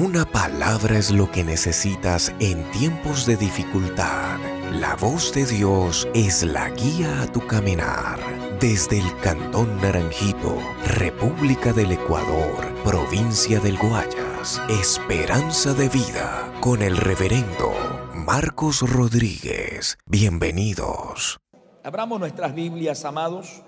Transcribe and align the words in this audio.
Una 0.00 0.24
palabra 0.24 0.96
es 0.96 1.10
lo 1.10 1.28
que 1.28 1.42
necesitas 1.42 2.32
en 2.38 2.62
tiempos 2.70 3.26
de 3.26 3.36
dificultad. 3.36 4.38
La 4.70 4.94
voz 4.94 5.32
de 5.32 5.44
Dios 5.44 6.06
es 6.14 6.44
la 6.44 6.70
guía 6.70 7.22
a 7.22 7.32
tu 7.32 7.44
caminar. 7.44 8.20
Desde 8.60 9.00
el 9.00 9.18
Cantón 9.18 9.80
Naranjito, 9.80 10.56
República 10.84 11.72
del 11.72 11.90
Ecuador, 11.90 12.72
provincia 12.84 13.58
del 13.58 13.76
Guayas, 13.76 14.62
Esperanza 14.68 15.74
de 15.74 15.88
Vida, 15.88 16.48
con 16.60 16.82
el 16.82 16.96
reverendo 16.96 17.72
Marcos 18.14 18.82
Rodríguez. 18.82 19.98
Bienvenidos. 20.06 21.40
Abramos 21.82 22.20
nuestras 22.20 22.54
Biblias, 22.54 23.04
amados. 23.04 23.62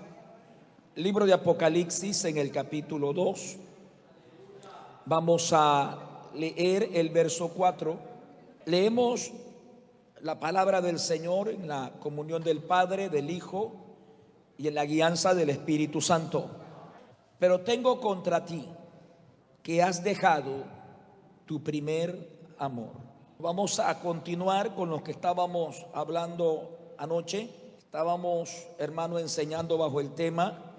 Libro 0.95 1.25
de 1.25 1.33
Apocalipsis 1.33 2.23
en 2.23 2.37
el 2.37 2.51
capítulo 2.51 3.11
2. 3.11 3.57
Vamos 5.05 5.51
a 5.51 6.07
leer 6.33 6.89
el 6.93 7.09
verso 7.09 7.49
4. 7.49 7.97
Leemos 8.65 9.31
la 10.21 10.39
palabra 10.39 10.81
del 10.81 10.99
Señor 10.99 11.49
en 11.49 11.67
la 11.67 11.93
comunión 11.99 12.43
del 12.43 12.59
Padre, 12.59 13.09
del 13.09 13.29
Hijo 13.29 13.73
y 14.57 14.67
en 14.67 14.75
la 14.75 14.85
guianza 14.85 15.33
del 15.33 15.49
Espíritu 15.49 16.01
Santo. 16.01 16.49
Pero 17.39 17.61
tengo 17.61 17.99
contra 17.99 18.45
ti 18.45 18.65
que 19.63 19.81
has 19.81 20.03
dejado 20.03 20.63
tu 21.45 21.63
primer 21.63 22.53
amor. 22.57 22.91
Vamos 23.39 23.79
a 23.79 23.99
continuar 23.99 24.75
con 24.75 24.91
lo 24.91 25.03
que 25.03 25.11
estábamos 25.11 25.85
hablando 25.93 26.93
anoche. 26.99 27.49
Estábamos, 27.79 28.67
hermano, 28.77 29.17
enseñando 29.17 29.77
bajo 29.79 29.99
el 29.99 30.13
tema 30.13 30.71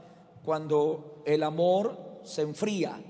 cuando 0.44 1.22
el 1.26 1.42
amor 1.42 2.20
se 2.22 2.42
enfría. 2.42 3.02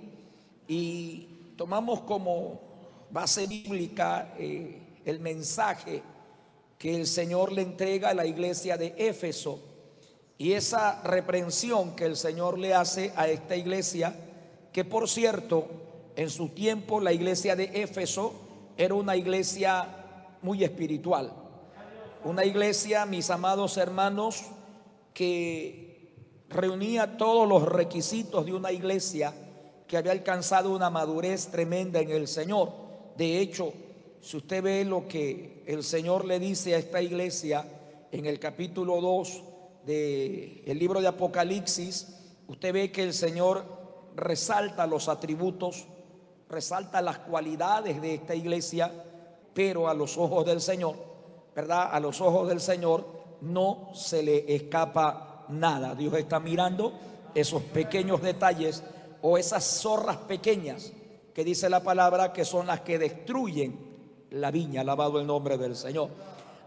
Y 0.66 1.31
tomamos 1.62 2.00
como 2.00 2.60
base 3.08 3.46
bíblica 3.46 4.34
eh, 4.36 4.98
el 5.04 5.20
mensaje 5.20 6.02
que 6.76 6.96
el 6.96 7.06
Señor 7.06 7.52
le 7.52 7.62
entrega 7.62 8.08
a 8.08 8.14
la 8.14 8.26
iglesia 8.26 8.76
de 8.76 8.96
Éfeso. 8.98 9.60
Y 10.38 10.54
esa 10.54 11.00
reprensión 11.02 11.94
que 11.94 12.04
el 12.04 12.16
Señor 12.16 12.58
le 12.58 12.74
hace 12.74 13.12
a 13.14 13.28
esta 13.28 13.54
iglesia, 13.54 14.12
que 14.72 14.84
por 14.84 15.08
cierto, 15.08 15.68
en 16.16 16.30
su 16.30 16.48
tiempo 16.48 17.00
la 17.00 17.12
iglesia 17.12 17.54
de 17.54 17.70
Éfeso 17.80 18.34
era 18.76 18.94
una 18.94 19.14
iglesia 19.14 19.86
muy 20.42 20.64
espiritual, 20.64 21.32
una 22.24 22.44
iglesia, 22.44 23.06
mis 23.06 23.30
amados 23.30 23.76
hermanos, 23.76 24.46
que 25.14 26.12
reunía 26.48 27.16
todos 27.16 27.48
los 27.48 27.62
requisitos 27.62 28.46
de 28.46 28.52
una 28.52 28.72
iglesia 28.72 29.32
que 29.92 29.98
había 29.98 30.12
alcanzado 30.12 30.74
una 30.74 30.88
madurez 30.88 31.48
tremenda 31.48 32.00
en 32.00 32.10
el 32.10 32.26
Señor. 32.26 32.70
De 33.14 33.40
hecho, 33.40 33.74
si 34.22 34.38
usted 34.38 34.62
ve 34.62 34.86
lo 34.86 35.06
que 35.06 35.64
el 35.66 35.84
Señor 35.84 36.24
le 36.24 36.38
dice 36.38 36.74
a 36.74 36.78
esta 36.78 37.02
iglesia 37.02 37.62
en 38.10 38.24
el 38.24 38.38
capítulo 38.38 39.02
2 39.02 39.42
del 39.84 40.78
libro 40.78 41.02
de 41.02 41.08
Apocalipsis, 41.08 42.08
usted 42.48 42.72
ve 42.72 42.90
que 42.90 43.02
el 43.02 43.12
Señor 43.12 43.66
resalta 44.16 44.86
los 44.86 45.10
atributos, 45.10 45.84
resalta 46.48 47.02
las 47.02 47.18
cualidades 47.18 48.00
de 48.00 48.14
esta 48.14 48.34
iglesia, 48.34 48.90
pero 49.52 49.90
a 49.90 49.92
los 49.92 50.16
ojos 50.16 50.46
del 50.46 50.62
Señor, 50.62 50.94
¿verdad? 51.54 51.90
A 51.92 52.00
los 52.00 52.18
ojos 52.22 52.48
del 52.48 52.62
Señor 52.62 53.06
no 53.42 53.90
se 53.92 54.22
le 54.22 54.54
escapa 54.56 55.44
nada. 55.50 55.94
Dios 55.94 56.14
está 56.14 56.40
mirando 56.40 56.94
esos 57.34 57.60
pequeños 57.60 58.22
detalles 58.22 58.82
o 59.22 59.38
esas 59.38 59.64
zorras 59.64 60.18
pequeñas 60.18 60.92
que 61.32 61.44
dice 61.44 61.70
la 61.70 61.82
palabra 61.82 62.32
que 62.32 62.44
son 62.44 62.66
las 62.66 62.80
que 62.80 62.98
destruyen 62.98 63.78
la 64.30 64.50
viña, 64.50 64.82
alabado 64.82 65.20
el 65.20 65.26
nombre 65.26 65.56
del 65.56 65.76
Señor. 65.76 66.10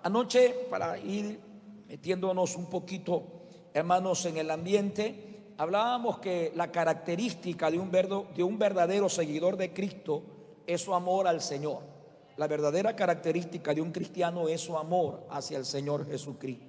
Anoche, 0.03 0.67
para 0.69 0.97
ir 0.97 1.39
metiéndonos 1.87 2.55
un 2.55 2.67
poquito, 2.67 3.23
hermanos, 3.73 4.25
en 4.25 4.37
el 4.37 4.49
ambiente, 4.49 5.53
hablábamos 5.57 6.19
que 6.19 6.51
la 6.55 6.71
característica 6.71 7.69
de 7.69 7.79
un, 7.79 7.91
de 7.91 8.43
un 8.43 8.57
verdadero 8.57 9.09
seguidor 9.09 9.57
de 9.57 9.73
Cristo 9.73 10.23
es 10.65 10.81
su 10.81 10.93
amor 10.93 11.27
al 11.27 11.41
Señor. 11.41 11.79
La 12.37 12.47
verdadera 12.47 12.95
característica 12.95 13.73
de 13.73 13.81
un 13.81 13.91
cristiano 13.91 14.47
es 14.47 14.61
su 14.61 14.77
amor 14.77 15.25
hacia 15.29 15.57
el 15.57 15.65
Señor 15.65 16.05
Jesucristo. 16.07 16.64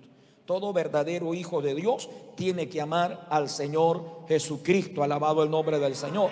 Todo 0.46 0.72
verdadero 0.72 1.34
hijo 1.34 1.60
de 1.60 1.74
Dios 1.74 2.08
tiene 2.36 2.68
que 2.68 2.80
amar 2.80 3.26
al 3.30 3.48
Señor 3.48 4.02
Jesucristo. 4.28 5.02
Alabado 5.02 5.42
el 5.42 5.50
nombre 5.50 5.80
del 5.80 5.96
Señor. 5.96 6.30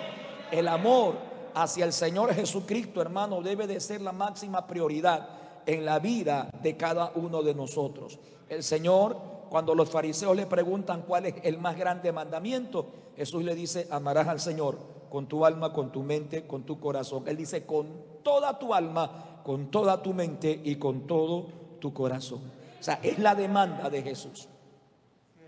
El 0.51 0.69
amor 0.69 1.15
hacia 1.53 1.85
el 1.85 1.91
Señor 1.91 2.33
Jesucristo, 2.33 3.01
hermano, 3.01 3.41
debe 3.41 3.67
de 3.67 3.79
ser 3.79 4.01
la 4.01 4.13
máxima 4.13 4.65
prioridad 4.67 5.27
en 5.65 5.83
la 5.83 5.99
vida 5.99 6.49
de 6.61 6.77
cada 6.77 7.11
uno 7.15 7.43
de 7.43 7.53
nosotros. 7.53 8.17
El 8.47 8.63
Señor, 8.63 9.17
cuando 9.49 9.75
los 9.75 9.89
fariseos 9.89 10.35
le 10.35 10.45
preguntan 10.45 11.03
cuál 11.07 11.25
es 11.25 11.35
el 11.43 11.57
más 11.57 11.77
grande 11.77 12.11
mandamiento, 12.11 12.85
Jesús 13.17 13.43
le 13.43 13.53
dice, 13.53 13.87
amarás 13.89 14.27
al 14.27 14.39
Señor 14.39 14.77
con 15.09 15.27
tu 15.27 15.45
alma, 15.45 15.73
con 15.73 15.91
tu 15.91 16.03
mente, 16.03 16.47
con 16.47 16.63
tu 16.63 16.79
corazón. 16.79 17.23
Él 17.27 17.37
dice, 17.37 17.65
con 17.65 17.87
toda 18.23 18.57
tu 18.59 18.73
alma, 18.73 19.41
con 19.43 19.71
toda 19.71 20.01
tu 20.01 20.13
mente 20.13 20.61
y 20.63 20.75
con 20.75 21.07
todo 21.07 21.47
tu 21.79 21.93
corazón. 21.93 22.54
Sea, 22.85 22.99
es 23.01 23.17
la 23.17 23.33
demanda 23.33 23.89
de 23.89 24.03
Jesús. 24.03 24.47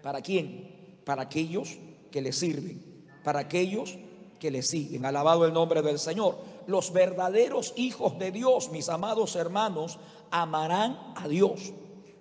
¿Para 0.01 0.21
quién? 0.21 0.97
Para 1.05 1.21
aquellos 1.21 1.77
que 2.09 2.19
le 2.19 2.33
sirven, 2.33 3.05
para 3.23 3.41
aquellos 3.41 3.95
que 4.39 4.49
le 4.49 4.63
siguen. 4.63 5.05
Alabado 5.05 5.45
el 5.45 5.53
nombre 5.53 5.83
del 5.83 5.99
Señor. 5.99 6.39
Los 6.65 6.91
verdaderos 6.91 7.73
hijos 7.75 8.17
de 8.17 8.31
Dios, 8.31 8.71
mis 8.71 8.89
amados 8.89 9.35
hermanos, 9.35 9.99
amarán 10.31 11.13
a 11.15 11.27
Dios. 11.27 11.73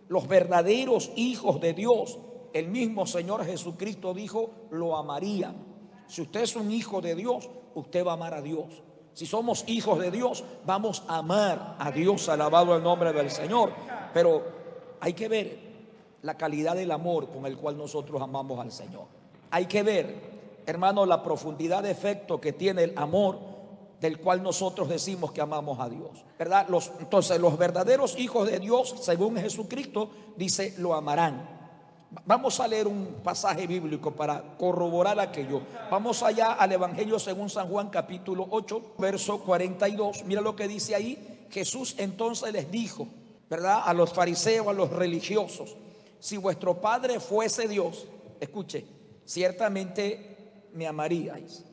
Los 0.08 0.28
verdaderos 0.28 1.10
hijos 1.16 1.62
de 1.62 1.72
Dios, 1.72 2.18
el 2.52 2.68
mismo 2.68 3.06
Señor 3.06 3.42
Jesucristo 3.46 4.12
dijo, 4.12 4.50
lo 4.70 4.98
amarían. 4.98 5.56
Si 6.08 6.20
usted 6.20 6.42
es 6.42 6.56
un 6.56 6.70
hijo 6.70 7.00
de 7.00 7.14
Dios, 7.14 7.48
usted 7.74 8.04
va 8.04 8.10
a 8.10 8.14
amar 8.16 8.34
a 8.34 8.42
Dios. 8.42 8.82
Si 9.14 9.24
somos 9.24 9.64
hijos 9.66 9.98
de 9.98 10.10
Dios, 10.10 10.44
vamos 10.66 11.04
a 11.08 11.16
amar 11.16 11.76
a 11.78 11.90
Dios, 11.90 12.28
alabado 12.28 12.76
el 12.76 12.82
nombre 12.82 13.14
del 13.14 13.30
Señor. 13.30 13.72
Pero 14.12 14.55
hay 15.06 15.12
que 15.12 15.28
ver 15.28 15.56
la 16.22 16.36
calidad 16.36 16.74
del 16.74 16.90
amor 16.90 17.28
con 17.28 17.46
el 17.46 17.56
cual 17.56 17.78
nosotros 17.78 18.20
amamos 18.20 18.58
al 18.58 18.72
Señor. 18.72 19.04
Hay 19.52 19.66
que 19.66 19.84
ver, 19.84 20.16
hermano, 20.66 21.06
la 21.06 21.22
profundidad 21.22 21.84
de 21.84 21.92
efecto 21.92 22.40
que 22.40 22.52
tiene 22.52 22.82
el 22.82 22.92
amor 22.98 23.38
del 24.00 24.18
cual 24.18 24.42
nosotros 24.42 24.88
decimos 24.88 25.30
que 25.30 25.40
amamos 25.40 25.78
a 25.78 25.88
Dios. 25.88 26.24
¿Verdad? 26.36 26.66
Los, 26.68 26.90
entonces, 26.98 27.38
los 27.38 27.56
verdaderos 27.56 28.18
hijos 28.18 28.50
de 28.50 28.58
Dios, 28.58 28.96
según 29.00 29.36
Jesucristo, 29.36 30.10
dice, 30.36 30.74
lo 30.78 30.92
amarán. 30.92 31.50
Vamos 32.24 32.58
a 32.58 32.66
leer 32.66 32.88
un 32.88 33.20
pasaje 33.22 33.68
bíblico 33.68 34.10
para 34.10 34.56
corroborar 34.58 35.20
aquello. 35.20 35.62
Vamos 35.88 36.24
allá 36.24 36.54
al 36.54 36.72
Evangelio 36.72 37.20
según 37.20 37.48
San 37.48 37.68
Juan 37.68 37.90
capítulo 37.90 38.44
8, 38.50 38.94
verso 38.98 39.38
42. 39.38 40.24
Mira 40.24 40.40
lo 40.40 40.56
que 40.56 40.66
dice 40.66 40.96
ahí. 40.96 41.46
Jesús 41.48 41.94
entonces 41.96 42.52
les 42.52 42.72
dijo, 42.72 43.06
¿verdad? 43.48 43.82
A 43.84 43.94
los 43.94 44.12
fariseos, 44.12 44.66
a 44.66 44.72
los 44.72 44.90
religiosos. 44.90 45.76
Si 46.18 46.36
vuestro 46.36 46.80
Padre 46.80 47.20
fuese 47.20 47.68
Dios, 47.68 48.06
escuche, 48.40 48.84
ciertamente 49.24 50.68
me 50.72 50.86
amaríais. 50.86 51.64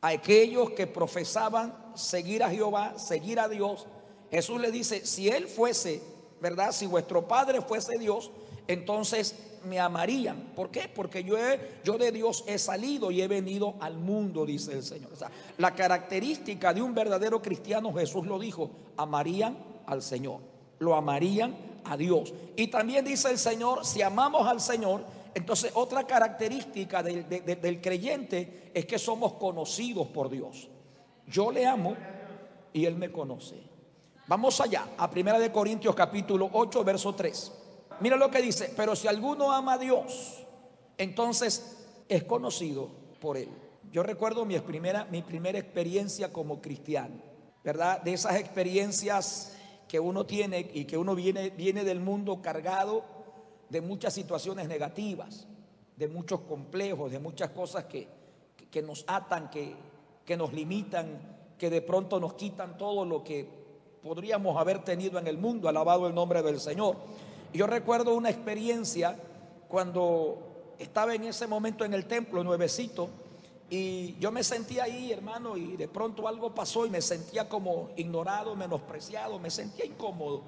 A 0.00 0.08
aquellos 0.08 0.70
que 0.70 0.86
profesaban 0.86 1.74
seguir 1.94 2.42
a 2.42 2.50
Jehová, 2.50 2.98
seguir 2.98 3.38
a 3.38 3.48
Dios, 3.48 3.86
Jesús 4.30 4.60
le 4.60 4.70
dice, 4.70 5.06
si 5.06 5.28
Él 5.28 5.46
fuese, 5.46 6.02
¿verdad? 6.40 6.72
Si 6.72 6.86
vuestro 6.86 7.26
Padre 7.26 7.60
fuese 7.60 7.98
Dios, 7.98 8.30
entonces 8.66 9.36
me 9.64 9.78
amarían. 9.78 10.52
¿Por 10.56 10.70
qué? 10.70 10.90
Porque 10.92 11.22
yo, 11.22 11.36
yo 11.84 11.98
de 11.98 12.10
Dios 12.10 12.42
he 12.48 12.58
salido 12.58 13.10
y 13.10 13.22
he 13.22 13.28
venido 13.28 13.76
al 13.80 13.96
mundo, 13.96 14.44
dice 14.44 14.72
el 14.72 14.82
Señor. 14.82 15.12
La 15.58 15.74
característica 15.74 16.74
de 16.74 16.82
un 16.82 16.94
verdadero 16.94 17.40
cristiano, 17.40 17.94
Jesús 17.94 18.26
lo 18.26 18.38
dijo, 18.38 18.70
amarían 18.96 19.56
al 19.86 20.02
Señor 20.02 20.51
lo 20.82 20.94
amarían 20.94 21.56
a 21.84 21.96
Dios. 21.96 22.34
Y 22.56 22.66
también 22.66 23.04
dice 23.04 23.30
el 23.30 23.38
Señor, 23.38 23.86
si 23.86 24.02
amamos 24.02 24.46
al 24.46 24.60
Señor, 24.60 25.04
entonces 25.34 25.70
otra 25.74 26.04
característica 26.04 27.02
del, 27.02 27.80
creyente 27.80 28.70
es 28.74 28.84
que 28.84 28.98
somos 28.98 29.34
conocidos 29.34 30.08
por 30.08 30.28
Dios. 30.28 30.68
Yo 31.26 31.50
le 31.50 31.64
amo 31.66 31.96
y 32.72 32.84
Él 32.84 32.96
me 32.96 33.10
conoce. 33.10 33.56
Vamos 34.26 34.60
allá, 34.60 34.88
a 34.98 35.08
1 35.08 35.38
de 35.38 35.52
Corintios 35.52 35.94
capítulo 35.94 36.50
8, 36.52 36.84
verso 36.84 37.14
3. 37.14 37.52
Mira 38.00 38.16
lo 38.16 38.30
que 38.30 38.42
dice, 38.42 38.72
pero 38.76 38.96
si 38.96 39.06
alguno 39.06 39.52
ama 39.52 39.74
a 39.74 39.78
Dios, 39.78 40.44
entonces 40.98 41.86
es 42.08 42.24
conocido 42.24 42.88
por 43.20 43.36
Él. 43.36 43.48
Yo 43.92 44.02
recuerdo 44.02 44.44
mi 44.44 44.58
primera, 44.58 45.04
mi 45.10 45.22
primera 45.22 45.58
experiencia 45.58 46.32
como 46.32 46.60
cristiano, 46.60 47.14
¿verdad? 47.62 48.00
De 48.00 48.14
esas 48.14 48.36
experiencias 48.36 49.56
que 49.92 50.00
uno 50.00 50.24
tiene 50.24 50.70
y 50.72 50.86
que 50.86 50.96
uno 50.96 51.14
viene, 51.14 51.50
viene 51.50 51.84
del 51.84 52.00
mundo 52.00 52.40
cargado 52.40 53.04
de 53.68 53.82
muchas 53.82 54.14
situaciones 54.14 54.66
negativas, 54.66 55.46
de 55.98 56.08
muchos 56.08 56.40
complejos, 56.40 57.12
de 57.12 57.18
muchas 57.18 57.50
cosas 57.50 57.84
que, 57.84 58.08
que 58.70 58.80
nos 58.80 59.04
atan, 59.06 59.50
que, 59.50 59.74
que 60.24 60.34
nos 60.34 60.54
limitan, 60.54 61.20
que 61.58 61.68
de 61.68 61.82
pronto 61.82 62.18
nos 62.18 62.32
quitan 62.32 62.78
todo 62.78 63.04
lo 63.04 63.22
que 63.22 63.46
podríamos 64.02 64.56
haber 64.56 64.82
tenido 64.82 65.18
en 65.18 65.26
el 65.26 65.36
mundo, 65.36 65.68
alabado 65.68 66.06
el 66.06 66.14
nombre 66.14 66.42
del 66.42 66.58
Señor. 66.58 66.96
Yo 67.52 67.66
recuerdo 67.66 68.14
una 68.14 68.30
experiencia 68.30 69.18
cuando 69.68 70.74
estaba 70.78 71.14
en 71.14 71.24
ese 71.24 71.46
momento 71.46 71.84
en 71.84 71.92
el 71.92 72.06
templo, 72.06 72.42
nuevecito, 72.42 73.10
y 73.74 74.16
yo 74.20 74.30
me 74.30 74.44
sentía 74.44 74.84
ahí, 74.84 75.10
hermano, 75.12 75.56
y 75.56 75.78
de 75.78 75.88
pronto 75.88 76.28
algo 76.28 76.54
pasó 76.54 76.84
y 76.84 76.90
me 76.90 77.00
sentía 77.00 77.48
como 77.48 77.88
ignorado, 77.96 78.54
menospreciado, 78.54 79.38
me 79.38 79.50
sentía 79.50 79.86
incómodo. 79.86 80.42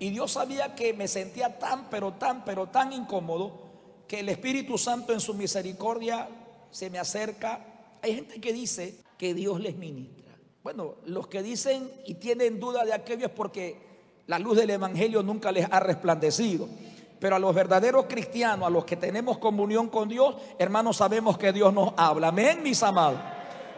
Y 0.00 0.10
Dios 0.10 0.32
sabía 0.32 0.74
que 0.74 0.92
me 0.92 1.06
sentía 1.06 1.60
tan, 1.60 1.88
pero 1.88 2.14
tan, 2.14 2.44
pero 2.44 2.66
tan 2.66 2.92
incómodo 2.92 3.52
que 4.08 4.18
el 4.18 4.28
Espíritu 4.30 4.78
Santo 4.78 5.12
en 5.12 5.20
su 5.20 5.34
misericordia 5.34 6.28
se 6.72 6.90
me 6.90 6.98
acerca. 6.98 7.64
Hay 8.02 8.16
gente 8.16 8.40
que 8.40 8.52
dice 8.52 8.96
que 9.16 9.32
Dios 9.32 9.60
les 9.60 9.76
ministra. 9.76 10.36
Bueno, 10.64 10.96
los 11.04 11.28
que 11.28 11.44
dicen 11.44 11.88
y 12.04 12.14
tienen 12.14 12.58
duda 12.58 12.84
de 12.84 12.94
aquello 12.94 13.26
es 13.26 13.32
porque 13.32 13.76
la 14.26 14.40
luz 14.40 14.56
del 14.56 14.70
Evangelio 14.70 15.22
nunca 15.22 15.52
les 15.52 15.68
ha 15.70 15.78
resplandecido. 15.78 16.68
Pero 17.18 17.36
a 17.36 17.38
los 17.38 17.54
verdaderos 17.54 18.06
cristianos, 18.06 18.66
a 18.66 18.70
los 18.70 18.84
que 18.84 18.96
tenemos 18.96 19.38
comunión 19.38 19.88
con 19.88 20.08
Dios, 20.08 20.36
hermanos, 20.58 20.98
sabemos 20.98 21.38
que 21.38 21.52
Dios 21.52 21.72
nos 21.72 21.94
habla. 21.96 22.28
Amén, 22.28 22.62
mis 22.62 22.82
amados. 22.82 23.20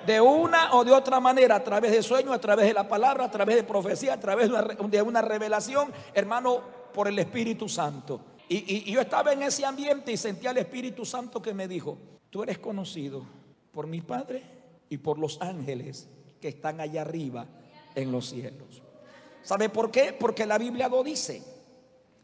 De 0.06 0.20
una 0.20 0.75
o 0.75 0.85
de 0.85 0.93
otra 0.93 1.20
manera, 1.20 1.56
a 1.56 1.64
través 1.64 1.93
de 1.93 2.02
sueños, 2.02 2.35
a 2.35 2.40
través 2.40 2.67
de 2.67 2.75
la 2.75 2.88
palabra, 2.88 3.25
a 3.25 3.31
través 3.31 3.56
de 3.56 3.64
profecía, 3.64 4.14
a 4.14 4.20
través 4.20 4.50
de 4.50 5.02
una, 5.02 5.23
revelación, 5.23 5.93
hermano, 6.14 6.61
por 6.93 7.08
el 7.08 7.19
Espíritu 7.19 7.69
Santo. 7.69 8.20
Y, 8.49 8.88
y 8.88 8.93
yo 8.93 9.00
estaba 9.00 9.32
en 9.32 9.43
ese 9.43 9.64
ambiente 9.64 10.11
y 10.11 10.17
sentía 10.17 10.50
al 10.50 10.58
Espíritu 10.58 11.05
Santo 11.05 11.43
que 11.43 11.52
me 11.52 11.69
dijo, 11.69 11.99
tú 12.31 12.43
eres 12.43 12.58
conocido 12.58 13.25
por 13.73 13.87
mi 13.87 14.00
Padre 14.00 14.43
y 14.88 14.99
por 14.99 15.19
los 15.19 15.40
ángeles 15.40 16.08
que 16.40 16.49
están 16.49 16.81
allá 16.81 17.02
arriba 17.02 17.46
en 17.94 18.11
los 18.11 18.31
cielos. 18.31 18.82
¿Sabe 19.43 19.69
por 19.69 19.90
qué? 19.90 20.12
Porque 20.19 20.46
la 20.46 20.58
Biblia 20.58 20.88
lo 20.88 21.02
dice. 21.02 21.43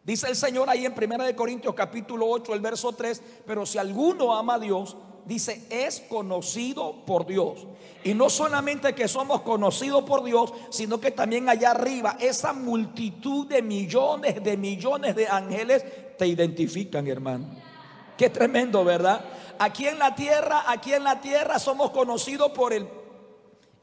Dice 0.04 0.28
el 0.28 0.36
Señor 0.36 0.68
ahí 0.68 0.84
en 0.84 0.92
1 0.92 1.34
Corintios 1.34 1.74
capítulo 1.74 2.28
8, 2.28 2.52
el 2.52 2.60
verso 2.60 2.92
3, 2.92 3.22
pero 3.46 3.64
si 3.64 3.78
alguno 3.78 4.34
ama 4.34 4.54
a 4.54 4.58
Dios, 4.58 4.98
dice, 5.24 5.66
es 5.70 6.02
conocido 6.08 7.04
por 7.06 7.24
Dios. 7.24 7.66
Y 8.04 8.12
no 8.12 8.28
solamente 8.28 8.94
que 8.94 9.08
somos 9.08 9.40
conocidos 9.40 10.04
por 10.04 10.22
Dios, 10.22 10.52
sino 10.68 11.00
que 11.00 11.10
también 11.10 11.48
allá 11.48 11.70
arriba, 11.70 12.18
esa 12.20 12.52
multitud 12.52 13.46
de 13.46 13.62
millones, 13.62 14.44
de 14.44 14.58
millones 14.58 15.16
de 15.16 15.26
ángeles 15.26 15.84
te 16.18 16.26
identifican, 16.26 17.06
hermano. 17.06 17.46
Qué 18.18 18.28
tremendo, 18.28 18.84
¿verdad? 18.84 19.24
Aquí 19.58 19.86
en 19.86 19.98
la 19.98 20.14
tierra, 20.14 20.64
aquí 20.66 20.92
en 20.92 21.04
la 21.04 21.22
tierra 21.22 21.58
somos 21.58 21.90
conocidos 21.90 22.52
por 22.52 22.74
el 22.74 22.86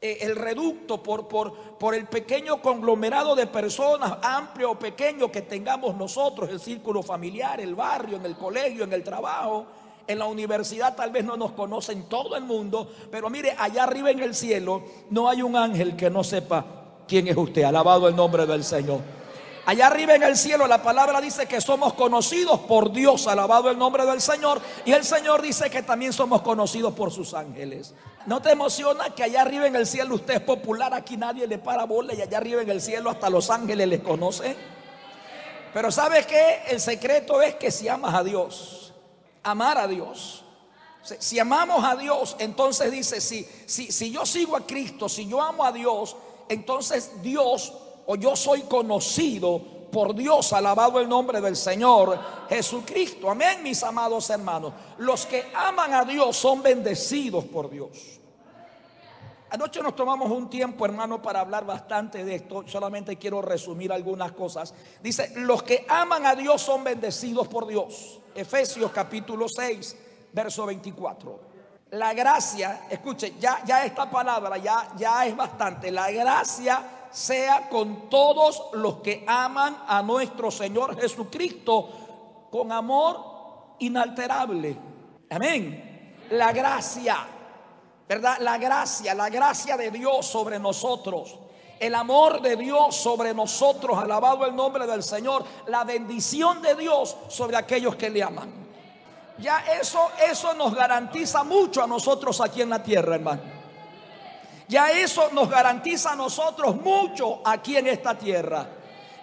eh, 0.04 0.18
el 0.22 0.34
reducto, 0.34 1.00
por, 1.00 1.28
por, 1.28 1.54
por 1.78 1.94
el 1.94 2.06
pequeño 2.06 2.60
conglomerado 2.60 3.36
de 3.36 3.46
personas, 3.46 4.18
amplio 4.20 4.72
o 4.72 4.78
pequeño 4.78 5.30
que 5.30 5.42
tengamos 5.42 5.94
nosotros, 5.94 6.50
el 6.50 6.58
círculo 6.58 7.04
familiar, 7.04 7.60
el 7.60 7.76
barrio, 7.76 8.16
en 8.16 8.26
el 8.26 8.36
colegio, 8.36 8.82
en 8.82 8.92
el 8.92 9.04
trabajo. 9.04 9.64
En 10.04 10.18
la 10.18 10.26
universidad 10.26 10.96
tal 10.96 11.12
vez 11.12 11.24
no 11.24 11.36
nos 11.36 11.52
conocen 11.52 12.08
todo 12.08 12.34
el 12.34 12.42
mundo, 12.42 12.90
pero 13.12 13.30
mire, 13.30 13.54
allá 13.56 13.84
arriba 13.84 14.10
en 14.10 14.18
el 14.18 14.34
cielo 14.34 14.82
no 15.10 15.28
hay 15.28 15.40
un 15.40 15.54
ángel 15.54 15.94
que 15.94 16.10
no 16.10 16.24
sepa 16.24 16.64
quién 17.06 17.28
es 17.28 17.36
usted. 17.36 17.62
Alabado 17.62 18.08
el 18.08 18.16
nombre 18.16 18.44
del 18.44 18.64
Señor. 18.64 19.21
Allá 19.64 19.86
arriba 19.86 20.16
en 20.16 20.24
el 20.24 20.36
cielo 20.36 20.66
la 20.66 20.82
palabra 20.82 21.20
dice 21.20 21.46
que 21.46 21.60
somos 21.60 21.94
conocidos 21.94 22.60
por 22.60 22.92
Dios, 22.92 23.28
alabado 23.28 23.70
el 23.70 23.78
nombre 23.78 24.04
del 24.04 24.20
Señor. 24.20 24.60
Y 24.84 24.92
el 24.92 25.04
Señor 25.04 25.40
dice 25.40 25.70
que 25.70 25.82
también 25.82 26.12
somos 26.12 26.42
conocidos 26.42 26.94
por 26.94 27.12
sus 27.12 27.32
ángeles. 27.32 27.94
¿No 28.26 28.42
te 28.42 28.50
emociona 28.50 29.10
que 29.14 29.22
allá 29.22 29.42
arriba 29.42 29.68
en 29.68 29.76
el 29.76 29.86
cielo 29.86 30.16
usted 30.16 30.34
es 30.34 30.40
popular? 30.40 30.92
Aquí 30.94 31.16
nadie 31.16 31.46
le 31.46 31.58
para 31.58 31.84
bola 31.84 32.12
y 32.12 32.20
allá 32.20 32.38
arriba 32.38 32.62
en 32.62 32.70
el 32.70 32.80
cielo 32.80 33.08
hasta 33.08 33.30
los 33.30 33.50
ángeles 33.50 33.86
les 33.86 34.00
conocen. 34.00 34.56
Pero 35.72 35.92
¿sabes 35.92 36.26
qué? 36.26 36.62
El 36.68 36.80
secreto 36.80 37.40
es 37.40 37.54
que 37.54 37.70
si 37.70 37.86
amas 37.86 38.14
a 38.14 38.24
Dios, 38.24 38.92
amar 39.44 39.78
a 39.78 39.86
Dios. 39.86 40.44
Si 41.02 41.38
amamos 41.38 41.84
a 41.84 41.94
Dios, 41.96 42.36
entonces 42.40 42.90
dice, 42.90 43.20
si, 43.20 43.48
si, 43.66 43.90
si 43.92 44.10
yo 44.10 44.26
sigo 44.26 44.56
a 44.56 44.66
Cristo, 44.66 45.08
si 45.08 45.26
yo 45.26 45.40
amo 45.40 45.64
a 45.64 45.72
Dios, 45.72 46.16
entonces 46.48 47.22
Dios 47.22 47.72
o 48.06 48.16
yo 48.16 48.36
soy 48.36 48.62
conocido 48.62 49.60
por 49.92 50.14
Dios, 50.14 50.52
alabado 50.54 50.98
el 50.98 51.08
nombre 51.08 51.40
del 51.40 51.54
Señor 51.54 52.18
Jesucristo. 52.48 53.30
Amén, 53.30 53.62
mis 53.62 53.82
amados 53.82 54.30
hermanos. 54.30 54.72
Los 54.98 55.26
que 55.26 55.52
aman 55.54 55.92
a 55.92 56.04
Dios 56.04 56.36
son 56.36 56.62
bendecidos 56.62 57.44
por 57.44 57.70
Dios. 57.70 58.18
Anoche 59.50 59.82
nos 59.82 59.94
tomamos 59.94 60.30
un 60.30 60.48
tiempo, 60.48 60.86
hermano, 60.86 61.20
para 61.20 61.40
hablar 61.40 61.66
bastante 61.66 62.24
de 62.24 62.36
esto. 62.36 62.64
Solamente 62.66 63.18
quiero 63.18 63.42
resumir 63.42 63.92
algunas 63.92 64.32
cosas. 64.32 64.72
Dice, 65.02 65.30
los 65.36 65.62
que 65.62 65.84
aman 65.90 66.24
a 66.24 66.34
Dios 66.34 66.62
son 66.62 66.82
bendecidos 66.82 67.48
por 67.48 67.66
Dios. 67.66 68.20
Efesios 68.34 68.90
capítulo 68.92 69.46
6, 69.50 69.96
verso 70.32 70.64
24. 70.64 71.52
La 71.90 72.14
gracia, 72.14 72.86
escuche, 72.88 73.34
ya, 73.38 73.62
ya 73.66 73.84
esta 73.84 74.10
palabra 74.10 74.56
ya, 74.56 74.88
ya 74.96 75.26
es 75.26 75.36
bastante. 75.36 75.90
La 75.90 76.10
gracia 76.10 77.01
sea 77.12 77.68
con 77.68 78.08
todos 78.08 78.70
los 78.72 78.96
que 78.96 79.24
aman 79.26 79.84
a 79.86 80.02
nuestro 80.02 80.50
Señor 80.50 80.98
Jesucristo 81.00 82.48
con 82.50 82.72
amor 82.72 83.76
inalterable. 83.78 84.76
Amén. 85.30 86.16
La 86.30 86.52
gracia, 86.52 87.18
¿verdad? 88.08 88.38
La 88.40 88.58
gracia, 88.58 89.14
la 89.14 89.28
gracia 89.28 89.76
de 89.76 89.90
Dios 89.90 90.26
sobre 90.26 90.58
nosotros. 90.58 91.38
El 91.78 91.94
amor 91.94 92.40
de 92.40 92.56
Dios 92.56 92.94
sobre 92.94 93.34
nosotros, 93.34 93.98
alabado 93.98 94.46
el 94.46 94.54
nombre 94.54 94.86
del 94.86 95.02
Señor, 95.02 95.44
la 95.66 95.82
bendición 95.82 96.62
de 96.62 96.76
Dios 96.76 97.16
sobre 97.28 97.56
aquellos 97.56 97.96
que 97.96 98.08
le 98.08 98.22
aman. 98.22 98.52
Ya 99.38 99.64
eso 99.80 100.10
eso 100.24 100.54
nos 100.54 100.74
garantiza 100.74 101.42
mucho 101.42 101.82
a 101.82 101.86
nosotros 101.86 102.40
aquí 102.40 102.62
en 102.62 102.70
la 102.70 102.82
tierra, 102.82 103.16
hermano. 103.16 103.61
Ya 104.68 104.90
eso 104.90 105.28
nos 105.32 105.48
garantiza 105.48 106.12
a 106.12 106.16
nosotros 106.16 106.76
mucho 106.76 107.40
aquí 107.44 107.76
en 107.76 107.86
esta 107.88 108.16
tierra. 108.16 108.66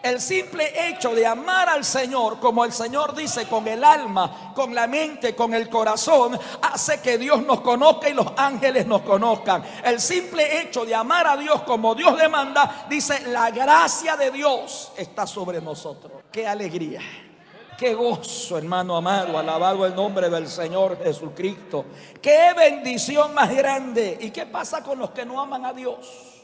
El 0.01 0.21
simple 0.21 0.89
hecho 0.89 1.13
de 1.13 1.25
amar 1.25 1.67
al 1.67 1.83
Señor, 1.83 2.39
como 2.39 2.63
el 2.63 2.71
Señor 2.71 3.13
dice, 3.13 3.47
con 3.47 3.67
el 3.67 3.83
alma, 3.83 4.53
con 4.55 4.73
la 4.73 4.87
mente, 4.87 5.35
con 5.35 5.53
el 5.53 5.69
corazón, 5.69 6.39
hace 6.61 7.01
que 7.01 7.17
Dios 7.17 7.45
nos 7.45 7.59
conozca 7.59 8.09
y 8.09 8.13
los 8.13 8.27
ángeles 8.37 8.87
nos 8.87 9.01
conozcan. 9.01 9.61
El 9.83 9.99
simple 9.99 10.61
hecho 10.61 10.85
de 10.85 10.95
amar 10.95 11.27
a 11.27 11.35
Dios 11.35 11.63
como 11.63 11.95
Dios 11.95 12.17
demanda, 12.17 12.85
dice, 12.89 13.27
la 13.27 13.51
gracia 13.51 14.15
de 14.15 14.31
Dios 14.31 14.93
está 14.95 15.27
sobre 15.27 15.59
nosotros. 15.59 16.23
Qué 16.31 16.47
alegría. 16.47 17.01
Qué 17.79 17.93
gozo, 17.93 18.57
hermano 18.57 18.97
amado, 18.97 19.37
alabado 19.37 19.85
el 19.85 19.95
nombre 19.95 20.29
del 20.29 20.49
Señor 20.49 21.01
Jesucristo. 21.01 21.85
Qué 22.21 22.53
bendición 22.53 23.33
más 23.33 23.55
grande. 23.55 24.17
¿Y 24.19 24.31
qué 24.31 24.45
pasa 24.45 24.83
con 24.83 24.99
los 24.99 25.11
que 25.11 25.25
no 25.25 25.39
aman 25.39 25.65
a 25.65 25.71
Dios? 25.71 26.43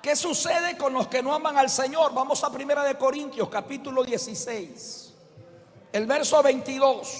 ¿Qué 0.00 0.14
sucede 0.14 0.76
con 0.76 0.92
los 0.92 1.08
que 1.08 1.20
no 1.20 1.34
aman 1.34 1.58
al 1.58 1.68
Señor? 1.68 2.14
Vamos 2.14 2.44
a 2.44 2.52
Primera 2.52 2.84
de 2.84 2.96
Corintios, 2.96 3.48
capítulo 3.48 4.04
16. 4.04 5.14
El 5.90 6.06
verso 6.06 6.40
22. 6.44 7.16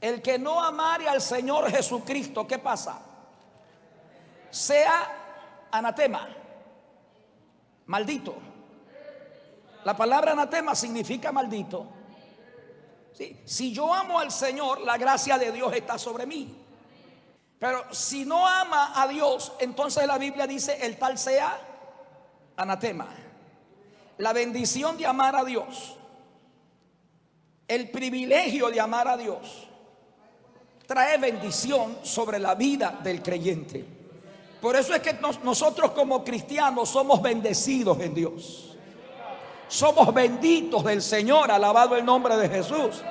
El 0.00 0.22
que 0.22 0.38
no 0.38 0.64
amare 0.64 1.06
al 1.06 1.20
Señor 1.20 1.70
Jesucristo, 1.70 2.46
¿qué 2.46 2.58
pasa? 2.58 2.98
Sea 4.48 5.66
anatema, 5.70 6.26
maldito. 7.84 8.36
La 9.84 9.96
palabra 9.96 10.32
anatema 10.32 10.74
significa 10.74 11.32
maldito. 11.32 11.86
Si 13.44 13.72
yo 13.72 13.92
amo 13.92 14.18
al 14.18 14.30
Señor, 14.30 14.80
la 14.82 14.96
gracia 14.96 15.38
de 15.38 15.50
Dios 15.50 15.72
está 15.72 15.98
sobre 15.98 16.26
mí. 16.26 16.54
Pero 17.58 17.92
si 17.92 18.24
no 18.24 18.46
ama 18.46 18.92
a 18.94 19.08
Dios, 19.08 19.52
entonces 19.58 20.06
la 20.06 20.18
Biblia 20.18 20.46
dice 20.46 20.78
el 20.80 20.96
tal 20.96 21.18
sea 21.18 21.58
anatema. 22.56 23.08
La 24.18 24.32
bendición 24.32 24.96
de 24.96 25.06
amar 25.06 25.34
a 25.34 25.44
Dios, 25.44 25.96
el 27.66 27.90
privilegio 27.90 28.68
de 28.68 28.80
amar 28.80 29.08
a 29.08 29.16
Dios, 29.16 29.68
trae 30.86 31.18
bendición 31.18 31.98
sobre 32.02 32.38
la 32.38 32.54
vida 32.54 32.98
del 33.02 33.22
creyente. 33.22 33.84
Por 34.60 34.74
eso 34.74 34.94
es 34.94 35.00
que 35.00 35.18
nosotros 35.42 35.92
como 35.92 36.24
cristianos 36.24 36.88
somos 36.88 37.20
bendecidos 37.22 38.00
en 38.00 38.14
Dios. 38.14 38.67
Somos 39.68 40.12
benditos 40.12 40.82
del 40.84 41.02
Señor, 41.02 41.50
alabado 41.50 41.94
el 41.96 42.04
nombre 42.04 42.36
de 42.36 42.48
Jesús. 42.48 43.02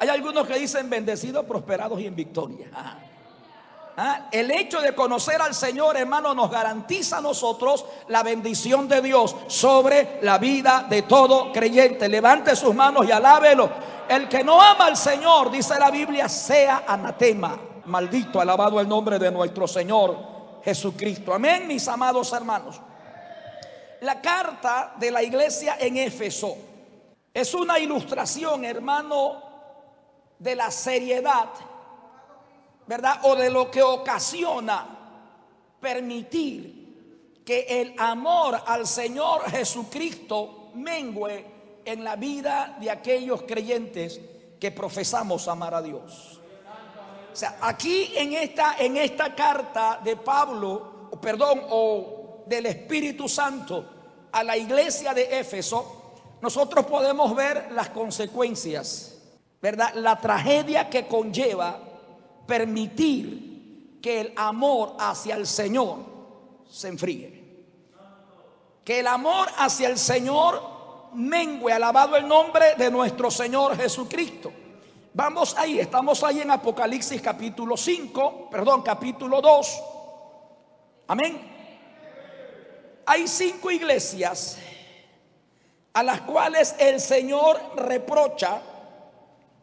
Hay 0.00 0.08
algunos 0.08 0.46
que 0.46 0.58
dicen 0.58 0.90
bendecidos, 0.90 1.44
prosperados 1.46 2.00
y 2.00 2.06
en 2.06 2.16
victoria. 2.16 2.66
Ah, 3.96 4.28
el 4.32 4.50
hecho 4.50 4.80
de 4.80 4.94
conocer 4.94 5.40
al 5.40 5.54
Señor, 5.54 5.96
hermano, 5.96 6.34
nos 6.34 6.50
garantiza 6.50 7.18
a 7.18 7.20
nosotros 7.20 7.84
la 8.08 8.22
bendición 8.22 8.88
de 8.88 9.02
Dios 9.02 9.36
sobre 9.48 10.18
la 10.22 10.38
vida 10.38 10.86
de 10.88 11.02
todo 11.02 11.52
creyente. 11.52 12.08
Levante 12.08 12.56
sus 12.56 12.74
manos 12.74 13.06
y 13.06 13.12
alábelo. 13.12 13.70
El 14.08 14.28
que 14.28 14.42
no 14.42 14.60
ama 14.60 14.86
al 14.86 14.96
Señor, 14.96 15.50
dice 15.50 15.78
la 15.78 15.90
Biblia, 15.90 16.28
sea 16.28 16.84
anatema. 16.86 17.58
Maldito, 17.84 18.40
alabado 18.40 18.80
el 18.80 18.88
nombre 18.88 19.18
de 19.18 19.30
nuestro 19.30 19.68
Señor 19.68 20.16
Jesucristo. 20.64 21.34
Amén, 21.34 21.68
mis 21.68 21.86
amados 21.86 22.32
hermanos. 22.32 22.80
La 24.02 24.20
carta 24.20 24.94
de 24.98 25.12
la 25.12 25.22
iglesia 25.22 25.76
en 25.78 25.96
Éfeso 25.96 26.56
es 27.32 27.54
una 27.54 27.78
ilustración, 27.78 28.64
hermano, 28.64 29.40
de 30.40 30.56
la 30.56 30.72
seriedad, 30.72 31.50
¿verdad? 32.84 33.20
O 33.22 33.36
de 33.36 33.48
lo 33.48 33.70
que 33.70 33.80
ocasiona 33.80 34.88
permitir 35.80 37.42
que 37.46 37.60
el 37.68 37.94
amor 37.96 38.60
al 38.66 38.88
Señor 38.88 39.48
Jesucristo 39.48 40.72
mengüe 40.74 41.46
en 41.84 42.02
la 42.02 42.16
vida 42.16 42.76
de 42.80 42.90
aquellos 42.90 43.42
creyentes 43.42 44.20
que 44.58 44.72
profesamos 44.72 45.46
amar 45.46 45.76
a 45.76 45.82
Dios. 45.82 46.40
O 47.32 47.36
sea, 47.36 47.56
aquí 47.60 48.12
en 48.16 48.32
esta, 48.32 48.74
en 48.80 48.96
esta 48.96 49.32
carta 49.32 50.00
de 50.02 50.16
Pablo, 50.16 51.08
perdón, 51.20 51.62
o 51.70 52.44
del 52.46 52.66
Espíritu 52.66 53.28
Santo 53.28 53.91
a 54.32 54.42
la 54.42 54.56
iglesia 54.56 55.14
de 55.14 55.38
Éfeso, 55.38 56.02
nosotros 56.40 56.86
podemos 56.86 57.36
ver 57.36 57.70
las 57.72 57.90
consecuencias, 57.90 59.16
¿verdad? 59.60 59.94
La 59.94 60.18
tragedia 60.18 60.90
que 60.90 61.06
conlleva 61.06 61.78
permitir 62.46 64.00
que 64.02 64.20
el 64.20 64.32
amor 64.36 64.96
hacia 64.98 65.36
el 65.36 65.46
Señor 65.46 65.98
se 66.68 66.88
enfríe. 66.88 67.42
Que 68.84 68.98
el 68.98 69.06
amor 69.06 69.48
hacia 69.58 69.88
el 69.88 69.98
Señor 69.98 70.60
mengue, 71.14 71.72
alabado 71.72 72.16
el 72.16 72.26
nombre 72.26 72.74
de 72.76 72.90
nuestro 72.90 73.30
Señor 73.30 73.76
Jesucristo. 73.76 74.52
Vamos 75.14 75.54
ahí, 75.56 75.78
estamos 75.78 76.24
ahí 76.24 76.40
en 76.40 76.50
Apocalipsis 76.50 77.20
capítulo 77.20 77.76
5, 77.76 78.48
perdón, 78.50 78.82
capítulo 78.82 79.40
2. 79.40 79.82
Amén. 81.08 81.51
Hay 83.06 83.26
cinco 83.26 83.70
iglesias 83.70 84.58
a 85.92 86.02
las 86.02 86.22
cuales 86.22 86.74
el 86.78 87.00
Señor 87.00 87.60
reprocha 87.76 88.60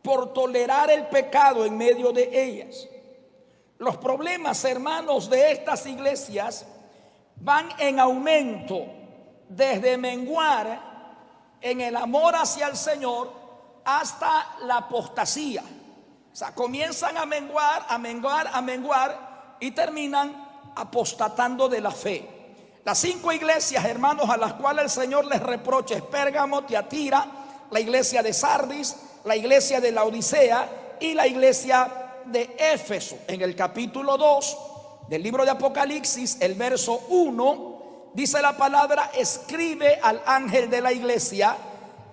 por 0.02 0.34
tolerar 0.34 0.90
el 0.92 1.08
pecado 1.08 1.66
en 1.66 1.78
medio 1.78 2.12
de 2.12 2.44
ellas. 2.44 2.88
Los 3.78 3.98
problemas, 3.98 4.64
hermanos, 4.66 5.30
de 5.30 5.52
estas 5.52 5.86
iglesias 5.86 6.66
van 7.38 7.70
en 7.78 8.00
aumento 8.00 8.86
desde 9.48 9.98
menguar 9.98 10.90
en 11.62 11.82
el 11.82 11.96
amor 11.96 12.36
hacia 12.36 12.68
el 12.68 12.76
Señor 12.76 13.32
hasta 13.86 14.58
la 14.64 14.78
apostasía. 14.78 15.64
O 16.32 16.36
sea, 16.36 16.54
comienzan 16.54 17.18
a 17.18 17.26
menguar, 17.26 17.86
a 17.88 17.98
menguar, 17.98 18.50
a 18.54 18.62
menguar 18.62 19.58
y 19.60 19.72
terminan 19.72 20.72
apostatando 20.76 21.68
de 21.68 21.82
la 21.82 21.92
fe. 21.92 22.39
Las 22.86 23.00
cinco 23.00 23.32
iglesias, 23.32 23.84
hermanos, 23.86 24.30
a 24.30 24.38
las 24.38 24.54
cuales 24.54 24.86
el 24.86 24.90
Señor 24.90 25.26
les 25.26 25.42
reprocha 25.42 25.96
es 25.96 26.02
Pérgamo, 26.02 26.64
Tiatira, 26.64 27.26
la 27.72 27.80
iglesia 27.80 28.24
de 28.24 28.34
Sardis, 28.34 28.96
la 29.26 29.36
iglesia 29.36 29.82
de 29.82 29.92
la 29.92 30.06
Odisea 30.06 30.98
y 31.00 31.14
la 31.14 31.28
iglesia 31.28 31.92
de 32.26 32.56
Éfeso. 32.58 33.18
En 33.28 33.42
el 33.42 33.56
capítulo 33.56 34.18
2 34.18 34.58
del 35.10 35.22
libro 35.22 35.44
de 35.44 35.52
Apocalipsis, 35.52 36.38
el 36.40 36.56
verso 36.56 37.02
1, 37.10 38.12
dice 38.14 38.42
la 38.42 38.56
palabra, 38.56 39.12
escribe 39.16 40.00
al 40.02 40.22
ángel 40.26 40.70
de 40.70 40.82
la 40.82 40.94
iglesia 40.94 41.58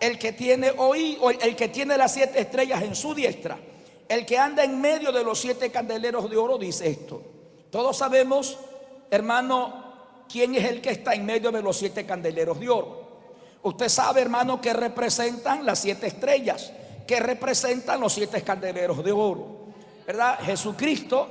el 0.01 0.19
que 0.19 0.33
tiene 0.33 0.73
hoy, 0.77 1.19
el 1.41 1.57
que 1.57 1.69
tiene 1.69 1.97
las 1.97 2.13
siete 2.13 2.41
estrellas 2.41 2.83
en 2.83 2.95
su 2.95 3.15
diestra, 3.15 3.59
el 4.09 4.27
que 4.27 4.39
anda 4.39 4.65
en 4.65 4.81
medio 4.81 5.13
de 5.13 5.25
los 5.25 5.39
siete 5.39 5.71
candeleros 5.71 6.29
de 6.29 6.37
oro, 6.37 6.59
dice 6.59 6.89
esto. 6.89 7.23
Todos 7.71 7.97
sabemos, 7.97 8.59
hermano, 9.11 9.86
quién 10.31 10.55
es 10.55 10.65
el 10.65 10.81
que 10.81 10.91
está 10.91 11.15
en 11.15 11.25
medio 11.25 11.51
de 11.51 11.63
los 11.63 11.77
siete 11.77 12.05
candeleros 12.05 12.59
de 12.61 12.69
oro. 12.69 13.07
Usted 13.63 13.89
sabe, 13.89 14.23
hermano, 14.23 14.61
que 14.61 14.73
representan 14.73 15.67
las 15.67 15.81
siete 15.81 16.07
estrellas, 16.07 16.73
que 17.07 17.21
representan 17.21 18.01
los 18.01 18.13
siete 18.13 18.43
candeleros 18.43 19.05
de 19.05 19.13
oro. 19.13 19.67
¿Verdad? 20.07 20.39
Jesucristo, 20.41 21.29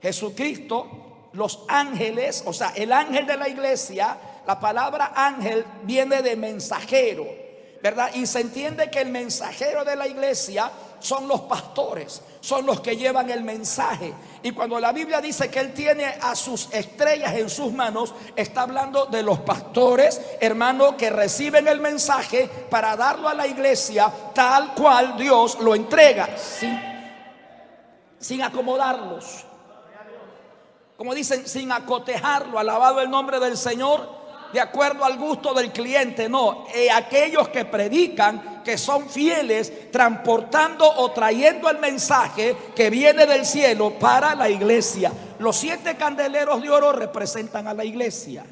Jesucristo, 0.00 1.30
los 1.32 1.64
ángeles, 1.68 2.44
o 2.46 2.52
sea, 2.52 2.72
el 2.76 2.92
ángel 2.92 3.26
de 3.26 3.36
la 3.36 3.48
iglesia, 3.48 4.16
la 4.46 4.60
palabra 4.60 5.12
ángel 5.14 5.64
viene 5.82 6.22
de 6.22 6.36
mensajero. 6.36 7.26
¿verdad? 7.84 8.14
Y 8.14 8.24
se 8.24 8.40
entiende 8.40 8.90
que 8.90 9.02
el 9.02 9.10
mensajero 9.10 9.84
de 9.84 9.94
la 9.94 10.08
iglesia 10.08 10.70
son 11.04 11.28
los 11.28 11.42
pastores, 11.42 12.22
son 12.40 12.64
los 12.64 12.80
que 12.80 12.96
llevan 12.96 13.28
el 13.28 13.44
mensaje. 13.44 14.14
Y 14.42 14.52
cuando 14.52 14.80
la 14.80 14.90
Biblia 14.90 15.20
dice 15.20 15.50
que 15.50 15.60
Él 15.60 15.74
tiene 15.74 16.06
a 16.06 16.34
sus 16.34 16.72
estrellas 16.72 17.34
en 17.34 17.50
sus 17.50 17.70
manos, 17.74 18.14
está 18.34 18.62
hablando 18.62 19.04
de 19.04 19.22
los 19.22 19.40
pastores, 19.40 20.18
hermanos, 20.40 20.94
que 20.94 21.10
reciben 21.10 21.68
el 21.68 21.78
mensaje 21.78 22.48
para 22.70 22.96
darlo 22.96 23.28
a 23.28 23.34
la 23.34 23.46
iglesia 23.46 24.10
tal 24.34 24.72
cual 24.72 25.18
Dios 25.18 25.58
lo 25.60 25.74
entrega, 25.74 26.38
sin, 26.38 26.80
sin 28.18 28.40
acomodarlos. 28.40 29.44
Como 30.96 31.14
dicen, 31.14 31.46
sin 31.46 31.70
acotejarlo, 31.70 32.58
alabado 32.58 33.02
el 33.02 33.10
nombre 33.10 33.38
del 33.40 33.58
Señor 33.58 34.23
de 34.54 34.60
acuerdo 34.60 35.04
al 35.04 35.18
gusto 35.18 35.52
del 35.52 35.72
cliente, 35.72 36.28
no, 36.28 36.64
eh, 36.72 36.88
aquellos 36.88 37.48
que 37.48 37.64
predican, 37.64 38.62
que 38.62 38.78
son 38.78 39.08
fieles, 39.10 39.90
transportando 39.90 40.88
o 40.88 41.10
trayendo 41.10 41.68
el 41.68 41.78
mensaje 41.78 42.56
que 42.72 42.88
viene 42.88 43.26
del 43.26 43.44
cielo 43.44 43.98
para 43.98 44.36
la 44.36 44.48
iglesia. 44.48 45.10
Los 45.40 45.56
siete 45.56 45.96
candeleros 45.96 46.62
de 46.62 46.70
oro 46.70 46.92
representan 46.92 47.66
a 47.66 47.74
la 47.74 47.84
iglesia. 47.84 48.46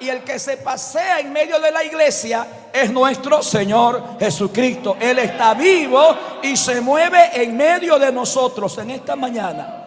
Y 0.00 0.08
el 0.08 0.24
que 0.24 0.40
se 0.40 0.56
pasea 0.56 1.20
en 1.20 1.32
medio 1.32 1.60
de 1.60 1.70
la 1.70 1.84
iglesia 1.84 2.44
es 2.72 2.90
nuestro 2.90 3.44
Señor 3.44 4.18
Jesucristo. 4.18 4.96
Él 4.98 5.20
está 5.20 5.54
vivo 5.54 6.02
y 6.42 6.56
se 6.56 6.80
mueve 6.80 7.30
en 7.32 7.56
medio 7.56 7.96
de 7.96 8.10
nosotros 8.10 8.76
en 8.78 8.90
esta 8.90 9.14
mañana. 9.14 9.84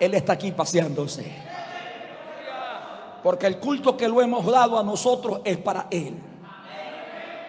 Él 0.00 0.14
está 0.14 0.32
aquí 0.32 0.50
paseándose. 0.50 1.43
Porque 3.24 3.46
el 3.46 3.58
culto 3.58 3.96
que 3.96 4.06
lo 4.06 4.20
hemos 4.20 4.44
dado 4.44 4.78
a 4.78 4.82
nosotros 4.82 5.40
es 5.44 5.56
para 5.56 5.86
Él. 5.90 6.14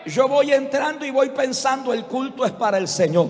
Yo 0.05 0.29
voy 0.29 0.53
entrando 0.53 1.05
y 1.05 1.11
voy 1.11 1.31
pensando, 1.31 1.91
el 1.91 2.05
culto 2.05 2.45
es 2.45 2.53
para 2.53 2.77
el 2.77 2.87
Señor. 2.87 3.29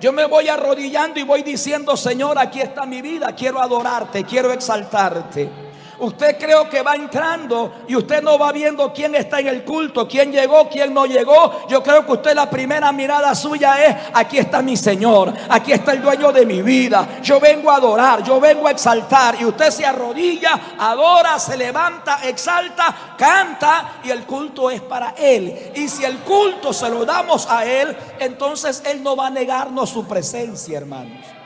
Yo 0.00 0.12
me 0.14 0.24
voy 0.24 0.48
arrodillando 0.48 1.20
y 1.20 1.24
voy 1.24 1.42
diciendo, 1.42 1.94
Señor, 1.94 2.38
aquí 2.38 2.62
está 2.62 2.86
mi 2.86 3.02
vida, 3.02 3.34
quiero 3.34 3.60
adorarte, 3.60 4.24
quiero 4.24 4.50
exaltarte. 4.50 5.67
Usted 6.00 6.38
creo 6.38 6.68
que 6.68 6.82
va 6.82 6.94
entrando 6.94 7.72
y 7.88 7.96
usted 7.96 8.22
no 8.22 8.38
va 8.38 8.52
viendo 8.52 8.92
quién 8.92 9.16
está 9.16 9.40
en 9.40 9.48
el 9.48 9.64
culto, 9.64 10.06
quién 10.06 10.30
llegó, 10.30 10.68
quién 10.68 10.94
no 10.94 11.06
llegó. 11.06 11.66
Yo 11.68 11.82
creo 11.82 12.06
que 12.06 12.12
usted 12.12 12.34
la 12.34 12.48
primera 12.48 12.92
mirada 12.92 13.34
suya 13.34 13.84
es, 13.84 13.96
aquí 14.14 14.38
está 14.38 14.62
mi 14.62 14.76
Señor, 14.76 15.32
aquí 15.48 15.72
está 15.72 15.92
el 15.92 16.02
dueño 16.02 16.30
de 16.30 16.46
mi 16.46 16.62
vida. 16.62 17.18
Yo 17.22 17.40
vengo 17.40 17.70
a 17.70 17.76
adorar, 17.76 18.22
yo 18.22 18.38
vengo 18.38 18.68
a 18.68 18.70
exaltar. 18.70 19.36
Y 19.40 19.44
usted 19.44 19.70
se 19.70 19.84
arrodilla, 19.84 20.76
adora, 20.78 21.38
se 21.38 21.56
levanta, 21.56 22.20
exalta, 22.22 23.14
canta 23.18 23.98
y 24.04 24.10
el 24.10 24.24
culto 24.24 24.70
es 24.70 24.80
para 24.80 25.14
Él. 25.18 25.72
Y 25.74 25.88
si 25.88 26.04
el 26.04 26.18
culto 26.18 26.72
se 26.72 26.88
lo 26.88 27.04
damos 27.04 27.48
a 27.50 27.64
Él, 27.64 27.96
entonces 28.20 28.82
Él 28.86 29.02
no 29.02 29.16
va 29.16 29.26
a 29.26 29.30
negarnos 29.30 29.90
su 29.90 30.06
presencia, 30.06 30.78
hermanos. 30.78 31.37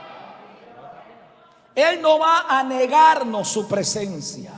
Él 1.74 2.02
no 2.02 2.18
va 2.18 2.46
a 2.48 2.62
negarnos 2.62 3.48
su 3.48 3.66
presencia. 3.66 4.52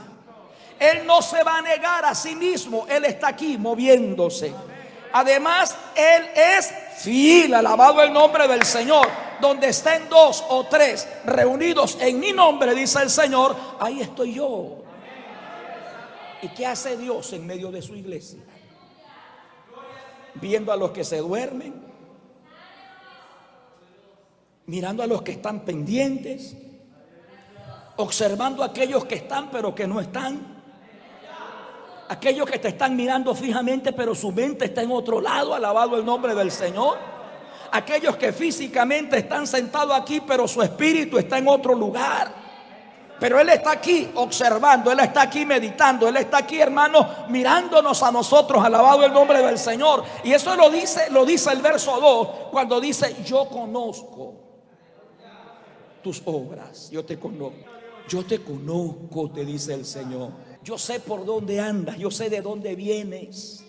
Él 0.79 1.05
no 1.05 1.21
se 1.21 1.41
va 1.43 1.59
a 1.59 1.61
negar 1.61 2.05
a 2.05 2.13
sí 2.13 2.35
mismo. 2.35 2.85
Él 2.89 3.05
está 3.05 3.29
aquí 3.29 3.57
moviéndose. 3.57 4.53
Además, 5.13 5.77
Él 5.95 6.25
es 6.35 6.73
fiel, 6.97 7.53
alabado 7.53 8.01
el 8.01 8.11
nombre 8.11 8.47
del 8.47 8.63
Señor. 8.63 9.07
Donde 9.39 9.69
estén 9.69 10.09
dos 10.09 10.43
o 10.49 10.65
tres 10.65 11.07
reunidos 11.25 11.97
en 12.01 12.19
mi 12.19 12.31
nombre, 12.31 12.73
dice 12.73 13.01
el 13.01 13.09
Señor, 13.09 13.55
ahí 13.79 14.01
estoy 14.01 14.33
yo. 14.33 14.83
¿Y 16.41 16.49
qué 16.49 16.65
hace 16.65 16.97
Dios 16.97 17.31
en 17.33 17.45
medio 17.45 17.71
de 17.71 17.81
su 17.81 17.95
iglesia? 17.95 18.39
Viendo 20.35 20.71
a 20.71 20.75
los 20.75 20.91
que 20.91 21.03
se 21.03 21.17
duermen, 21.17 21.73
mirando 24.65 25.01
a 25.01 25.07
los 25.07 25.21
que 25.21 25.31
están 25.31 25.61
pendientes, 25.61 26.57
observando 27.97 28.63
a 28.63 28.67
aquellos 28.67 29.05
que 29.05 29.15
están 29.15 29.49
pero 29.49 29.73
que 29.73 29.87
no 29.87 29.99
están. 29.99 30.55
Aquellos 32.07 32.49
que 32.49 32.59
te 32.59 32.67
están 32.67 32.95
mirando 32.95 33.33
fijamente 33.33 33.93
pero 33.93 34.13
su 34.13 34.31
mente 34.31 34.65
está 34.65 34.81
en 34.81 34.91
otro 34.91 35.19
lado, 35.19 35.55
alabado 35.55 35.97
el 35.97 36.05
nombre 36.05 36.35
del 36.35 36.51
Señor. 36.51 36.97
Aquellos 37.71 38.15
que 38.15 38.31
físicamente 38.31 39.17
están 39.17 39.47
sentados 39.47 39.95
aquí 39.95 40.21
pero 40.21 40.47
su 40.47 40.61
espíritu 40.61 41.17
está 41.17 41.37
en 41.37 41.47
otro 41.47 41.73
lugar. 41.73 42.45
Pero 43.19 43.39
Él 43.39 43.47
está 43.47 43.71
aquí 43.71 44.09
observando, 44.15 44.91
Él 44.91 44.99
está 44.99 45.21
aquí 45.21 45.45
meditando, 45.45 46.07
Él 46.07 46.17
está 46.17 46.39
aquí, 46.39 46.59
hermano, 46.59 47.07
mirándonos 47.29 48.03
a 48.03 48.11
nosotros, 48.11 48.63
alabado 48.63 49.05
el 49.05 49.13
nombre 49.13 49.41
del 49.41 49.57
Señor. 49.57 50.03
Y 50.25 50.33
eso 50.33 50.53
lo 50.57 50.69
dice, 50.69 51.09
lo 51.11 51.25
dice 51.25 51.51
el 51.53 51.61
verso 51.61 51.97
2, 51.97 52.27
cuando 52.51 52.81
dice, 52.81 53.15
yo 53.23 53.47
conozco 53.47 54.33
tus 56.05 56.21
obras. 56.25 56.91
Yo 56.91 57.03
te 57.03 57.17
conozco. 57.17 57.74
Yo 58.07 58.23
te 58.25 58.41
conozco, 58.43 59.31
te 59.31 59.45
dice 59.45 59.73
el 59.73 59.85
Señor. 59.85 60.31
Yo 60.63 60.77
sé 60.77 60.99
por 60.99 61.25
dónde 61.25 61.59
andas, 61.59 61.97
yo 61.97 62.09
sé 62.11 62.29
de 62.29 62.41
dónde 62.41 62.75
vienes. 62.75 63.65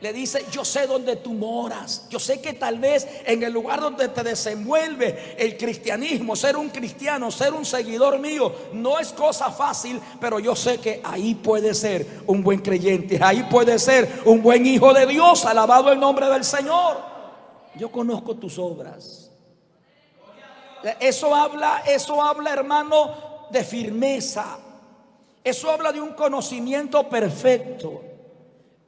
Le 0.00 0.12
dice, 0.12 0.44
yo 0.52 0.62
sé 0.62 0.86
dónde 0.86 1.16
tú 1.16 1.32
moras. 1.32 2.06
Yo 2.10 2.18
sé 2.18 2.40
que 2.40 2.52
tal 2.52 2.78
vez 2.78 3.08
en 3.24 3.42
el 3.42 3.52
lugar 3.52 3.80
donde 3.80 4.08
te 4.08 4.22
desenvuelve 4.22 5.34
el 5.38 5.56
cristianismo, 5.56 6.36
ser 6.36 6.56
un 6.56 6.68
cristiano, 6.68 7.30
ser 7.30 7.54
un 7.54 7.64
seguidor 7.64 8.18
mío, 8.18 8.54
no 8.74 8.98
es 8.98 9.12
cosa 9.12 9.50
fácil, 9.50 9.98
pero 10.20 10.38
yo 10.38 10.54
sé 10.54 10.78
que 10.78 11.00
ahí 11.02 11.34
puede 11.34 11.72
ser 11.72 12.06
un 12.26 12.42
buen 12.42 12.60
creyente, 12.60 13.18
ahí 13.22 13.42
puede 13.50 13.78
ser 13.78 14.22
un 14.26 14.42
buen 14.42 14.66
hijo 14.66 14.92
de 14.92 15.06
Dios, 15.06 15.46
alabado 15.46 15.90
el 15.90 15.98
nombre 15.98 16.28
del 16.28 16.44
Señor. 16.44 16.98
Yo 17.74 17.90
conozco 17.90 18.36
tus 18.36 18.58
obras. 18.58 19.30
Eso 21.00 21.34
habla, 21.34 21.82
eso 21.86 22.22
habla, 22.22 22.52
hermano, 22.52 23.35
de 23.50 23.64
firmeza. 23.64 24.58
Eso 25.42 25.70
habla 25.70 25.92
de 25.92 26.00
un 26.00 26.12
conocimiento 26.12 27.08
perfecto. 27.08 28.02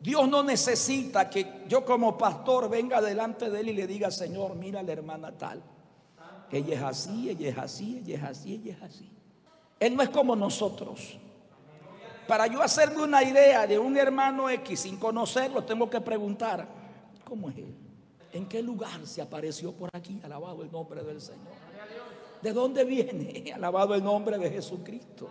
Dios 0.00 0.28
no 0.28 0.42
necesita 0.42 1.28
que 1.28 1.64
yo 1.68 1.84
como 1.84 2.16
pastor 2.16 2.68
venga 2.68 3.00
delante 3.00 3.50
de 3.50 3.60
él 3.60 3.70
y 3.70 3.72
le 3.72 3.86
diga, 3.86 4.10
Señor, 4.10 4.54
mira 4.54 4.80
a 4.80 4.82
la 4.82 4.92
hermana 4.92 5.32
tal. 5.32 5.62
Ella 6.50 6.74
es 6.74 6.82
así, 6.82 7.30
ella 7.30 7.48
es 7.50 7.58
así, 7.58 8.02
ella 8.04 8.16
es 8.16 8.22
así, 8.22 8.54
ella 8.54 8.72
es 8.74 8.82
así. 8.82 9.10
Él 9.80 9.96
no 9.96 10.02
es 10.02 10.08
como 10.08 10.34
nosotros. 10.34 11.18
Para 12.26 12.46
yo 12.46 12.62
hacerme 12.62 13.02
una 13.02 13.22
idea 13.22 13.66
de 13.66 13.78
un 13.78 13.96
hermano 13.96 14.50
X 14.50 14.80
sin 14.80 14.98
conocerlo, 14.98 15.64
tengo 15.64 15.88
que 15.88 16.00
preguntar, 16.00 16.66
¿cómo 17.24 17.50
es 17.50 17.58
él? 17.58 17.74
¿En 18.32 18.46
qué 18.46 18.62
lugar 18.62 19.06
se 19.06 19.22
apareció 19.22 19.72
por 19.72 19.88
aquí? 19.92 20.20
Alabado 20.22 20.62
el 20.62 20.70
nombre 20.70 21.02
del 21.02 21.20
Señor. 21.20 21.67
¿De 22.42 22.52
dónde 22.52 22.84
viene? 22.84 23.52
Alabado 23.54 23.94
el 23.94 24.02
nombre 24.02 24.38
de 24.38 24.50
Jesucristo. 24.50 25.28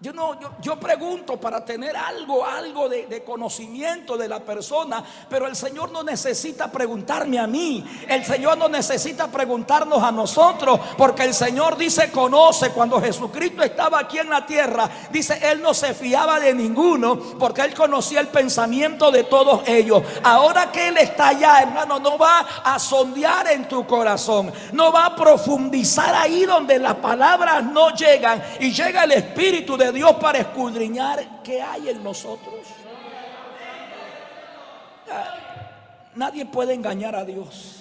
Yo 0.00 0.12
no, 0.12 0.36
yo, 0.60 0.78
pregunto 0.78 1.40
para 1.40 1.64
tener 1.64 1.96
algo, 1.96 2.44
algo 2.44 2.90
de, 2.90 3.06
de, 3.06 3.22
conocimiento 3.22 4.18
de 4.18 4.28
la 4.28 4.40
persona, 4.40 5.02
pero 5.30 5.46
el 5.46 5.56
Señor 5.56 5.92
no 5.92 6.02
necesita 6.02 6.70
preguntarme 6.70 7.38
a 7.38 7.46
mí, 7.46 7.82
el 8.06 8.22
Señor 8.22 8.58
no 8.58 8.68
necesita 8.68 9.28
preguntarnos 9.28 10.02
a 10.02 10.12
nosotros, 10.12 10.78
porque 10.98 11.22
el 11.22 11.32
Señor 11.32 11.78
dice 11.78 12.10
conoce 12.10 12.70
cuando 12.72 13.00
Jesucristo 13.00 13.62
estaba 13.62 14.00
aquí 14.00 14.18
en 14.18 14.28
la 14.28 14.44
tierra, 14.44 14.90
dice 15.10 15.38
Él 15.40 15.62
no 15.62 15.72
se 15.72 15.94
fiaba 15.94 16.38
de 16.38 16.52
ninguno, 16.52 17.18
porque 17.38 17.62
Él 17.62 17.72
conocía 17.72 18.20
el 18.20 18.28
pensamiento 18.28 19.10
de 19.10 19.24
todos 19.24 19.66
ellos. 19.66 20.02
Ahora 20.22 20.70
que 20.70 20.88
Él 20.88 20.98
está 20.98 21.28
allá, 21.28 21.60
hermano, 21.62 21.98
no 21.98 22.18
va 22.18 22.40
a 22.62 22.78
sondear 22.78 23.46
en 23.52 23.68
tu 23.68 23.86
corazón, 23.86 24.52
no 24.72 24.92
va 24.92 25.06
a 25.06 25.16
profundizar 25.16 26.14
ahí 26.14 26.44
donde 26.44 26.78
las 26.78 26.96
palabras 26.96 27.64
no 27.64 27.88
llegan 27.94 28.42
y 28.60 28.70
llega 28.70 29.04
el 29.04 29.12
Espíritu 29.12 29.78
de 29.78 29.93
Dios 29.94 30.12
para 30.16 30.38
escudriñar 30.38 31.42
qué 31.42 31.62
hay 31.62 31.88
en 31.88 32.02
nosotros. 32.02 32.66
Nadie 36.14 36.46
puede 36.46 36.74
engañar 36.74 37.16
a 37.16 37.24
Dios. 37.24 37.80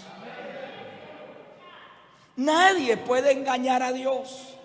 Nadie 2.36 2.98
puede 2.98 3.32
engañar 3.32 3.84
a 3.84 3.92
Dios. 3.92 4.56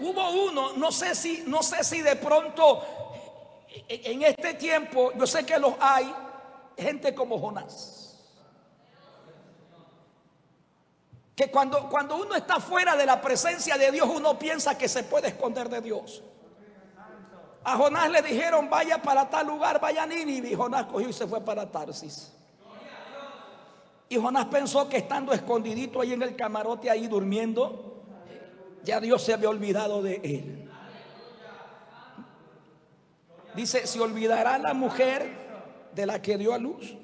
Hubo 0.00 0.30
uno, 0.30 0.72
no 0.72 0.90
sé 0.90 1.14
si, 1.14 1.44
no 1.46 1.62
sé 1.62 1.84
si 1.84 2.00
de 2.02 2.16
pronto 2.16 2.82
en 3.88 4.22
este 4.22 4.54
tiempo, 4.54 5.12
yo 5.14 5.26
sé 5.26 5.44
que 5.44 5.58
los 5.58 5.74
hay, 5.78 6.12
gente 6.76 7.14
como 7.14 7.38
Jonás. 7.38 8.00
Que 11.36 11.50
cuando, 11.50 11.88
cuando 11.88 12.16
uno 12.16 12.34
está 12.34 12.60
fuera 12.60 12.96
de 12.96 13.06
la 13.06 13.20
presencia 13.20 13.76
de 13.76 13.90
Dios, 13.90 14.08
uno 14.08 14.38
piensa 14.38 14.78
que 14.78 14.88
se 14.88 15.02
puede 15.02 15.28
esconder 15.28 15.68
de 15.68 15.80
Dios. 15.80 16.22
A 17.64 17.76
Jonás 17.78 18.10
le 18.10 18.20
dijeron, 18.20 18.68
vaya 18.68 19.00
para 19.00 19.28
tal 19.28 19.46
lugar, 19.46 19.80
vaya 19.80 20.02
a 20.02 20.06
Nínive. 20.06 20.50
Y 20.50 20.54
Jonás 20.54 20.84
cogió 20.84 21.08
y 21.08 21.12
se 21.12 21.26
fue 21.26 21.40
para 21.40 21.70
Tarsis. 21.70 22.30
Y 24.08 24.16
Jonás 24.16 24.46
pensó 24.46 24.86
que 24.88 24.98
estando 24.98 25.32
escondidito 25.32 26.00
ahí 26.00 26.12
en 26.12 26.22
el 26.22 26.36
camarote, 26.36 26.90
ahí 26.90 27.06
durmiendo, 27.06 28.02
ya 28.84 29.00
Dios 29.00 29.22
se 29.22 29.32
había 29.32 29.48
olvidado 29.48 30.02
de 30.02 30.16
él. 30.22 30.70
Dice, 33.56 33.86
se 33.86 33.98
olvidará 34.00 34.58
la 34.58 34.74
mujer 34.74 35.44
de 35.94 36.06
la 36.06 36.20
que 36.20 36.36
dio 36.36 36.52
a 36.52 36.58
luz. 36.58 36.96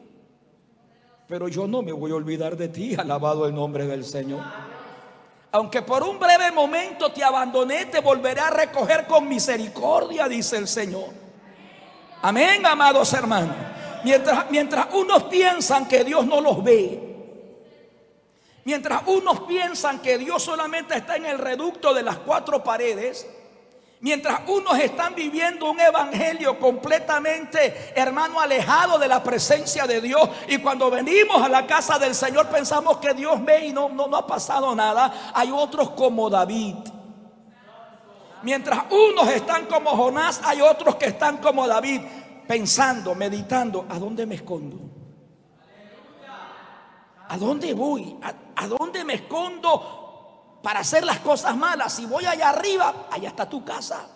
Pero 1.27 1.49
yo 1.49 1.67
no 1.67 1.81
me 1.81 1.93
voy 1.93 2.11
a 2.11 2.17
olvidar 2.17 2.57
de 2.57 2.69
ti, 2.69 2.95
alabado 2.97 3.47
el 3.47 3.55
nombre 3.55 3.87
del 3.87 4.05
Señor. 4.05 4.43
Aunque 5.53 5.83
por 5.83 6.03
un 6.03 6.19
breve 6.19 6.53
momento 6.53 7.11
te 7.11 7.25
abandoné, 7.25 7.87
te 7.87 8.01
volveré 8.01 8.41
a 8.41 8.51
recoger 8.51 9.07
con 9.07 9.29
misericordia, 9.29 10.29
dice 10.29 10.57
el 10.57 10.69
Señor. 10.69 11.09
Amén, 12.23 12.65
amados 12.65 13.13
hermanos. 13.13 13.57
Mientras, 14.05 14.51
mientras 14.51 14.87
unos 14.95 15.25
piensan 15.25 15.89
que 15.89 16.05
Dios 16.05 16.25
no 16.25 16.41
los 16.41 16.63
ve, 16.63 17.01
mientras 18.65 19.03
unos 19.07 19.41
piensan 19.41 20.01
que 20.01 20.19
Dios 20.19 20.43
solamente 20.43 20.97
está 20.97 21.17
en 21.17 21.27
el 21.27 21.39
reducto 21.39 21.93
de 21.95 22.05
las 22.05 22.19
cuatro 22.19 22.63
paredes, 22.63 23.27
Mientras 24.03 24.41
unos 24.49 24.79
están 24.79 25.15
viviendo 25.15 25.71
un 25.71 25.79
evangelio 25.79 26.59
completamente, 26.59 27.93
hermano, 27.95 28.41
alejado 28.41 28.99
de 28.99 29.07
la 29.07 29.23
presencia 29.23 29.87
de 29.87 30.01
Dios. 30.01 30.27
Y 30.49 30.57
cuando 30.57 30.91
venimos 30.91 31.43
a 31.43 31.51
la 31.51 31.67
casa 31.67 31.99
del 31.99 32.15
Señor 32.15 32.49
pensamos 32.49 32.97
que 32.97 33.13
Dios 33.13 33.45
ve 33.45 33.67
y 33.67 33.73
no, 33.75 33.91
no, 33.91 34.07
no 34.07 34.17
ha 34.17 34.27
pasado 34.27 34.75
nada. 34.75 35.33
Hay 35.35 35.51
otros 35.51 35.91
como 35.91 36.31
David. 36.31 36.77
Mientras 38.43 38.85
unos 38.91 39.29
están 39.29 39.67
como 39.67 39.91
Jonás, 39.91 40.41
hay 40.45 40.63
otros 40.63 40.97
que 40.97 41.07
están 41.07 41.37
como 41.37 41.69
David, 41.69 42.01
pensando, 42.49 43.15
meditando, 43.15 43.85
¿a 43.91 43.99
dónde 43.99 44.25
me 44.25 44.37
escondo? 44.37 44.79
¿A 47.29 47.37
dónde 47.37 47.75
voy? 47.75 48.17
¿A, 48.23 48.33
a 48.65 48.67
dónde 48.67 49.05
me 49.05 49.13
escondo 49.13 50.00
para 50.63 50.81
hacer 50.81 51.05
las 51.05 51.21
cosas 51.21 51.57
malas. 51.57 51.93
Si 51.93 52.07
voy 52.07 52.25
allá 52.27 52.51
arriba, 52.51 53.07
allá 53.11 53.29
está 53.29 53.49
tu 53.49 53.65
casa. 53.65 54.07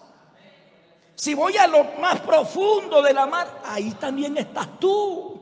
Si 1.14 1.34
voy 1.34 1.56
a 1.56 1.66
lo 1.66 1.84
más 2.00 2.20
profundo 2.20 3.00
de 3.00 3.12
la 3.12 3.26
mar, 3.26 3.62
ahí 3.64 3.92
también 3.92 4.36
estás 4.36 4.78
tú. 4.78 5.40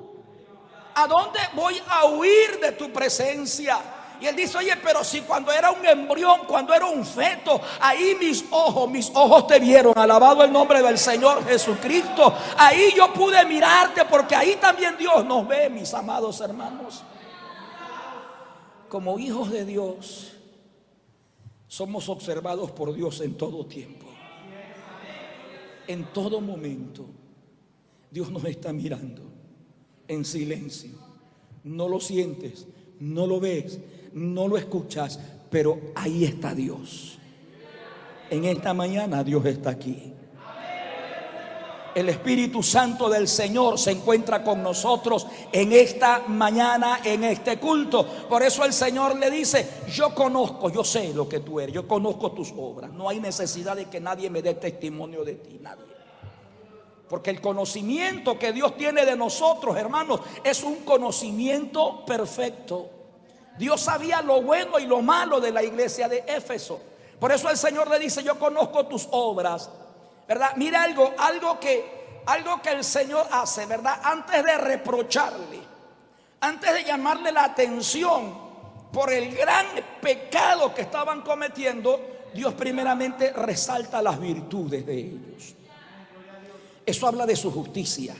¿A 0.94 1.06
dónde 1.06 1.40
voy 1.54 1.80
a 1.88 2.06
huir 2.06 2.60
de 2.60 2.72
tu 2.72 2.92
presencia? 2.92 3.78
Y 4.20 4.26
él 4.26 4.36
dice, 4.36 4.58
oye, 4.58 4.76
pero 4.76 5.02
si 5.02 5.22
cuando 5.22 5.50
era 5.50 5.72
un 5.72 5.84
embrión, 5.84 6.42
cuando 6.46 6.72
era 6.72 6.86
un 6.86 7.04
feto, 7.04 7.60
ahí 7.80 8.16
mis 8.20 8.44
ojos, 8.52 8.88
mis 8.88 9.10
ojos 9.12 9.48
te 9.48 9.58
vieron, 9.58 9.94
alabado 9.96 10.44
el 10.44 10.52
nombre 10.52 10.80
del 10.80 10.96
Señor 10.96 11.44
Jesucristo. 11.44 12.32
Ahí 12.56 12.92
yo 12.94 13.12
pude 13.12 13.44
mirarte 13.46 14.04
porque 14.04 14.36
ahí 14.36 14.56
también 14.60 14.96
Dios 14.96 15.24
nos 15.24 15.48
ve, 15.48 15.68
mis 15.68 15.92
amados 15.92 16.40
hermanos. 16.40 17.02
Como 18.88 19.18
hijos 19.18 19.50
de 19.50 19.64
Dios, 19.64 20.32
somos 21.72 22.10
observados 22.10 22.70
por 22.70 22.92
Dios 22.92 23.22
en 23.22 23.32
todo 23.32 23.64
tiempo. 23.64 24.04
En 25.86 26.04
todo 26.12 26.38
momento. 26.38 27.06
Dios 28.10 28.30
nos 28.30 28.44
está 28.44 28.74
mirando 28.74 29.22
en 30.06 30.22
silencio. 30.26 30.90
No 31.64 31.88
lo 31.88 31.98
sientes, 31.98 32.66
no 33.00 33.26
lo 33.26 33.40
ves, 33.40 33.80
no 34.12 34.48
lo 34.48 34.58
escuchas, 34.58 35.18
pero 35.50 35.80
ahí 35.94 36.24
está 36.26 36.54
Dios. 36.54 37.18
En 38.28 38.44
esta 38.44 38.74
mañana 38.74 39.24
Dios 39.24 39.46
está 39.46 39.70
aquí. 39.70 40.12
El 41.94 42.08
Espíritu 42.08 42.62
Santo 42.62 43.08
del 43.08 43.28
Señor 43.28 43.78
se 43.78 43.90
encuentra 43.90 44.42
con 44.42 44.62
nosotros 44.62 45.26
en 45.52 45.72
esta 45.72 46.24
mañana, 46.26 47.00
en 47.04 47.24
este 47.24 47.58
culto. 47.58 48.06
Por 48.28 48.42
eso 48.42 48.64
el 48.64 48.72
Señor 48.72 49.18
le 49.18 49.30
dice, 49.30 49.82
yo 49.92 50.14
conozco, 50.14 50.70
yo 50.70 50.82
sé 50.84 51.12
lo 51.12 51.28
que 51.28 51.40
tú 51.40 51.60
eres, 51.60 51.74
yo 51.74 51.86
conozco 51.86 52.32
tus 52.32 52.52
obras. 52.56 52.90
No 52.92 53.08
hay 53.08 53.20
necesidad 53.20 53.76
de 53.76 53.86
que 53.86 54.00
nadie 54.00 54.30
me 54.30 54.42
dé 54.42 54.54
testimonio 54.54 55.24
de 55.24 55.34
ti, 55.34 55.58
nadie. 55.60 55.84
Porque 57.08 57.28
el 57.28 57.42
conocimiento 57.42 58.38
que 58.38 58.52
Dios 58.52 58.74
tiene 58.76 59.04
de 59.04 59.14
nosotros, 59.14 59.76
hermanos, 59.76 60.20
es 60.42 60.62
un 60.62 60.76
conocimiento 60.76 62.06
perfecto. 62.06 62.88
Dios 63.58 63.82
sabía 63.82 64.22
lo 64.22 64.40
bueno 64.40 64.78
y 64.78 64.86
lo 64.86 65.02
malo 65.02 65.38
de 65.38 65.52
la 65.52 65.62
iglesia 65.62 66.08
de 66.08 66.24
Éfeso. 66.26 66.80
Por 67.20 67.30
eso 67.30 67.50
el 67.50 67.58
Señor 67.58 67.90
le 67.90 67.98
dice, 67.98 68.22
yo 68.22 68.38
conozco 68.38 68.86
tus 68.86 69.06
obras 69.10 69.70
¿verdad? 70.32 70.52
Mira 70.56 70.82
algo, 70.82 71.12
algo 71.18 71.60
que, 71.60 72.22
algo 72.24 72.62
que 72.62 72.70
el 72.70 72.82
Señor 72.82 73.28
hace, 73.30 73.66
¿verdad? 73.66 74.00
Antes 74.02 74.42
de 74.42 74.56
reprocharle, 74.56 75.58
antes 76.40 76.72
de 76.72 76.84
llamarle 76.84 77.30
la 77.32 77.44
atención 77.44 78.32
por 78.90 79.12
el 79.12 79.36
gran 79.36 79.66
pecado 80.00 80.74
que 80.74 80.80
estaban 80.80 81.20
cometiendo, 81.20 82.00
Dios 82.32 82.54
primeramente 82.54 83.30
resalta 83.34 84.00
las 84.00 84.18
virtudes 84.18 84.86
de 84.86 84.98
ellos. 84.98 85.54
Eso 86.86 87.06
habla 87.06 87.26
de 87.26 87.36
su 87.36 87.52
justicia. 87.52 88.16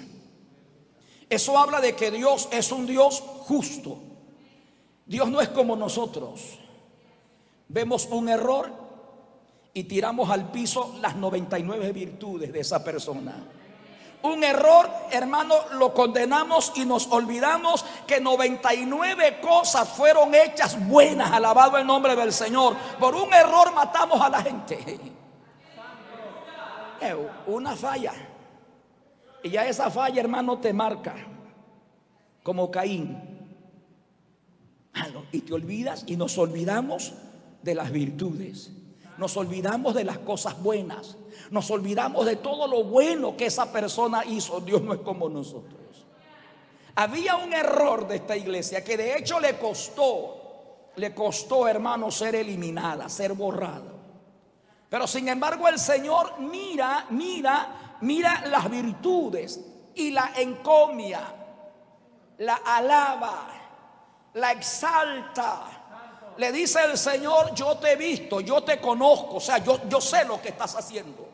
Eso 1.31 1.59
habla 1.59 1.81
de 1.81 1.97
que 1.97 2.11
Dios 2.11 2.47
es 2.53 2.71
un 2.73 2.87
Dios 2.87 3.21
justo. 3.21 3.99
Dios 5.07 5.31
no 5.31 5.41
es 5.41 5.49
como 5.49 5.77
nosotros. 5.77 6.59
vemos 7.69 8.05
un 8.11 8.29
error 8.29 8.82
y 9.75 9.85
tiramos 9.85 10.31
al 10.31 10.51
piso 10.51 10.97
las 11.01 11.17
99 11.17 11.93
virtudes 11.93 12.53
de 12.53 12.61
esa 12.61 12.85
persona. 12.85 13.35
Un 14.23 14.45
error, 14.45 14.89
hermano, 15.11 15.55
lo 15.73 15.93
condenamos 15.93 16.73
y 16.77 16.85
nos 16.85 17.09
olvidamos 17.09 17.85
que 18.07 18.21
99 18.21 19.41
cosas 19.41 19.89
fueron 19.89 20.33
hechas 20.35 20.79
buenas, 20.87 21.33
alabado 21.33 21.77
el 21.77 21.87
nombre 21.87 22.15
del 22.15 22.33
Señor. 22.33 22.77
Por 23.01 23.17
un 23.17 23.35
error 23.35 23.75
matamos 23.75 24.21
a 24.21 24.29
la 24.29 24.43
gente. 24.43 25.01
Una 27.47 27.75
falla. 27.75 28.13
Y 29.43 29.51
ya 29.51 29.67
esa 29.67 29.91
falla, 29.91 30.21
hermano, 30.21 30.59
te 30.59 30.73
marca 30.73 31.15
como 32.45 32.71
Caín. 32.71 33.31
Y 35.33 35.41
te 35.41 35.53
olvidas 35.53 36.05
y 36.07 36.17
nos 36.17 36.39
olvidamos 36.39 37.15
de 37.63 37.75
las 37.75 37.91
virtudes. 37.91 38.71
Nos 39.19 39.37
olvidamos 39.37 39.95
de 39.95 40.05
las 40.05 40.19
cosas 40.19 40.61
buenas. 40.63 41.17
Nos 41.51 41.71
olvidamos 41.71 42.27
de 42.27 42.37
todo 42.37 42.67
lo 42.67 42.85
bueno 42.85 43.37
que 43.37 43.47
esa 43.47 43.71
persona 43.71 44.25
hizo. 44.25 44.61
Dios 44.61 44.83
no 44.83 44.95
es 44.95 45.01
como 45.01 45.29
nosotros. 45.29 46.07
Había 46.95 47.37
un 47.37 47.53
error 47.53 48.07
de 48.07 48.17
esta 48.17 48.37
iglesia 48.37 48.85
que 48.85 48.97
de 48.97 49.17
hecho 49.17 49.41
le 49.41 49.59
costó, 49.59 50.91
le 50.97 51.15
costó 51.15 51.67
hermano 51.67 52.11
ser 52.11 52.35
eliminada, 52.35 53.09
ser 53.09 53.33
borrada. 53.33 53.93
Pero 54.89 55.07
sin 55.07 55.29
embargo 55.29 55.69
el 55.69 55.79
Señor 55.79 56.39
mira, 56.41 57.07
mira, 57.11 57.99
mira 58.03 58.45
las 58.47 58.71
virtudes 58.71 59.61
y 59.95 60.11
la 60.11 60.33
encomia, 60.37 61.21
la 62.39 62.57
alaba, 62.57 63.49
la 64.35 64.53
exalta 64.53 65.82
le 66.37 66.53
dice 66.53 66.81
el 66.85 66.97
Señor, 66.97 67.55
yo 67.55 67.77
te 67.77 67.93
he 67.93 67.97
visto, 67.97 68.41
yo 68.41 68.63
te 68.63 68.81
conozco, 68.81 69.37
o 69.37 69.41
sea, 69.41 69.59
yo, 69.59 69.81
yo 69.89 70.01
sé 70.01 70.25
lo 70.25 70.41
que 70.41 70.49
estás 70.49 70.75
haciendo. 70.77 71.33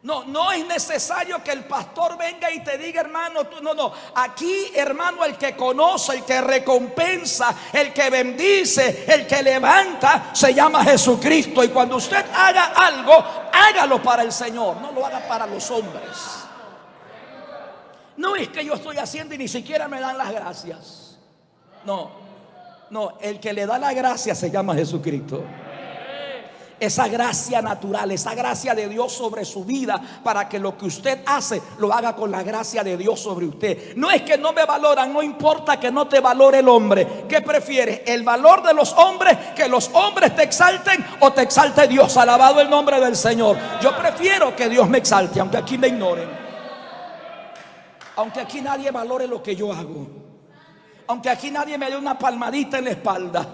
No, 0.00 0.24
no 0.24 0.52
es 0.52 0.64
necesario 0.64 1.42
que 1.42 1.50
el 1.50 1.64
pastor 1.64 2.16
venga 2.16 2.50
y 2.52 2.62
te 2.62 2.78
diga, 2.78 3.00
hermano, 3.00 3.40
no, 3.60 3.74
no. 3.74 3.92
Aquí, 4.14 4.70
hermano, 4.74 5.24
el 5.24 5.36
que 5.36 5.56
conoce, 5.56 6.14
el 6.14 6.24
que 6.24 6.40
recompensa, 6.40 7.52
el 7.72 7.92
que 7.92 8.08
bendice, 8.08 9.04
el 9.12 9.26
que 9.26 9.42
levanta, 9.42 10.30
se 10.32 10.54
llama 10.54 10.84
Jesucristo. 10.84 11.64
Y 11.64 11.68
cuando 11.68 11.96
usted 11.96 12.24
haga 12.32 12.66
algo, 12.76 13.12
hágalo 13.52 14.00
para 14.00 14.22
el 14.22 14.30
Señor, 14.30 14.76
no 14.76 14.92
lo 14.92 15.04
haga 15.04 15.26
para 15.26 15.48
los 15.48 15.68
hombres. 15.72 16.16
No 18.16 18.36
es 18.36 18.48
que 18.50 18.64
yo 18.64 18.74
estoy 18.74 18.98
haciendo 18.98 19.34
y 19.34 19.38
ni 19.38 19.48
siquiera 19.48 19.88
me 19.88 20.00
dan 20.00 20.16
las 20.16 20.30
gracias. 20.30 21.18
No, 21.84 22.27
no, 22.90 23.18
el 23.20 23.38
que 23.38 23.52
le 23.52 23.66
da 23.66 23.78
la 23.78 23.92
gracia 23.92 24.34
se 24.34 24.50
llama 24.50 24.74
Jesucristo. 24.74 25.44
Esa 26.80 27.08
gracia 27.08 27.60
natural, 27.60 28.12
esa 28.12 28.36
gracia 28.36 28.72
de 28.72 28.88
Dios 28.88 29.12
sobre 29.12 29.44
su 29.44 29.64
vida 29.64 30.00
para 30.22 30.48
que 30.48 30.60
lo 30.60 30.78
que 30.78 30.86
usted 30.86 31.22
hace 31.26 31.60
lo 31.78 31.92
haga 31.92 32.14
con 32.14 32.30
la 32.30 32.44
gracia 32.44 32.84
de 32.84 32.96
Dios 32.96 33.18
sobre 33.18 33.46
usted. 33.46 33.96
No 33.96 34.08
es 34.12 34.22
que 34.22 34.38
no 34.38 34.52
me 34.52 34.64
valoran, 34.64 35.12
no 35.12 35.20
importa 35.20 35.80
que 35.80 35.90
no 35.90 36.06
te 36.06 36.20
valore 36.20 36.60
el 36.60 36.68
hombre. 36.68 37.24
¿Qué 37.28 37.40
prefieres? 37.40 38.02
¿El 38.06 38.22
valor 38.22 38.62
de 38.62 38.72
los 38.74 38.92
hombres? 38.92 39.36
¿Que 39.56 39.68
los 39.68 39.90
hombres 39.92 40.36
te 40.36 40.44
exalten 40.44 41.04
o 41.18 41.32
te 41.32 41.42
exalte 41.42 41.88
Dios? 41.88 42.16
Alabado 42.16 42.60
el 42.60 42.70
nombre 42.70 43.00
del 43.00 43.16
Señor. 43.16 43.58
Yo 43.82 43.96
prefiero 43.96 44.54
que 44.54 44.68
Dios 44.68 44.88
me 44.88 44.98
exalte, 44.98 45.40
aunque 45.40 45.56
aquí 45.56 45.76
me 45.76 45.88
ignoren. 45.88 46.28
Aunque 48.14 48.40
aquí 48.40 48.60
nadie 48.60 48.92
valore 48.92 49.26
lo 49.26 49.42
que 49.42 49.56
yo 49.56 49.72
hago 49.72 50.27
aunque 51.08 51.30
aquí 51.30 51.50
nadie 51.50 51.78
me 51.78 51.90
dé 51.90 51.96
una 51.96 52.18
palmadita 52.18 52.78
en 52.78 52.84
la 52.84 52.90
espalda. 52.90 53.46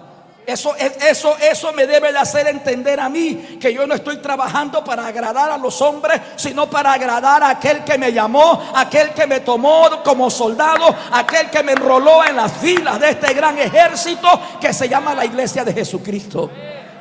Eso, 0.45 0.75
eso, 0.77 1.37
eso 1.39 1.73
me 1.73 1.87
debe 1.87 2.13
de 2.13 2.19
hacer 2.19 2.47
entender 2.49 3.01
a 3.01 3.09
mí 3.09 3.57
que 3.59 3.73
yo 3.73 3.87
no 3.87 3.95
estoy 3.95 4.19
trabajando 4.19 4.85
para 4.85 5.07
agradar 5.07 5.51
a 5.51 5.57
los 5.57 5.81
hombres, 5.81 6.21
sino 6.37 6.69
para 6.69 6.93
agradar 6.93 7.43
a 7.43 7.51
aquel 7.51 7.83
que 7.83 7.97
me 7.97 8.13
llamó, 8.13 8.63
aquel 8.75 9.15
que 9.15 9.27
me 9.27 9.41
tomó 9.41 10.03
como 10.05 10.29
soldado, 10.29 10.95
aquel 11.13 11.49
que 11.49 11.63
me 11.63 11.73
enroló 11.73 12.25
en 12.27 12.37
las 12.37 12.53
filas 12.53 13.01
de 13.01 13.11
este 13.11 13.33
gran 13.33 13.57
ejército 13.59 14.29
que 14.61 14.75
se 14.75 14.87
llama 14.87 15.15
la 15.15 15.25
iglesia 15.25 15.65
de 15.65 15.73
Jesucristo. 15.73 16.51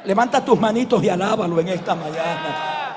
Levanta 0.05 0.45
tus 0.45 0.57
manitos 0.57 1.03
y 1.03 1.09
alábalo 1.09 1.59
en 1.59 1.69
esta 1.69 1.95
mañana. 1.95 2.95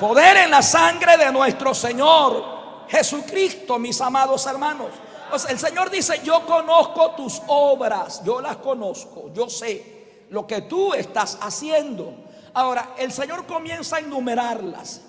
Poder 0.00 0.38
en 0.38 0.50
la 0.50 0.62
sangre 0.62 1.16
de 1.16 1.30
nuestro 1.30 1.74
Señor 1.74 2.56
Jesucristo, 2.88 3.78
mis 3.78 4.00
amados 4.00 4.44
hermanos 4.46 5.05
el 5.48 5.58
Señor 5.58 5.90
dice, 5.90 6.20
yo 6.24 6.44
conozco 6.46 7.12
tus 7.12 7.42
obras, 7.46 8.22
yo 8.24 8.40
las 8.40 8.56
conozco, 8.56 9.32
yo 9.32 9.48
sé 9.48 10.26
lo 10.30 10.46
que 10.46 10.62
tú 10.62 10.94
estás 10.94 11.38
haciendo. 11.40 12.14
Ahora, 12.54 12.94
el 12.98 13.12
Señor 13.12 13.46
comienza 13.46 13.96
a 13.96 13.98
enumerarlas. 14.00 15.02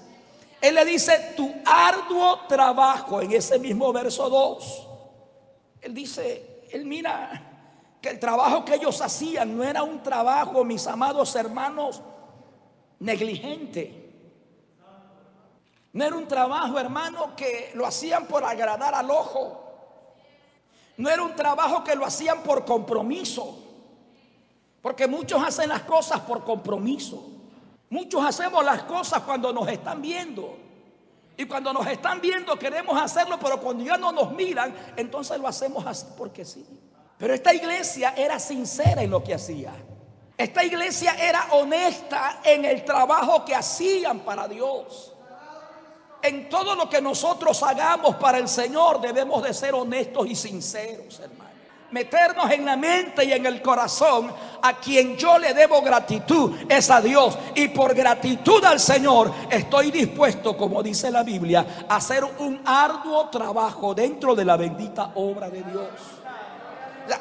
Él 0.60 0.75
le 0.75 0.86
dice, 0.86 1.34
tu 1.36 1.53
arduo 1.65 2.41
trabajo 2.47 3.21
en 3.21 3.32
ese 3.32 3.60
mismo 3.60 3.93
verso 3.93 4.30
2. 4.30 4.88
Él 5.82 5.93
dice, 5.93 6.63
él 6.71 6.86
mira 6.86 7.43
que 8.01 8.10
el 8.10 8.19
trabajo 8.19 8.65
que 8.65 8.75
ellos 8.75 8.99
hacían 9.01 9.56
no 9.56 9.63
era 9.63 9.84
un 9.84 10.01
trabajo, 10.01 10.63
mis 10.63 10.86
amados 10.88 11.36
hermanos, 11.36 12.01
negligente. 12.99 14.08
No 15.93 16.03
era 16.03 16.15
un 16.15 16.27
trabajo, 16.27 16.77
hermano, 16.80 17.36
que 17.36 17.71
lo 17.73 17.86
hacían 17.86 18.25
por 18.25 18.43
agradar 18.43 18.93
al 18.93 19.10
ojo. 19.10 19.66
No 20.98 21.10
era 21.10 21.22
un 21.22 21.36
trabajo 21.36 21.84
que 21.84 21.96
lo 21.96 22.06
hacían 22.06 22.42
por 22.42 22.66
compromiso. 22.66 23.64
Porque 24.82 25.08
muchos 25.08 25.42
hacen 25.44 25.70
las 25.70 25.84
cosas 25.84 26.20
por 26.22 26.44
compromiso. 26.44 27.24
Muchos 27.90 28.24
hacemos 28.26 28.66
las 28.66 28.84
cosas 28.84 29.22
cuando 29.22 29.54
nos 29.54 29.68
están 29.70 30.02
viendo. 30.02 30.58
Y 31.38 31.46
cuando 31.46 31.72
nos 31.72 31.86
están 31.86 32.20
viendo 32.20 32.58
queremos 32.58 33.00
hacerlo, 33.00 33.38
pero 33.40 33.60
cuando 33.62 33.84
ya 33.84 33.96
no 33.96 34.12
nos 34.12 34.32
miran, 34.32 34.76
entonces 34.96 35.40
lo 35.40 35.48
hacemos 35.48 35.86
así 35.86 36.08
porque 36.18 36.44
sí. 36.44 36.66
Pero 37.18 37.34
esta 37.34 37.54
iglesia 37.54 38.14
era 38.18 38.40
sincera 38.40 39.04
en 39.04 39.12
lo 39.12 39.24
que 39.24 39.36
hacía. 39.36 39.74
Esta 40.36 40.64
iglesia 40.64 41.14
era 41.14 41.48
honesta 41.52 42.42
en 42.44 42.66
el 42.66 42.84
trabajo 42.84 43.46
que 43.46 43.56
hacían 43.56 44.20
para 44.20 44.48
Dios. 44.48 45.14
En 46.21 46.49
todo 46.49 46.75
lo 46.75 46.89
que 46.89 47.01
nosotros 47.01 47.62
hagamos 47.63 48.15
para 48.15 48.38
el 48.38 48.47
Señor 48.47 48.99
debemos 48.99 49.43
de 49.43 49.53
ser 49.53 49.73
honestos 49.73 50.27
y 50.27 50.36
sinceros, 50.36 51.19
hermano. 51.19 51.47
Meternos 51.89 52.51
en 52.51 52.65
la 52.65 52.75
mente 52.75 53.23
y 53.23 53.32
en 53.32 53.45
el 53.45 53.62
corazón 53.62 54.30
a 54.62 54.77
quien 54.77 55.15
yo 55.15 55.38
le 55.38 55.53
debo 55.53 55.82
gratitud 55.82 56.53
es 56.67 56.89
a 56.89 56.99
Dios. 56.99 57.38
Y 57.56 57.69
por 57.69 57.95
gratitud 57.95 58.63
al 58.65 58.80
Señor 58.80 59.32
estoy 59.49 59.89
dispuesto, 59.89 60.58
como 60.58 60.84
dice 60.84 61.10
la 61.10 61.23
Biblia, 61.23 61.86
a 61.88 61.95
hacer 61.95 62.25
un 62.25 62.62
arduo 62.65 63.30
trabajo 63.30 63.95
dentro 63.95 64.36
de 64.36 64.43
la 64.43 64.58
bendita 64.58 65.12
obra 65.15 65.49
de 65.49 65.63
Dios. 65.63 65.88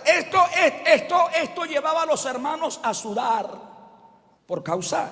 Esto, 0.04 0.38
esto, 0.84 1.28
esto 1.40 1.64
llevaba 1.64 2.02
a 2.02 2.06
los 2.06 2.24
hermanos 2.24 2.80
a 2.82 2.92
sudar 2.92 3.48
por 4.46 4.64
causa 4.64 5.10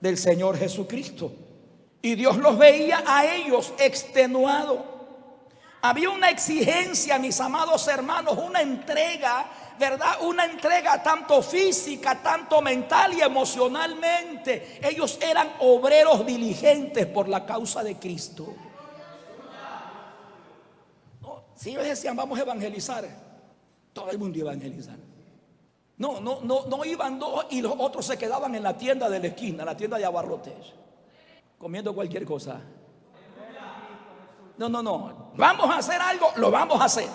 del 0.00 0.16
Señor 0.16 0.56
Jesucristo. 0.56 1.32
Y 2.02 2.14
Dios 2.14 2.36
los 2.38 2.56
veía 2.56 3.02
a 3.06 3.26
ellos 3.26 3.72
extenuados. 3.78 4.78
Había 5.82 6.10
una 6.10 6.30
exigencia, 6.30 7.18
mis 7.18 7.40
amados 7.40 7.86
hermanos, 7.88 8.38
una 8.38 8.60
entrega, 8.60 9.46
¿verdad? 9.78 10.22
Una 10.22 10.44
entrega 10.44 11.02
tanto 11.02 11.42
física, 11.42 12.22
tanto 12.22 12.60
mental 12.60 13.14
y 13.14 13.22
emocionalmente. 13.22 14.78
Ellos 14.82 15.18
eran 15.22 15.50
obreros 15.60 16.24
diligentes 16.26 17.06
por 17.06 17.28
la 17.28 17.46
causa 17.46 17.82
de 17.82 17.96
Cristo. 17.96 18.54
si 21.54 21.70
ellos 21.70 21.84
decían, 21.84 22.16
vamos 22.16 22.38
a 22.38 22.42
evangelizar, 22.42 23.04
todo 23.92 24.10
el 24.10 24.18
mundo 24.18 24.38
iba 24.38 24.50
a 24.50 24.54
evangelizar. 24.54 24.96
No, 25.98 26.18
no, 26.18 26.40
no, 26.40 26.64
no 26.64 26.84
iban 26.86 27.18
dos 27.18 27.46
y 27.50 27.60
los 27.60 27.74
otros 27.76 28.06
se 28.06 28.16
quedaban 28.16 28.54
en 28.54 28.62
la 28.62 28.78
tienda 28.78 29.10
de 29.10 29.20
la 29.20 29.26
esquina, 29.26 29.66
la 29.66 29.76
tienda 29.76 29.98
de 29.98 30.06
abarrotes 30.06 30.54
comiendo 31.60 31.94
cualquier 31.94 32.24
cosa. 32.24 32.58
No, 34.56 34.68
no, 34.68 34.82
no. 34.82 35.32
Vamos 35.36 35.70
a 35.70 35.76
hacer 35.76 36.00
algo, 36.00 36.32
lo 36.36 36.50
vamos 36.50 36.80
a 36.80 36.84
hacer. 36.84 37.08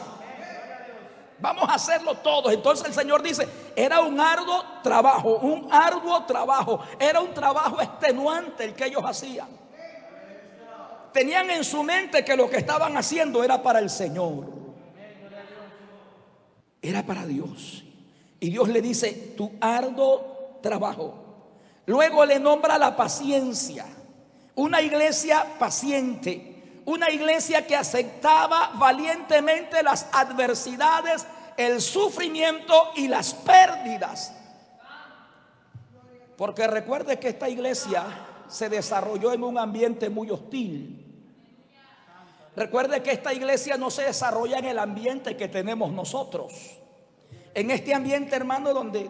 Vamos 1.40 1.68
a 1.68 1.74
hacerlo 1.74 2.16
todos. 2.16 2.54
Entonces 2.54 2.86
el 2.88 2.94
Señor 2.94 3.24
dice, 3.24 3.48
era 3.76 4.02
un 4.02 4.20
arduo 4.20 4.64
trabajo, 4.84 5.38
un 5.38 5.68
arduo 5.72 6.24
trabajo. 6.26 6.80
Era 7.00 7.20
un 7.20 7.34
trabajo 7.34 7.82
extenuante 7.82 8.66
el 8.66 8.76
que 8.76 8.86
ellos 8.86 9.04
hacían. 9.04 9.48
Tenían 11.12 11.50
en 11.50 11.64
su 11.64 11.82
mente 11.82 12.24
que 12.24 12.36
lo 12.36 12.50
que 12.50 12.58
estaban 12.58 12.96
haciendo 12.98 13.44
era 13.44 13.62
para 13.64 13.80
el 13.80 13.90
Señor. 13.90 14.46
Era 16.82 17.04
para 17.04 17.26
Dios. 17.26 17.84
Y 18.40 18.52
Dios 18.52 18.70
le 18.70 18.82
dice, 18.82 19.34
tu 19.36 19.52
arduo 19.60 20.60
trabajo. 20.62 21.16
Luego 21.88 22.26
le 22.26 22.40
nombra 22.40 22.78
la 22.78 22.96
paciencia. 22.96 23.86
Una 24.56 24.82
iglesia 24.82 25.46
paciente, 25.60 26.82
una 26.86 27.10
iglesia 27.10 27.68
que 27.68 27.76
aceptaba 27.76 28.72
valientemente 28.76 29.84
las 29.84 30.08
adversidades, 30.14 31.28
el 31.58 31.82
sufrimiento 31.82 32.92
y 32.96 33.08
las 33.08 33.34
pérdidas. 33.34 34.34
Porque 36.38 36.68
recuerde 36.68 37.20
que 37.20 37.30
esta 37.30 37.50
iglesia 37.50 38.06
se 38.48 38.70
desarrolló 38.70 39.34
en 39.34 39.44
un 39.44 39.58
ambiente 39.58 40.10
muy 40.10 40.30
hostil. 40.30 41.02
Recuerde 42.56 43.04
que 43.04 43.12
esta 43.12 43.34
iglesia 43.34 43.78
no 43.78 43.90
se 43.90 44.04
desarrolla 44.04 44.60
en 44.60 44.66
el 44.66 44.80
ambiente 44.80 45.36
que 45.36 45.48
tenemos 45.48 45.92
nosotros. 45.92 46.54
En 47.54 47.72
este 47.72 47.94
ambiente, 47.94 48.36
hermano, 48.36 48.74
donde 48.74 49.10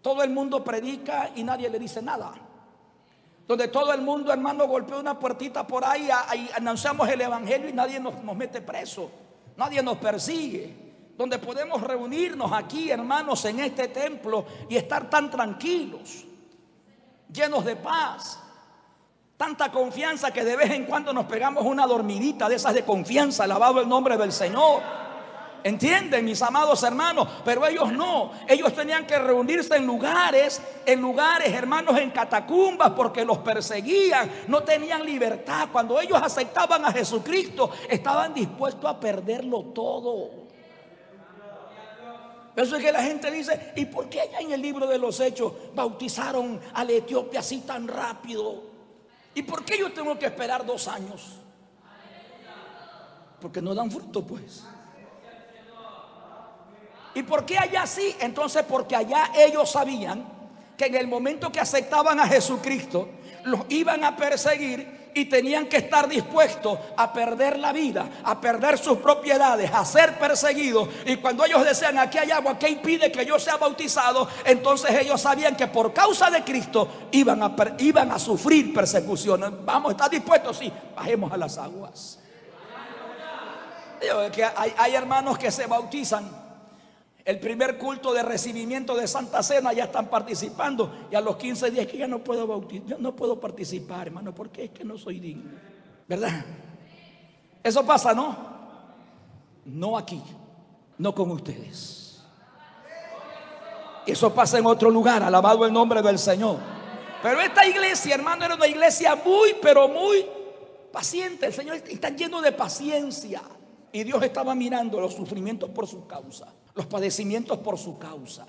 todo 0.00 0.22
el 0.22 0.30
mundo 0.30 0.64
predica 0.64 1.30
y 1.36 1.44
nadie 1.44 1.70
le 1.70 1.78
dice 1.78 2.02
nada. 2.02 2.32
Donde 3.52 3.68
todo 3.68 3.92
el 3.92 4.00
mundo, 4.00 4.32
hermano, 4.32 4.66
golpea 4.66 4.96
una 4.96 5.18
puertita 5.18 5.66
por 5.66 5.84
ahí, 5.84 6.08
ahí 6.26 6.48
anunciamos 6.54 7.06
el 7.06 7.20
evangelio 7.20 7.68
y 7.68 7.74
nadie 7.74 8.00
nos, 8.00 8.24
nos 8.24 8.34
mete 8.34 8.62
preso. 8.62 9.10
Nadie 9.58 9.82
nos 9.82 9.98
persigue 9.98 10.74
donde 11.18 11.38
podemos 11.38 11.82
reunirnos 11.82 12.50
aquí, 12.50 12.88
hermanos, 12.88 13.44
en 13.44 13.60
este 13.60 13.88
templo 13.88 14.46
y 14.70 14.76
estar 14.76 15.10
tan 15.10 15.30
tranquilos, 15.30 16.24
llenos 17.30 17.62
de 17.66 17.76
paz. 17.76 18.38
Tanta 19.36 19.70
confianza 19.70 20.32
que 20.32 20.44
de 20.44 20.56
vez 20.56 20.70
en 20.70 20.86
cuando 20.86 21.12
nos 21.12 21.26
pegamos 21.26 21.62
una 21.66 21.86
dormidita 21.86 22.48
de 22.48 22.54
esas 22.54 22.72
de 22.72 22.86
confianza, 22.86 23.44
alabado 23.44 23.82
el 23.82 23.88
nombre 23.88 24.16
del 24.16 24.32
Señor. 24.32 24.80
¿Entienden, 25.64 26.24
mis 26.24 26.42
amados 26.42 26.82
hermanos? 26.82 27.28
Pero 27.44 27.66
ellos 27.66 27.92
no. 27.92 28.32
Ellos 28.48 28.74
tenían 28.74 29.06
que 29.06 29.18
reunirse 29.18 29.76
en 29.76 29.86
lugares, 29.86 30.60
en 30.84 31.00
lugares, 31.00 31.52
hermanos, 31.52 31.98
en 31.98 32.10
catacumbas, 32.10 32.90
porque 32.90 33.24
los 33.24 33.38
perseguían. 33.38 34.30
No 34.48 34.62
tenían 34.62 35.04
libertad. 35.04 35.68
Cuando 35.70 36.00
ellos 36.00 36.20
aceptaban 36.20 36.84
a 36.84 36.92
Jesucristo, 36.92 37.70
estaban 37.88 38.34
dispuestos 38.34 38.90
a 38.90 38.98
perderlo 38.98 39.62
todo. 39.66 40.42
Eso 42.54 42.76
es 42.76 42.84
que 42.84 42.92
la 42.92 43.02
gente 43.02 43.30
dice, 43.30 43.72
¿y 43.76 43.86
por 43.86 44.08
qué 44.08 44.20
allá 44.20 44.40
en 44.40 44.52
el 44.52 44.60
libro 44.60 44.86
de 44.86 44.98
los 44.98 45.20
hechos 45.20 45.52
bautizaron 45.74 46.60
a 46.74 46.84
la 46.84 46.92
Etiopía 46.92 47.40
así 47.40 47.60
tan 47.60 47.88
rápido? 47.88 48.64
¿Y 49.34 49.42
por 49.42 49.64
qué 49.64 49.78
yo 49.78 49.90
tengo 49.92 50.18
que 50.18 50.26
esperar 50.26 50.66
dos 50.66 50.86
años? 50.88 51.38
Porque 53.40 53.62
no 53.62 53.74
dan 53.74 53.90
fruto, 53.90 54.22
pues. 54.22 54.64
¿Y 57.14 57.22
por 57.22 57.44
qué 57.44 57.58
allá 57.58 57.86
sí? 57.86 58.14
Entonces 58.20 58.64
porque 58.68 58.96
allá 58.96 59.30
ellos 59.36 59.70
sabían 59.70 60.24
que 60.76 60.86
en 60.86 60.94
el 60.94 61.06
momento 61.06 61.52
que 61.52 61.60
aceptaban 61.60 62.18
a 62.18 62.26
Jesucristo, 62.26 63.08
los 63.44 63.60
iban 63.68 64.04
a 64.04 64.16
perseguir 64.16 65.02
y 65.14 65.26
tenían 65.26 65.66
que 65.66 65.76
estar 65.78 66.08
dispuestos 66.08 66.78
a 66.96 67.12
perder 67.12 67.58
la 67.58 67.72
vida, 67.72 68.08
a 68.24 68.40
perder 68.40 68.78
sus 68.78 68.98
propiedades, 68.98 69.70
a 69.72 69.84
ser 69.84 70.18
perseguidos. 70.18 70.88
Y 71.04 71.16
cuando 71.16 71.44
ellos 71.44 71.64
decían, 71.64 71.98
aquí 71.98 72.18
hay 72.18 72.30
agua, 72.30 72.58
¿qué 72.58 72.70
impide 72.70 73.12
que 73.12 73.26
yo 73.26 73.38
sea 73.38 73.56
bautizado? 73.56 74.28
Entonces 74.44 74.90
ellos 74.98 75.20
sabían 75.20 75.54
que 75.54 75.66
por 75.66 75.92
causa 75.92 76.30
de 76.30 76.42
Cristo 76.42 77.08
iban 77.12 77.42
a, 77.42 77.54
iban 77.78 78.10
a 78.10 78.18
sufrir 78.18 78.72
persecuciones. 78.72 79.50
Vamos, 79.64 79.92
¿estás 79.92 80.10
dispuestos? 80.10 80.56
Sí, 80.56 80.72
bajemos 80.96 81.30
a 81.30 81.36
las 81.36 81.58
aguas. 81.58 82.18
Que 84.32 84.44
hay, 84.44 84.74
hay 84.76 84.94
hermanos 84.94 85.38
que 85.38 85.50
se 85.50 85.66
bautizan 85.66 86.41
el 87.24 87.38
primer 87.38 87.78
culto 87.78 88.12
de 88.12 88.22
recibimiento 88.22 88.96
de 88.96 89.06
Santa 89.06 89.42
Cena 89.42 89.72
ya 89.72 89.84
están 89.84 90.08
participando 90.08 91.06
y 91.10 91.14
a 91.14 91.20
los 91.20 91.36
15 91.36 91.70
días 91.70 91.86
que 91.86 91.98
ya 91.98 92.08
no 92.08 92.18
puedo 92.18 92.46
bautizar, 92.46 92.98
no 92.98 93.14
puedo 93.14 93.38
participar, 93.38 94.08
hermano, 94.08 94.34
porque 94.34 94.64
es 94.64 94.70
que 94.70 94.84
no 94.84 94.98
soy 94.98 95.20
digno. 95.20 95.50
¿Verdad? 96.08 96.44
Eso 97.62 97.86
pasa, 97.86 98.12
¿no? 98.12 98.36
No 99.64 99.96
aquí, 99.96 100.20
no 100.98 101.14
con 101.14 101.30
ustedes. 101.30 102.24
Eso 104.04 104.34
pasa 104.34 104.58
en 104.58 104.66
otro 104.66 104.90
lugar, 104.90 105.22
alabado 105.22 105.64
el 105.64 105.72
nombre 105.72 106.02
del 106.02 106.18
Señor. 106.18 106.58
Pero 107.22 107.40
esta 107.40 107.64
iglesia, 107.64 108.16
hermano, 108.16 108.44
era 108.44 108.56
una 108.56 108.66
iglesia 108.66 109.14
muy, 109.14 109.54
pero 109.62 109.86
muy 109.86 110.26
paciente. 110.90 111.46
El 111.46 111.52
Señor 111.52 111.76
está 111.76 112.10
lleno 112.10 112.42
de 112.42 112.50
paciencia. 112.50 113.42
Y 113.92 114.02
Dios 114.02 114.20
estaba 114.24 114.56
mirando 114.56 115.00
los 115.00 115.14
sufrimientos 115.14 115.70
por 115.70 115.86
su 115.86 116.04
causa 116.08 116.52
los 116.74 116.86
padecimientos 116.86 117.58
por 117.58 117.78
su 117.78 117.98
causa, 117.98 118.46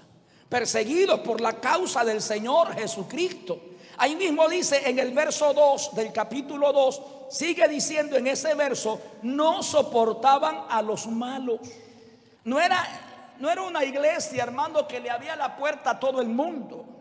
perseguidos 0.49 1.19
por 1.21 1.41
la 1.41 1.59
causa 1.59 2.03
del 2.05 2.21
Señor 2.21 2.73
Jesucristo. 2.73 3.59
Ahí 3.97 4.15
mismo 4.15 4.47
dice 4.47 4.89
en 4.89 4.99
el 4.99 5.12
verso 5.12 5.53
2 5.53 5.95
del 5.95 6.12
capítulo 6.12 6.73
2, 6.73 7.01
sigue 7.29 7.67
diciendo 7.67 8.15
en 8.15 8.27
ese 8.27 8.55
verso, 8.55 8.99
no 9.21 9.62
soportaban 9.62 10.65
a 10.69 10.81
los 10.81 11.07
malos. 11.07 11.59
No 12.43 12.59
era, 12.59 13.36
no 13.39 13.49
era 13.49 13.62
una 13.62 13.83
iglesia, 13.83 14.43
hermano, 14.43 14.88
que 14.88 14.99
le 14.99 15.09
había 15.09 15.36
la 15.36 15.55
puerta 15.55 15.91
a 15.91 15.99
todo 15.99 16.21
el 16.21 16.29
mundo. 16.29 16.92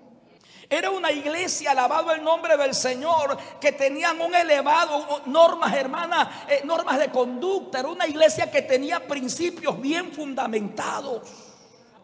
Era 0.72 0.88
una 0.88 1.12
iglesia, 1.12 1.72
alabado 1.72 2.12
el 2.12 2.24
nombre 2.24 2.56
del 2.56 2.74
Señor, 2.74 3.36
que 3.60 3.72
tenían 3.72 4.18
un 4.22 4.34
elevado, 4.34 5.20
normas, 5.26 5.74
hermanas, 5.74 6.46
eh, 6.48 6.62
normas 6.64 6.98
de 6.98 7.10
conducta. 7.10 7.80
Era 7.80 7.88
una 7.88 8.06
iglesia 8.06 8.50
que 8.50 8.62
tenía 8.62 9.06
principios 9.06 9.78
bien 9.78 10.10
fundamentados. 10.12 11.28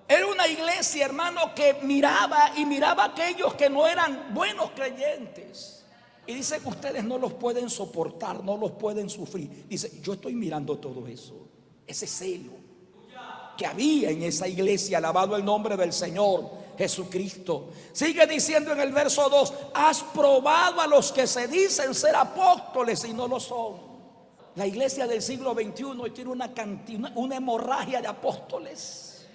Era 0.07 0.26
una 0.26 0.46
iglesia, 0.46 1.07
hermano, 1.07 1.54
que 1.54 1.78
miraba 1.81 2.52
y 2.59 2.66
miraba 2.66 3.04
a 3.04 3.07
aquellos 3.07 3.54
que 3.54 3.70
no 3.70 3.87
eran 3.87 4.35
buenos 4.35 4.72
creyentes. 4.72 5.87
Y 6.26 6.35
dice 6.35 6.61
que 6.61 6.68
ustedes 6.68 7.02
no 7.04 7.16
los 7.16 7.33
pueden 7.33 7.70
soportar, 7.70 8.44
no 8.44 8.59
los 8.59 8.72
pueden 8.72 9.09
sufrir. 9.09 9.66
Dice, 9.66 9.98
yo 10.02 10.12
estoy 10.12 10.35
mirando 10.35 10.76
todo 10.76 11.07
eso, 11.07 11.48
ese 11.87 12.07
celo 12.07 12.52
que 13.57 13.66
había 13.66 14.11
en 14.11 14.22
esa 14.22 14.46
iglesia, 14.46 14.98
alabado 14.98 15.37
el 15.37 15.44
nombre 15.44 15.76
del 15.76 15.92
Señor. 15.92 16.58
Jesucristo. 16.79 17.71
Sigue 17.93 18.25
diciendo 18.27 18.73
en 18.73 18.81
el 18.81 18.93
verso 18.93 19.29
2, 19.29 19.55
has 19.75 20.03
probado 20.05 20.81
a 20.81 20.87
los 20.87 21.11
que 21.11 21.27
se 21.27 21.49
dicen 21.49 21.93
ser 21.93 22.14
apóstoles 22.14 23.05
y 23.05 23.12
no 23.12 23.27
lo 23.27 23.41
son. 23.41 23.88
La 24.55 24.67
iglesia 24.67 25.07
del 25.07 25.21
siglo 25.21 25.55
XXI 25.55 26.11
tiene 26.14 26.31
una, 26.31 26.55
cantina, 26.55 27.12
una 27.17 27.37
hemorragia 27.37 28.01
de 28.01 28.07
apóstoles. 28.07 29.27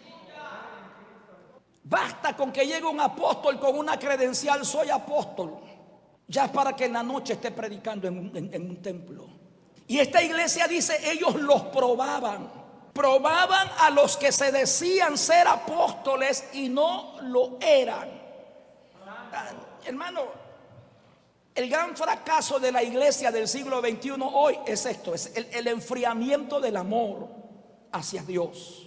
Basta 1.84 2.36
con 2.36 2.52
que 2.54 2.66
llegue 2.66 2.86
un 2.86 3.02
apóstol 3.02 3.60
con 3.60 3.78
una 3.78 4.00
credencial, 4.00 4.66
soy 4.66 4.90
apóstol. 4.90 5.60
Ya 6.28 6.50
para 6.50 6.74
que 6.74 6.86
en 6.86 6.94
la 6.94 7.04
noche 7.04 7.34
esté 7.34 7.52
predicando 7.52 8.08
en 8.08 8.70
un 8.70 8.82
templo. 8.82 9.28
Y 9.86 10.00
esta 10.00 10.24
iglesia 10.24 10.66
dice, 10.68 10.98
ellos 11.12 11.36
los 11.36 11.62
probaban 11.64 12.63
probaban 12.94 13.70
a 13.80 13.90
los 13.90 14.18
que 14.18 14.32
se 14.32 14.52
decían 14.52 15.18
ser 15.18 15.48
apóstoles 15.48 16.46
y 16.54 16.70
no 16.70 17.16
lo 17.22 17.58
eran. 17.60 18.10
Ah, 19.06 19.50
hermano, 19.84 20.22
el 21.56 21.70
gran 21.70 21.96
fracaso 21.96 22.60
de 22.60 22.72
la 22.72 22.84
iglesia 22.84 23.32
del 23.32 23.48
siglo 23.48 23.82
XXI 23.82 24.12
hoy 24.20 24.58
es 24.66 24.86
esto, 24.86 25.14
es 25.14 25.32
el, 25.36 25.68
enfriamiento 25.68 26.60
del 26.60 26.78
amor 26.78 27.30
hacia 27.92 28.24
Dios. 28.24 28.83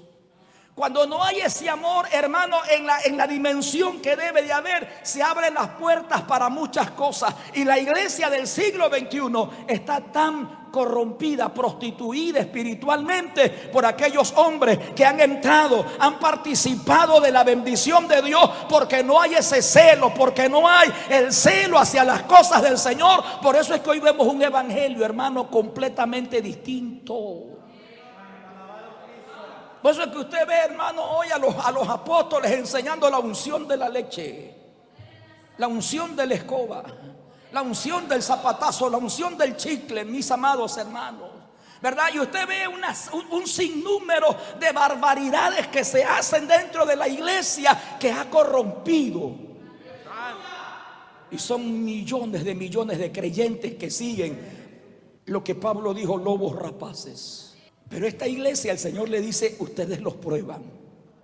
Cuando 0.77 1.07
no 1.07 1.25
hay 1.25 1.41
ese 1.41 1.71
amor, 1.71 2.07
hermano, 2.13 2.59
en 2.71 2.87
la, 2.87 3.01
en 3.01 3.17
la 3.17 3.27
dimensión 3.27 3.99
que 4.03 4.15
debe 4.15 4.43
de 4.43 4.53
haber, 4.53 4.99
se 5.03 5.23
abren 5.23 5.55
las 5.55 5.69
puertas 5.69 6.21
para 6.25 6.51
muchas 6.51 6.91
cosas. 6.91 7.35
Y 7.55 7.65
la 7.65 7.79
iglesia 7.79 8.29
del 8.29 8.47
siglo 8.47 8.91
XXI 8.91 9.65
está 9.69 10.03
tan 10.03 10.69
corrompida, 10.71 11.49
prostituida 11.49 12.41
espiritualmente 12.41 13.49
por 13.49 13.87
aquellos 13.87 14.35
hombres 14.37 14.79
que 14.95 15.07
han 15.07 15.19
entrado, 15.19 15.83
han 15.99 16.19
participado 16.19 17.23
de 17.23 17.33
la 17.33 17.43
bendición 17.43 18.07
de 18.07 18.21
Dios 18.21 18.47
porque 18.69 19.03
no 19.03 19.19
hay 19.19 19.33
ese 19.33 19.63
celo, 19.63 20.13
porque 20.13 20.47
no 20.47 20.69
hay 20.69 20.93
el 21.09 21.33
celo 21.33 21.79
hacia 21.79 22.05
las 22.05 22.25
cosas 22.25 22.61
del 22.61 22.77
Señor. 22.77 23.25
Por 23.41 23.57
eso 23.57 23.75
es 23.75 23.81
que 23.81 23.89
hoy 23.89 24.01
vemos 24.01 24.27
un 24.27 24.43
evangelio, 24.43 25.07
hermano, 25.07 25.51
completamente 25.51 26.43
distinto. 26.43 27.56
Por 29.87 29.93
eso 29.93 30.03
es 30.03 30.09
que 30.09 30.19
usted 30.19 30.45
ve, 30.49 30.55
hermano, 30.65 31.01
hoy 31.01 31.29
a 31.29 31.39
los, 31.39 31.55
a 31.65 31.71
los 31.71 31.89
apóstoles 31.89 32.51
enseñando 32.51 33.09
la 33.09 33.21
unción 33.21 33.69
de 33.69 33.77
la 33.77 33.89
leche, 33.89 34.53
la 35.59 35.69
unción 35.69 36.17
de 36.17 36.27
la 36.27 36.35
escoba 36.35 36.83
la 37.53 37.63
unción 37.63 38.09
del 38.09 38.21
zapatazo, 38.21 38.91
la 38.91 38.99
unción 38.99 39.39
del 39.39 39.57
chicle, 39.57 40.05
mis 40.05 40.29
amados 40.33 40.77
hermanos. 40.77 41.31
¿Verdad? 41.81 42.09
Y 42.13 42.19
usted 42.19 42.49
ve 42.49 42.67
un, 42.67 43.47
sinnúmero 43.47 44.35
de 44.59 44.73
barbaridades 44.73 45.69
que 45.69 45.85
se 45.85 46.03
hacen 46.03 46.49
dentro 46.49 46.85
de 46.85 46.97
la 46.97 47.07
iglesia 47.07 47.97
que 48.01 48.11
ha 48.11 48.29
corrompido. 48.29 49.37
Y 51.31 51.39
son 51.39 51.85
millones 51.85 52.45
de 52.45 52.57
millones 52.57 52.99
de 52.99 53.13
creyentes 53.13 53.77
que 53.77 53.89
siguen 53.89 55.23
lo 55.27 55.45
que 55.45 55.55
Pablo 55.55 55.95
dijo, 55.95 56.17
lobos 56.17 56.57
rapaces. 56.57 57.46
Pero 57.89 58.07
esta 58.07 58.27
iglesia, 58.27 58.73
el 58.73 58.79
Señor 58.79 59.09
le 59.09 59.21
dice, 59.21 59.57
ustedes 59.61 60.01
los 60.01 60.15
prueban. 60.15 60.63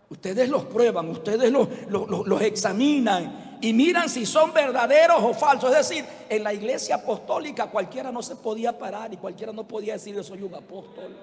Ustedes 0.08 0.48
los 0.48 0.64
prueban, 0.64 1.08
ustedes 1.08 1.50
los, 1.50 1.68
los 1.88 2.42
examinan 2.42 3.58
y 3.62 3.72
miran 3.72 4.10
si 4.10 4.26
son 4.26 4.52
verdaderos 4.52 5.22
o 5.22 5.32
falsos. 5.32 5.70
Es 5.70 5.88
decir, 5.88 6.04
en 6.28 6.42
la 6.42 6.52
iglesia 6.52 6.96
apostólica 6.96 7.70
cualquiera 7.70 8.12
no 8.12 8.22
se 8.22 8.36
podía 8.36 8.76
parar 8.76 9.14
y 9.14 9.16
cualquiera 9.16 9.52
no 9.52 9.66
podía 9.66 9.94
decir 9.94 10.14
yo 10.14 10.22
soy 10.22 10.42
un 10.42 10.54
apóstol. 10.54 11.16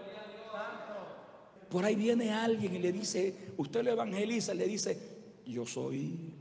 Por 1.69 1.85
ahí 1.85 1.95
viene 1.95 2.33
alguien 2.33 2.75
y 2.75 2.79
le 2.79 2.91
dice, 2.91 3.53
usted 3.57 3.83
lo 3.83 3.91
evangeliza, 3.91 4.55
le 4.55 4.65
dice, 4.65 4.97
yo 5.45 5.65
soy 5.67 6.33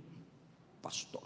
pastor. 0.81 1.25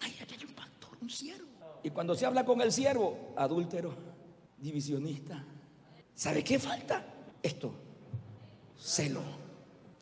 Ay, 0.00 0.16
hay 0.18 0.44
un 0.44 0.54
pastor, 0.54 0.96
un 1.00 1.10
siervo. 1.10 1.46
Y 1.84 1.90
cuando 1.90 2.16
se 2.16 2.26
habla 2.26 2.44
con 2.44 2.60
el 2.60 2.72
siervo, 2.72 3.34
adúltero, 3.36 3.94
divisionista, 4.58 5.44
¿sabe 6.16 6.42
qué 6.42 6.58
falta? 6.58 7.04
Esto, 7.40 7.72
celo, 8.76 9.20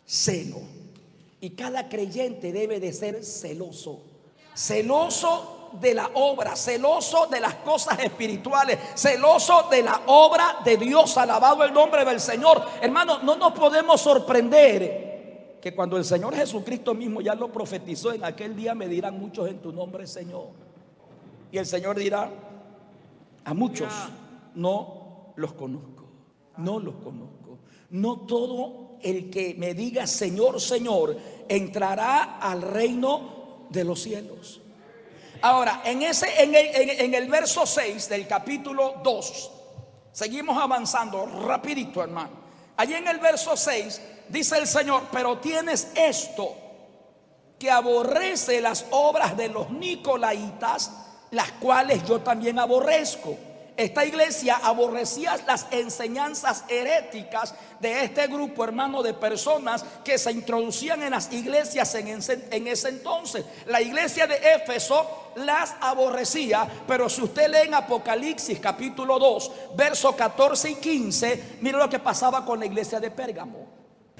celo. 0.07 0.63
Y 1.41 1.51
cada 1.51 1.91
creyente 1.91 2.53
debe 2.53 2.81
de 2.81 2.95
ser 2.95 3.23
celoso, 3.23 4.01
celoso 4.55 5.65
de 5.81 5.93
la 5.93 6.11
obra, 6.15 6.57
celoso 6.57 7.27
de 7.27 7.41
las 7.41 7.57
cosas 7.57 7.99
espirituales, 7.99 8.79
celoso 8.95 9.69
de 9.71 9.83
la 9.83 10.03
obra 10.07 10.61
de 10.65 10.77
Dios, 10.77 11.17
alabado 11.19 11.65
el 11.65 11.73
nombre 11.73 12.05
del 12.05 12.21
Señor. 12.21 12.65
Hermano, 12.81 13.23
no 13.23 13.37
nos 13.37 13.53
podemos 13.53 14.01
sorprender 14.01 15.59
que 15.61 15.75
cuando 15.75 15.97
el 15.97 16.05
Señor 16.05 16.35
Jesucristo 16.35 16.95
mismo 16.95 17.21
ya 17.21 17.35
lo 17.35 17.51
profetizó, 17.51 18.13
en 18.13 18.25
aquel 18.25 18.55
día 18.55 18.75
me 18.75 18.87
dirán 18.89 19.19
muchos 19.19 19.49
en 19.49 19.59
tu 19.61 19.73
nombre, 19.73 20.07
Señor. 20.07 20.49
Y 21.51 21.59
el 21.59 21.67
Señor 21.67 21.99
dirá, 21.99 22.31
a 23.45 23.55
muchos 23.55 23.93
no 24.55 25.33
los 25.37 25.53
conozco, 25.55 25.94
no 26.59 26.79
los 26.79 26.97
conozco. 26.97 27.59
No 27.91 28.21
todo 28.21 28.99
el 29.03 29.31
que 29.31 29.55
me 29.57 29.75
diga 29.75 30.07
Señor, 30.07 30.61
Señor, 30.61 31.17
entrará 31.49 32.39
al 32.39 32.63
reino 32.63 33.67
de 33.71 33.85
los 33.85 34.03
cielos. 34.03 34.61
Ahora, 35.43 35.83
en, 35.85 36.03
ese, 36.03 36.43
en, 36.43 36.55
el, 36.55 36.91
en 36.91 37.15
el 37.15 37.29
verso 37.29 37.67
6 37.67 38.09
del 38.09 38.27
capítulo 38.27 39.01
2, 39.05 39.51
seguimos 40.13 40.57
avanzando 40.57 41.27
rapidito, 41.27 42.03
hermano. 42.03 42.45
Allí 42.77 42.95
en 42.95 43.07
el 43.07 43.19
verso 43.19 43.57
6 43.57 44.01
dice 44.29 44.59
el 44.59 44.67
Señor, 44.67 45.03
pero 45.13 45.39
tienes 45.39 45.89
esto, 45.95 46.57
que 47.59 47.71
aborrece 47.71 48.61
las 48.61 48.87
obras 48.91 49.37
de 49.37 49.49
los 49.49 49.71
nicolaitas, 49.71 50.93
las 51.31 51.53
cuales 51.53 52.05
yo 52.05 52.21
también 52.21 52.59
aborrezco. 52.59 53.37
Esta 53.77 54.05
iglesia 54.05 54.61
aborrecía 54.63 55.37
las 55.49 55.67
enseñanzas 55.73 56.65
heréticas 56.69 57.55
de 57.81 58.05
este 58.05 58.29
grupo, 58.29 58.63
hermano, 58.63 59.03
de 59.03 59.15
personas 59.15 59.85
que 60.05 60.17
se 60.17 60.31
introducían 60.31 61.03
en 61.03 61.11
las 61.11 61.33
iglesias 61.33 61.93
en 61.97 62.07
ese, 62.07 62.47
en 62.53 62.69
ese, 62.69 62.91
entonces. 62.91 63.45
La 63.67 63.83
iglesia 63.83 64.29
de 64.29 64.37
Éfeso 64.37 65.33
las 65.37 65.75
aborrecía, 65.81 66.69
pero 66.87 67.09
si 67.09 67.23
usted 67.23 67.51
lee 67.51 67.67
en 67.67 67.75
Apocalipsis 67.75 68.61
capítulo 68.61 69.19
2, 69.19 69.53
versos 69.75 70.15
14 70.15 70.71
y 70.71 70.75
15, 70.77 71.59
mire 71.61 71.77
lo 71.77 71.91
que 71.91 71.99
pasaba 71.99 72.45
con 72.45 72.61
la 72.61 72.67
iglesia 72.67 73.01
de 73.01 73.11
Pérgamo. 73.11 73.67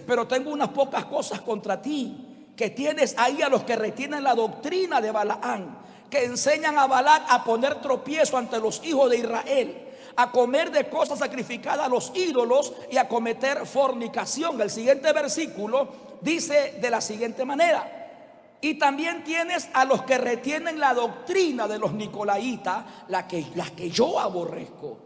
Pero 0.05 0.27
tengo 0.27 0.51
unas 0.51 0.71
pocas 0.71 1.05
cosas 1.05 1.41
contra 1.41 1.81
ti, 1.81 2.51
que 2.57 2.71
tienes 2.71 3.15
ahí 3.19 3.41
a 3.41 3.49
los 3.49 3.63
que 3.63 3.77
retienen 3.77 4.25
la 4.25 4.35
doctrina 4.35 5.01
de 5.01 5.13
Balaán 5.13 5.84
que 6.15 6.25
enseñan 6.25 6.79
a 6.79 6.87
Balac 6.87 7.25
a 7.29 7.43
poner 7.43 7.81
tropiezo 7.81 8.39
ante 8.39 8.61
los 8.61 8.81
hijos 8.85 9.11
de 9.11 9.19
Israel, 9.19 9.89
a 10.15 10.31
comer 10.31 10.71
de 10.71 10.89
cosas 10.89 11.19
sacrificadas 11.19 11.87
a 11.87 11.89
los 11.89 12.13
ídolos 12.15 12.73
y 12.89 12.99
a 12.99 13.09
cometer 13.09 13.67
fornicación. 13.67 14.61
El 14.61 14.71
siguiente 14.71 15.13
versículo 15.13 15.89
dice 16.21 16.79
de 16.81 16.89
la 16.89 17.01
siguiente 17.01 17.45
manera. 17.45 18.61
Y 18.61 18.75
también 18.75 19.25
tienes 19.25 19.69
a 19.73 19.85
los 19.85 20.03
que 20.03 20.17
retienen 20.17 20.79
la 20.79 20.95
doctrina 20.95 21.67
de 21.67 21.81
los 21.81 21.93
nicolaitas, 21.93 22.85
la 23.09 23.27
que, 23.27 23.49
las 23.57 23.73
que 23.73 23.91
yo 23.91 24.21
aborrezco. 24.21 24.97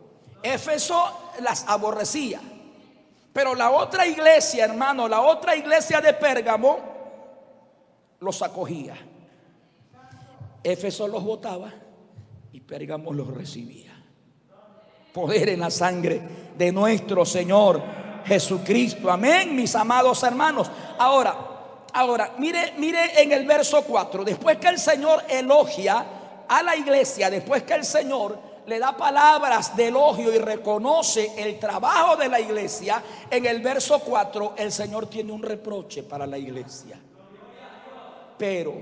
Éfeso 0.43 1.33
las 1.41 1.65
aborrecía. 1.69 2.39
Pero 3.33 3.55
la 3.55 3.71
otra 3.71 4.07
iglesia, 4.07 4.67
hermano, 4.67 5.09
la 5.09 5.23
otra 5.23 5.57
iglesia 5.57 6.03
de 6.03 6.13
Pérgamo, 6.13 6.79
los 8.21 8.43
acogía. 8.43 9.08
Éfeso 10.73 11.09
los 11.09 11.25
votaba 11.25 11.73
y 12.53 12.61
Pérgamo 12.61 13.13
los 13.13 13.29
recibía. 13.29 13.95
Poder 15.13 15.49
en 15.49 15.61
la 15.61 15.71
sangre 15.71 16.21
de 16.57 16.71
nuestro 16.71 17.25
Señor 17.25 17.83
Jesucristo. 18.25 19.11
Amén, 19.11 19.57
mis 19.57 19.75
amados 19.75 20.23
hermanos. 20.23 20.71
Ahora, 20.99 21.35
ahora, 21.93 22.35
mire, 22.39 22.75
mire 22.77 23.23
en 23.23 23.33
el 23.33 23.47
verso 23.47 23.83
4, 23.83 24.25
después 24.25 24.59
que 24.59 24.69
el 24.69 24.79
Señor 24.79 25.25
elogia 25.29 26.07
a 26.47 26.63
la 26.63 26.77
iglesia, 26.77 27.31
después 27.31 27.63
que 27.63 27.75
el 27.75 27.85
Señor 27.85 28.39
le 28.67 28.79
da 28.79 28.95
palabras 28.95 29.75
de 29.75 29.89
elogio 29.89 30.33
y 30.35 30.39
reconoce 30.39 31.33
el 31.39 31.59
trabajo 31.59 32.17
de 32.17 32.29
la 32.29 32.39
iglesia, 32.39 33.03
en 33.31 33.47
el 33.47 33.63
verso 33.63 34.01
4 34.01 34.55
el 34.59 34.71
Señor 34.71 35.07
tiene 35.07 35.33
un 35.33 35.43
reproche 35.43 36.03
para 36.03 36.27
la 36.27 36.37
iglesia. 36.37 37.01
Pero, 38.37 38.75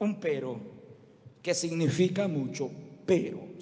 un 0.00 0.20
pero, 0.20 0.71
que 1.42 1.54
significa 1.54 2.28
mucho, 2.28 2.70
pero. 3.04 3.52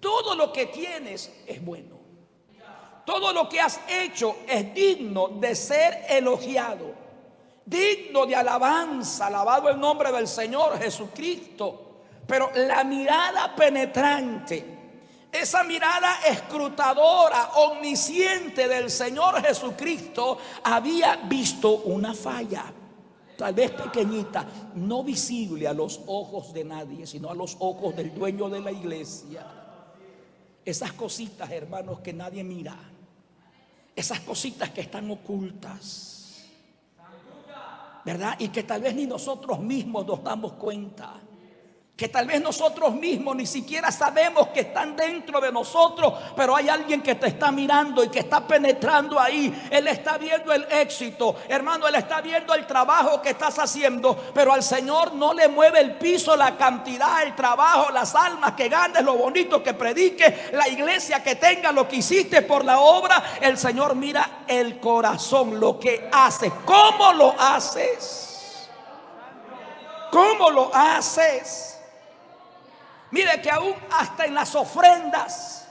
Todo 0.00 0.36
lo 0.36 0.52
que 0.52 0.66
tienes 0.66 1.30
es 1.46 1.64
bueno. 1.64 1.98
Todo 3.04 3.32
lo 3.32 3.48
que 3.48 3.60
has 3.60 3.80
hecho 3.88 4.36
es 4.46 4.72
digno 4.74 5.28
de 5.28 5.54
ser 5.56 6.04
elogiado, 6.08 6.94
digno 7.64 8.26
de 8.26 8.36
alabanza, 8.36 9.26
alabado 9.26 9.68
el 9.70 9.80
nombre 9.80 10.12
del 10.12 10.28
Señor 10.28 10.78
Jesucristo. 10.78 12.02
Pero 12.26 12.50
la 12.54 12.84
mirada 12.84 13.56
penetrante, 13.56 14.64
esa 15.32 15.64
mirada 15.64 16.20
escrutadora, 16.28 17.52
omnisciente 17.56 18.68
del 18.68 18.90
Señor 18.90 19.42
Jesucristo, 19.42 20.38
había 20.62 21.16
visto 21.16 21.70
una 21.70 22.14
falla 22.14 22.72
tal 23.38 23.54
vez 23.54 23.70
pequeñita, 23.70 24.44
no 24.74 25.04
visible 25.04 25.68
a 25.68 25.72
los 25.72 26.00
ojos 26.08 26.52
de 26.52 26.64
nadie, 26.64 27.06
sino 27.06 27.30
a 27.30 27.34
los 27.34 27.56
ojos 27.60 27.94
del 27.94 28.12
dueño 28.12 28.50
de 28.50 28.60
la 28.60 28.72
iglesia. 28.72 29.46
Esas 30.64 30.92
cositas, 30.94 31.48
hermanos, 31.48 32.00
que 32.00 32.12
nadie 32.12 32.42
mira. 32.42 32.76
Esas 33.94 34.20
cositas 34.20 34.70
que 34.70 34.80
están 34.80 35.08
ocultas. 35.12 36.46
¿Verdad? 38.04 38.34
Y 38.40 38.48
que 38.48 38.64
tal 38.64 38.82
vez 38.82 38.96
ni 38.96 39.06
nosotros 39.06 39.60
mismos 39.60 40.04
nos 40.04 40.24
damos 40.24 40.54
cuenta 40.54 41.14
que 41.98 42.08
tal 42.08 42.26
vez 42.28 42.40
nosotros 42.40 42.94
mismos 42.94 43.34
ni 43.34 43.44
siquiera 43.44 43.90
sabemos 43.90 44.50
que 44.54 44.60
están 44.60 44.94
dentro 44.94 45.40
de 45.40 45.50
nosotros, 45.50 46.14
pero 46.36 46.54
hay 46.54 46.68
alguien 46.68 47.02
que 47.02 47.16
te 47.16 47.26
está 47.26 47.50
mirando 47.50 48.04
y 48.04 48.08
que 48.08 48.20
está 48.20 48.46
penetrando 48.46 49.18
ahí. 49.18 49.66
Él 49.68 49.88
está 49.88 50.16
viendo 50.16 50.52
el 50.52 50.64
éxito, 50.70 51.34
hermano, 51.48 51.88
él 51.88 51.96
está 51.96 52.20
viendo 52.20 52.54
el 52.54 52.68
trabajo 52.68 53.20
que 53.20 53.30
estás 53.30 53.58
haciendo, 53.58 54.16
pero 54.32 54.52
al 54.52 54.62
Señor 54.62 55.12
no 55.14 55.34
le 55.34 55.48
mueve 55.48 55.80
el 55.80 55.96
piso, 55.96 56.36
la 56.36 56.56
cantidad, 56.56 57.24
el 57.24 57.34
trabajo, 57.34 57.90
las 57.90 58.14
almas 58.14 58.52
que 58.52 58.68
ganes, 58.68 59.02
lo 59.02 59.16
bonito 59.16 59.60
que 59.60 59.74
predique, 59.74 60.50
la 60.52 60.68
iglesia 60.68 61.20
que 61.20 61.34
tenga, 61.34 61.72
lo 61.72 61.88
que 61.88 61.96
hiciste 61.96 62.42
por 62.42 62.64
la 62.64 62.78
obra. 62.78 63.38
El 63.40 63.58
Señor 63.58 63.96
mira 63.96 64.44
el 64.46 64.78
corazón, 64.78 65.58
lo 65.58 65.80
que 65.80 66.08
haces, 66.12 66.52
cómo 66.64 67.12
lo 67.14 67.34
haces. 67.36 68.26
¿Cómo 70.12 70.48
lo 70.50 70.70
haces? 70.72 71.77
Mire 73.10 73.40
que 73.42 73.50
aún 73.50 73.74
hasta 73.90 74.26
en 74.26 74.34
las 74.34 74.54
ofrendas, 74.54 75.68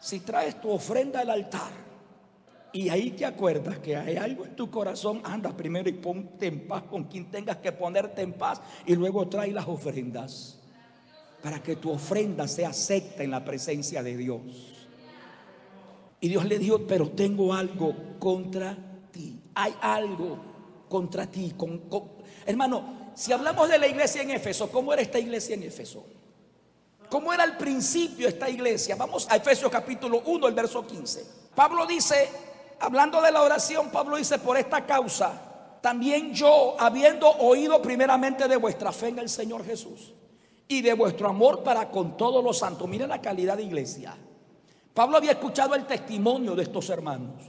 si 0.00 0.20
traes 0.20 0.60
tu 0.60 0.70
ofrenda 0.70 1.20
al 1.20 1.30
altar 1.30 1.70
y 2.72 2.88
ahí 2.88 3.12
te 3.12 3.24
acuerdas 3.24 3.78
que 3.78 3.96
hay 3.96 4.16
algo 4.16 4.44
en 4.44 4.56
tu 4.56 4.68
corazón, 4.68 5.22
anda 5.24 5.56
primero 5.56 5.88
y 5.88 5.92
ponte 5.92 6.46
en 6.46 6.66
paz 6.66 6.82
con 6.82 7.04
quien 7.04 7.30
tengas 7.30 7.58
que 7.58 7.70
ponerte 7.70 8.22
en 8.22 8.32
paz 8.32 8.60
y 8.84 8.96
luego 8.96 9.28
trae 9.28 9.52
las 9.52 9.68
ofrendas 9.68 10.58
para 11.40 11.62
que 11.62 11.76
tu 11.76 11.90
ofrenda 11.90 12.48
sea 12.48 12.70
acepta 12.70 13.22
en 13.22 13.30
la 13.30 13.44
presencia 13.44 14.02
de 14.02 14.16
Dios. 14.16 14.40
Y 16.20 16.28
Dios 16.28 16.46
le 16.46 16.58
dijo, 16.58 16.86
pero 16.86 17.10
tengo 17.10 17.54
algo 17.54 17.94
contra 18.18 18.76
ti. 19.12 19.40
Hay 19.54 19.74
algo 19.80 20.38
contra 20.88 21.26
ti. 21.26 21.54
Hermano, 22.46 23.12
si 23.14 23.30
hablamos 23.32 23.68
de 23.68 23.78
la 23.78 23.86
iglesia 23.86 24.22
en 24.22 24.30
Éfeso, 24.30 24.70
¿cómo 24.72 24.92
era 24.92 25.02
esta 25.02 25.18
iglesia 25.18 25.54
en 25.54 25.64
Éfeso? 25.64 26.06
¿Cómo 27.14 27.32
era 27.32 27.44
al 27.44 27.56
principio 27.56 28.26
esta 28.26 28.50
iglesia? 28.50 28.96
Vamos 28.96 29.28
a 29.30 29.36
Efesios 29.36 29.70
capítulo 29.70 30.22
1, 30.26 30.48
el 30.48 30.52
verso 30.52 30.84
15. 30.84 31.24
Pablo 31.54 31.86
dice, 31.86 32.28
hablando 32.80 33.22
de 33.22 33.30
la 33.30 33.40
oración, 33.40 33.88
Pablo 33.92 34.16
dice, 34.16 34.40
por 34.40 34.56
esta 34.56 34.84
causa, 34.84 35.78
también 35.80 36.34
yo, 36.34 36.74
habiendo 36.76 37.30
oído 37.30 37.80
primeramente 37.80 38.48
de 38.48 38.56
vuestra 38.56 38.90
fe 38.90 39.10
en 39.10 39.20
el 39.20 39.28
Señor 39.28 39.64
Jesús 39.64 40.12
y 40.66 40.82
de 40.82 40.92
vuestro 40.94 41.28
amor 41.28 41.62
para 41.62 41.88
con 41.88 42.16
todos 42.16 42.42
los 42.42 42.58
santos, 42.58 42.88
mire 42.88 43.06
la 43.06 43.22
calidad 43.22 43.58
de 43.58 43.62
iglesia. 43.62 44.16
Pablo 44.92 45.16
había 45.16 45.30
escuchado 45.30 45.76
el 45.76 45.86
testimonio 45.86 46.56
de 46.56 46.64
estos 46.64 46.90
hermanos. 46.90 47.44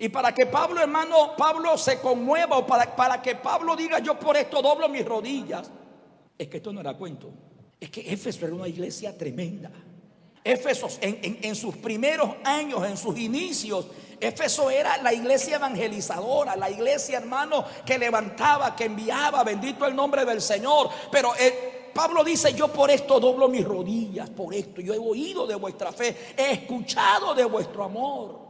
Y 0.00 0.08
para 0.08 0.34
que 0.34 0.46
Pablo, 0.46 0.80
hermano, 0.80 1.36
Pablo 1.38 1.78
se 1.78 2.00
conmueva 2.00 2.58
o 2.58 2.66
para, 2.66 2.96
para 2.96 3.22
que 3.22 3.36
Pablo 3.36 3.76
diga 3.76 4.00
yo 4.00 4.18
por 4.18 4.36
esto 4.36 4.60
doblo 4.60 4.88
mis 4.88 5.06
rodillas, 5.06 5.70
es 6.36 6.48
que 6.48 6.56
esto 6.56 6.72
no 6.72 6.80
era 6.80 6.94
cuento. 6.94 7.45
Es 7.80 7.90
que 7.90 8.00
Éfeso 8.12 8.46
era 8.46 8.54
una 8.54 8.68
iglesia 8.68 9.16
tremenda. 9.16 9.70
Éfeso 10.42 10.88
en, 11.00 11.38
en, 11.42 11.56
sus 11.56 11.76
primeros 11.76 12.36
años, 12.44 12.86
en 12.86 12.96
sus 12.96 13.18
inicios, 13.18 13.86
Éfeso 14.20 14.70
era 14.70 14.96
la 15.02 15.12
iglesia 15.12 15.56
evangelizadora, 15.56 16.56
la 16.56 16.70
iglesia 16.70 17.18
hermano 17.18 17.64
que 17.84 17.98
levantaba, 17.98 18.74
que 18.74 18.84
enviaba, 18.84 19.44
bendito 19.44 19.84
el 19.84 19.94
nombre 19.94 20.24
del 20.24 20.40
Señor. 20.40 20.88
Pero 21.10 21.34
eh, 21.36 21.90
Pablo 21.92 22.24
dice, 22.24 22.54
yo 22.54 22.68
por 22.68 22.90
esto 22.90 23.20
doblo 23.20 23.48
mis 23.48 23.64
rodillas, 23.64 24.30
por 24.30 24.54
esto 24.54 24.80
yo 24.80 24.94
he 24.94 24.98
oído 24.98 25.46
de 25.46 25.54
vuestra 25.54 25.92
fe, 25.92 26.34
he 26.36 26.52
escuchado 26.52 27.34
de 27.34 27.44
vuestro 27.44 27.84
amor. 27.84 28.46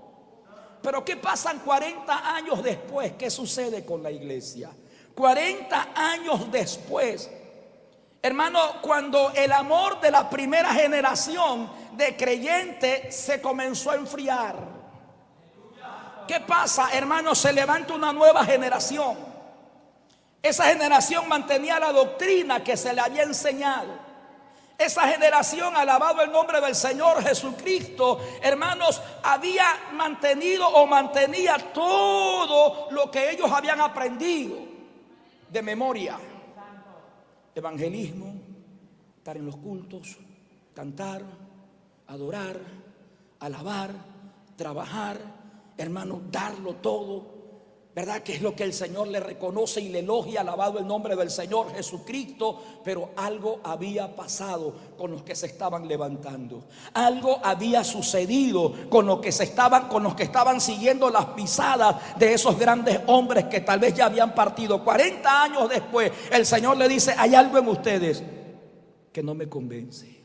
Pero 0.83 1.05
¿qué 1.05 1.17
pasan 1.17 1.61
40 1.61 2.37
años 2.37 2.63
después? 2.63 3.15
¿Qué 3.15 3.29
sucede 3.29 3.85
con 3.85 4.03
la 4.03 4.11
iglesia? 4.11 4.71
40 5.15 5.93
años 5.95 6.51
después, 6.53 7.31
hermano, 8.23 8.81
cuando 8.83 9.33
el 9.35 9.53
amor 9.53 10.01
de 10.01 10.11
la 10.11 10.29
primera 10.29 10.73
generación 10.73 11.71
de 11.93 12.17
creyentes 12.17 13.15
se 13.17 13.41
comenzó 13.41 13.91
a 13.91 13.97
enfriar. 13.97 14.57
¿Qué 16.27 16.41
pasa, 16.41 16.89
hermano? 16.93 17.35
Se 17.35 17.53
levanta 17.53 17.95
una 17.95 18.13
nueva 18.13 18.45
generación 18.45 19.27
esa 20.47 20.67
generación 20.67 21.29
mantenía 21.29 21.81
la 21.81 21.93
doctrina 21.93 22.63
que 22.63 22.77
se 22.77 22.95
le 22.95 23.01
había 23.01 23.25
enseñado. 23.25 24.07
Esa 24.79 25.09
generación, 25.09 25.75
alabado 25.77 26.23
el 26.23 26.31
nombre 26.31 26.61
del 26.61 26.77
Señor 26.77 27.23
Jesucristo, 27.23 28.21
hermanos, 28.43 29.01
había 29.23 29.65
mantenido 29.93 30.69
o 30.69 30.87
mantenía 30.87 31.57
todo 31.73 32.89
lo 32.91 33.11
que 33.11 33.31
ellos 33.31 33.51
habían 33.51 33.81
aprendido 33.81 34.59
de 35.49 35.63
memoria. 35.63 36.17
Evangelismo, 37.57 38.35
estar 39.17 39.37
en 39.37 39.47
los 39.47 39.57
cultos, 39.57 40.19
cantar, 40.75 41.23
adorar, 42.07 42.61
alabar, 43.41 43.91
trabajar, 44.57 45.19
hermanos, 45.79 46.21
darlo 46.31 46.75
todo 46.75 47.36
¿Verdad? 47.97 48.23
Que 48.23 48.35
es 48.35 48.43
lo 48.43 48.55
que 48.55 48.63
el 48.63 48.75
Señor 48.75 49.09
le 49.09 49.21
reconoce 49.21 49.81
y 49.81 49.89
le 49.89 50.01
elogia, 50.01 50.43
alabado 50.43 50.79
el 50.79 50.87
nombre 50.87 51.17
del 51.17 51.31
Señor 51.31 51.75
Jesucristo. 51.75 52.63
Pero 52.85 53.13
algo 53.17 53.61
había 53.65 54.15
pasado 54.15 54.75
con 54.99 55.13
los 55.13 55.23
que 55.23 55.35
se 55.35 55.47
estaban 55.47 55.89
levantando. 55.89 56.65
Algo 56.93 57.41
había 57.43 57.83
sucedido 57.85 58.91
con 58.91 59.07
los 59.07 59.21
que 59.21 59.33
se 59.33 59.45
estaban, 59.45 59.89
con 59.89 60.03
los 60.03 60.15
que 60.15 60.25
estaban 60.25 60.61
siguiendo 60.61 61.09
las 61.09 61.25
pisadas 61.29 62.19
de 62.19 62.35
esos 62.35 62.59
grandes 62.59 63.01
hombres 63.07 63.47
que 63.47 63.63
tal 63.63 63.81
vez 63.81 63.95
ya 63.95 64.05
habían 64.05 64.35
partido. 64.35 64.85
40 64.85 65.43
años 65.43 65.67
después, 65.71 66.13
el 66.31 66.45
Señor 66.45 66.77
le 66.77 66.91
dice: 66.91 67.15
Hay 67.17 67.35
algo 67.35 67.57
en 67.57 67.69
ustedes 67.69 68.23
que 69.11 69.23
no 69.23 69.35
me 69.35 69.49
convence. 69.49 70.16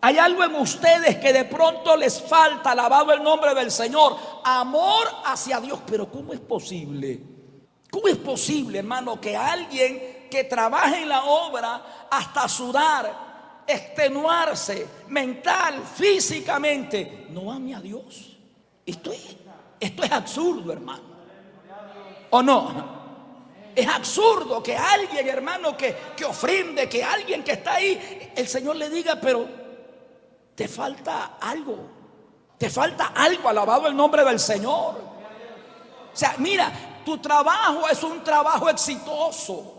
Hay 0.00 0.18
algo 0.18 0.44
en 0.44 0.54
ustedes 0.56 1.16
que 1.16 1.32
de 1.32 1.44
pronto 1.44 1.96
les 1.96 2.20
falta, 2.20 2.72
alabado 2.72 3.12
el 3.12 3.22
nombre 3.22 3.54
del 3.54 3.70
Señor, 3.70 4.16
amor 4.44 5.08
hacia 5.24 5.60
Dios. 5.60 5.80
Pero 5.86 6.10
¿cómo 6.10 6.32
es 6.32 6.40
posible? 6.40 7.20
¿Cómo 7.90 8.08
es 8.08 8.16
posible, 8.16 8.78
hermano, 8.78 9.20
que 9.20 9.36
alguien 9.36 10.28
que 10.30 10.44
trabaje 10.44 11.02
en 11.02 11.08
la 11.08 11.24
obra 11.24 12.08
hasta 12.10 12.48
sudar, 12.48 13.64
extenuarse 13.66 14.86
mental, 15.08 15.82
físicamente, 15.94 17.26
no 17.30 17.50
ame 17.50 17.74
a 17.74 17.80
Dios? 17.80 18.36
Esto 18.84 19.12
es, 19.12 19.36
esto 19.80 20.02
es 20.04 20.12
absurdo, 20.12 20.72
hermano. 20.72 21.16
¿O 22.30 22.42
no? 22.42 22.96
Es 23.74 23.88
absurdo 23.88 24.62
que 24.62 24.76
alguien, 24.76 25.28
hermano, 25.28 25.76
que, 25.76 25.96
que 26.16 26.24
ofrende, 26.24 26.88
que 26.88 27.02
alguien 27.02 27.42
que 27.42 27.52
está 27.52 27.74
ahí, 27.74 28.30
el 28.34 28.46
Señor 28.46 28.76
le 28.76 28.88
diga, 28.90 29.18
pero 29.20 29.65
te 30.56 30.66
falta 30.66 31.36
algo. 31.40 31.78
Te 32.58 32.70
falta 32.70 33.12
algo, 33.14 33.48
alabado 33.48 33.86
el 33.86 33.94
nombre 33.94 34.24
del 34.24 34.40
Señor. 34.40 34.96
O 36.12 36.16
sea, 36.16 36.34
mira, 36.38 36.72
tu 37.04 37.18
trabajo 37.18 37.86
es 37.88 38.02
un 38.02 38.24
trabajo 38.24 38.68
exitoso. 38.68 39.74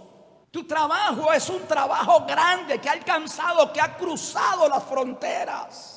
Tu 0.52 0.66
trabajo 0.66 1.34
es 1.34 1.50
un 1.50 1.68
trabajo 1.68 2.26
grande 2.26 2.80
que 2.80 2.88
ha 2.88 2.94
alcanzado, 2.94 3.74
que 3.74 3.82
ha 3.82 3.98
cruzado 3.98 4.70
las 4.70 4.84
fronteras 4.84 5.97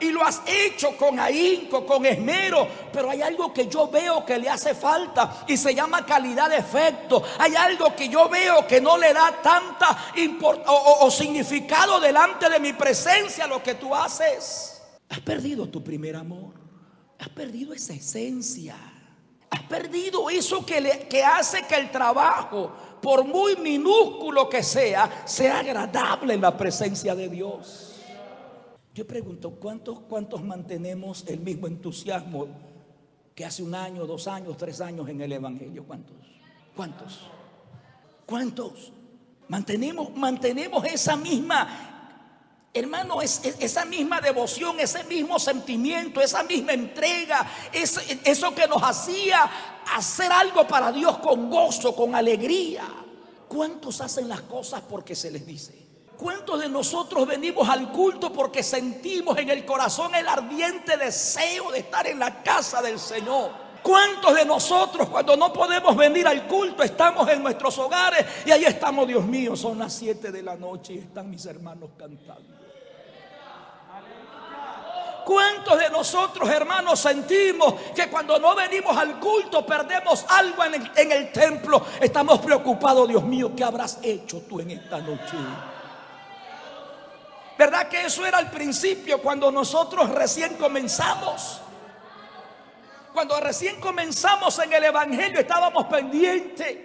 y 0.00 0.10
lo 0.10 0.24
has 0.24 0.42
hecho 0.46 0.96
con 0.96 1.18
ahínco, 1.18 1.84
con 1.84 2.04
esmero, 2.06 2.66
pero 2.92 3.10
hay 3.10 3.22
algo 3.22 3.52
que 3.52 3.66
yo 3.66 3.88
veo 3.88 4.24
que 4.24 4.38
le 4.38 4.48
hace 4.48 4.74
falta 4.74 5.44
y 5.46 5.56
se 5.56 5.74
llama 5.74 6.04
calidad 6.04 6.50
de 6.50 6.58
efecto. 6.58 7.22
Hay 7.38 7.54
algo 7.54 7.94
que 7.94 8.08
yo 8.08 8.28
veo 8.28 8.66
que 8.66 8.80
no 8.80 8.96
le 8.96 9.12
da 9.12 9.40
tanta 9.42 10.12
o, 10.42 11.06
o 11.06 11.10
significado 11.10 12.00
delante 12.00 12.48
de 12.48 12.60
mi 12.60 12.72
presencia 12.72 13.46
lo 13.46 13.62
que 13.62 13.74
tú 13.74 13.94
haces. 13.94 14.82
Has 15.08 15.20
perdido 15.20 15.68
tu 15.68 15.82
primer 15.82 16.16
amor, 16.16 16.54
has 17.18 17.28
perdido 17.30 17.72
esa 17.72 17.94
esencia, 17.94 18.76
has 19.50 19.62
perdido 19.62 20.28
eso 20.28 20.64
que, 20.64 20.80
le, 20.80 21.08
que 21.08 21.24
hace 21.24 21.62
que 21.66 21.76
el 21.76 21.90
trabajo, 21.90 22.72
por 23.00 23.24
muy 23.24 23.56
minúsculo 23.56 24.48
que 24.48 24.62
sea, 24.62 25.22
sea 25.24 25.60
agradable 25.60 26.34
en 26.34 26.42
la 26.42 26.56
presencia 26.56 27.14
de 27.14 27.28
Dios. 27.28 27.87
Yo 28.98 29.06
pregunto, 29.06 29.52
¿cuántos, 29.52 30.00
¿cuántos 30.00 30.42
mantenemos 30.42 31.22
el 31.28 31.38
mismo 31.38 31.68
entusiasmo 31.68 32.48
que 33.32 33.44
hace 33.44 33.62
un 33.62 33.72
año, 33.72 34.04
dos 34.06 34.26
años, 34.26 34.56
tres 34.56 34.80
años 34.80 35.08
en 35.08 35.20
el 35.20 35.30
Evangelio? 35.30 35.84
¿Cuántos? 35.86 36.16
¿Cuántos? 36.74 37.20
¿Cuántos? 38.26 38.92
Mantenemos, 39.46 40.12
mantenemos 40.16 40.84
esa 40.84 41.16
misma, 41.16 42.66
hermano, 42.74 43.22
esa 43.22 43.84
misma 43.84 44.20
devoción, 44.20 44.80
ese 44.80 45.04
mismo 45.04 45.38
sentimiento, 45.38 46.20
esa 46.20 46.42
misma 46.42 46.72
entrega, 46.72 47.48
eso 47.72 48.52
que 48.52 48.66
nos 48.66 48.82
hacía 48.82 49.48
hacer 49.94 50.32
algo 50.32 50.66
para 50.66 50.90
Dios 50.90 51.18
con 51.18 51.48
gozo, 51.48 51.94
con 51.94 52.16
alegría. 52.16 52.82
¿Cuántos 53.46 54.00
hacen 54.00 54.28
las 54.28 54.40
cosas 54.40 54.82
porque 54.90 55.14
se 55.14 55.30
les 55.30 55.46
dice? 55.46 55.87
¿Cuántos 56.18 56.58
de 56.58 56.68
nosotros 56.68 57.28
venimos 57.28 57.68
al 57.68 57.92
culto 57.92 58.32
porque 58.32 58.64
sentimos 58.64 59.38
en 59.38 59.50
el 59.50 59.64
corazón 59.64 60.16
el 60.16 60.26
ardiente 60.26 60.96
deseo 60.96 61.70
de 61.70 61.78
estar 61.78 62.08
en 62.08 62.18
la 62.18 62.42
casa 62.42 62.82
del 62.82 62.98
Señor? 62.98 63.52
¿Cuántos 63.84 64.34
de 64.34 64.44
nosotros 64.44 65.08
cuando 65.08 65.36
no 65.36 65.52
podemos 65.52 65.96
venir 65.96 66.26
al 66.26 66.48
culto 66.48 66.82
estamos 66.82 67.28
en 67.28 67.40
nuestros 67.40 67.78
hogares 67.78 68.26
y 68.44 68.50
ahí 68.50 68.64
estamos, 68.64 69.06
Dios 69.06 69.24
mío, 69.24 69.54
son 69.54 69.78
las 69.78 69.92
7 69.92 70.32
de 70.32 70.42
la 70.42 70.56
noche 70.56 70.94
y 70.94 70.98
están 70.98 71.30
mis 71.30 71.46
hermanos 71.46 71.90
cantando? 71.96 72.58
¿Cuántos 75.24 75.78
de 75.78 75.90
nosotros, 75.90 76.48
hermanos, 76.48 76.98
sentimos 76.98 77.74
que 77.94 78.08
cuando 78.08 78.40
no 78.40 78.56
venimos 78.56 78.96
al 78.96 79.20
culto 79.20 79.64
perdemos 79.64 80.26
algo 80.30 80.64
en 80.64 80.74
el, 80.74 80.90
en 80.96 81.12
el 81.12 81.30
templo? 81.30 81.84
Estamos 82.00 82.40
preocupados, 82.40 83.06
Dios 83.06 83.22
mío, 83.22 83.52
¿qué 83.54 83.62
habrás 83.62 84.00
hecho 84.02 84.42
tú 84.48 84.58
en 84.58 84.72
esta 84.72 84.98
noche? 84.98 85.36
¿Verdad 87.58 87.88
que 87.88 88.02
eso 88.06 88.24
era 88.24 88.38
al 88.38 88.52
principio 88.52 89.20
cuando 89.20 89.50
nosotros 89.50 90.08
recién 90.10 90.54
comenzamos? 90.54 91.60
Cuando 93.12 93.40
recién 93.40 93.80
comenzamos 93.80 94.56
en 94.60 94.72
el 94.72 94.84
Evangelio 94.84 95.40
estábamos 95.40 95.86
pendientes. 95.86 96.78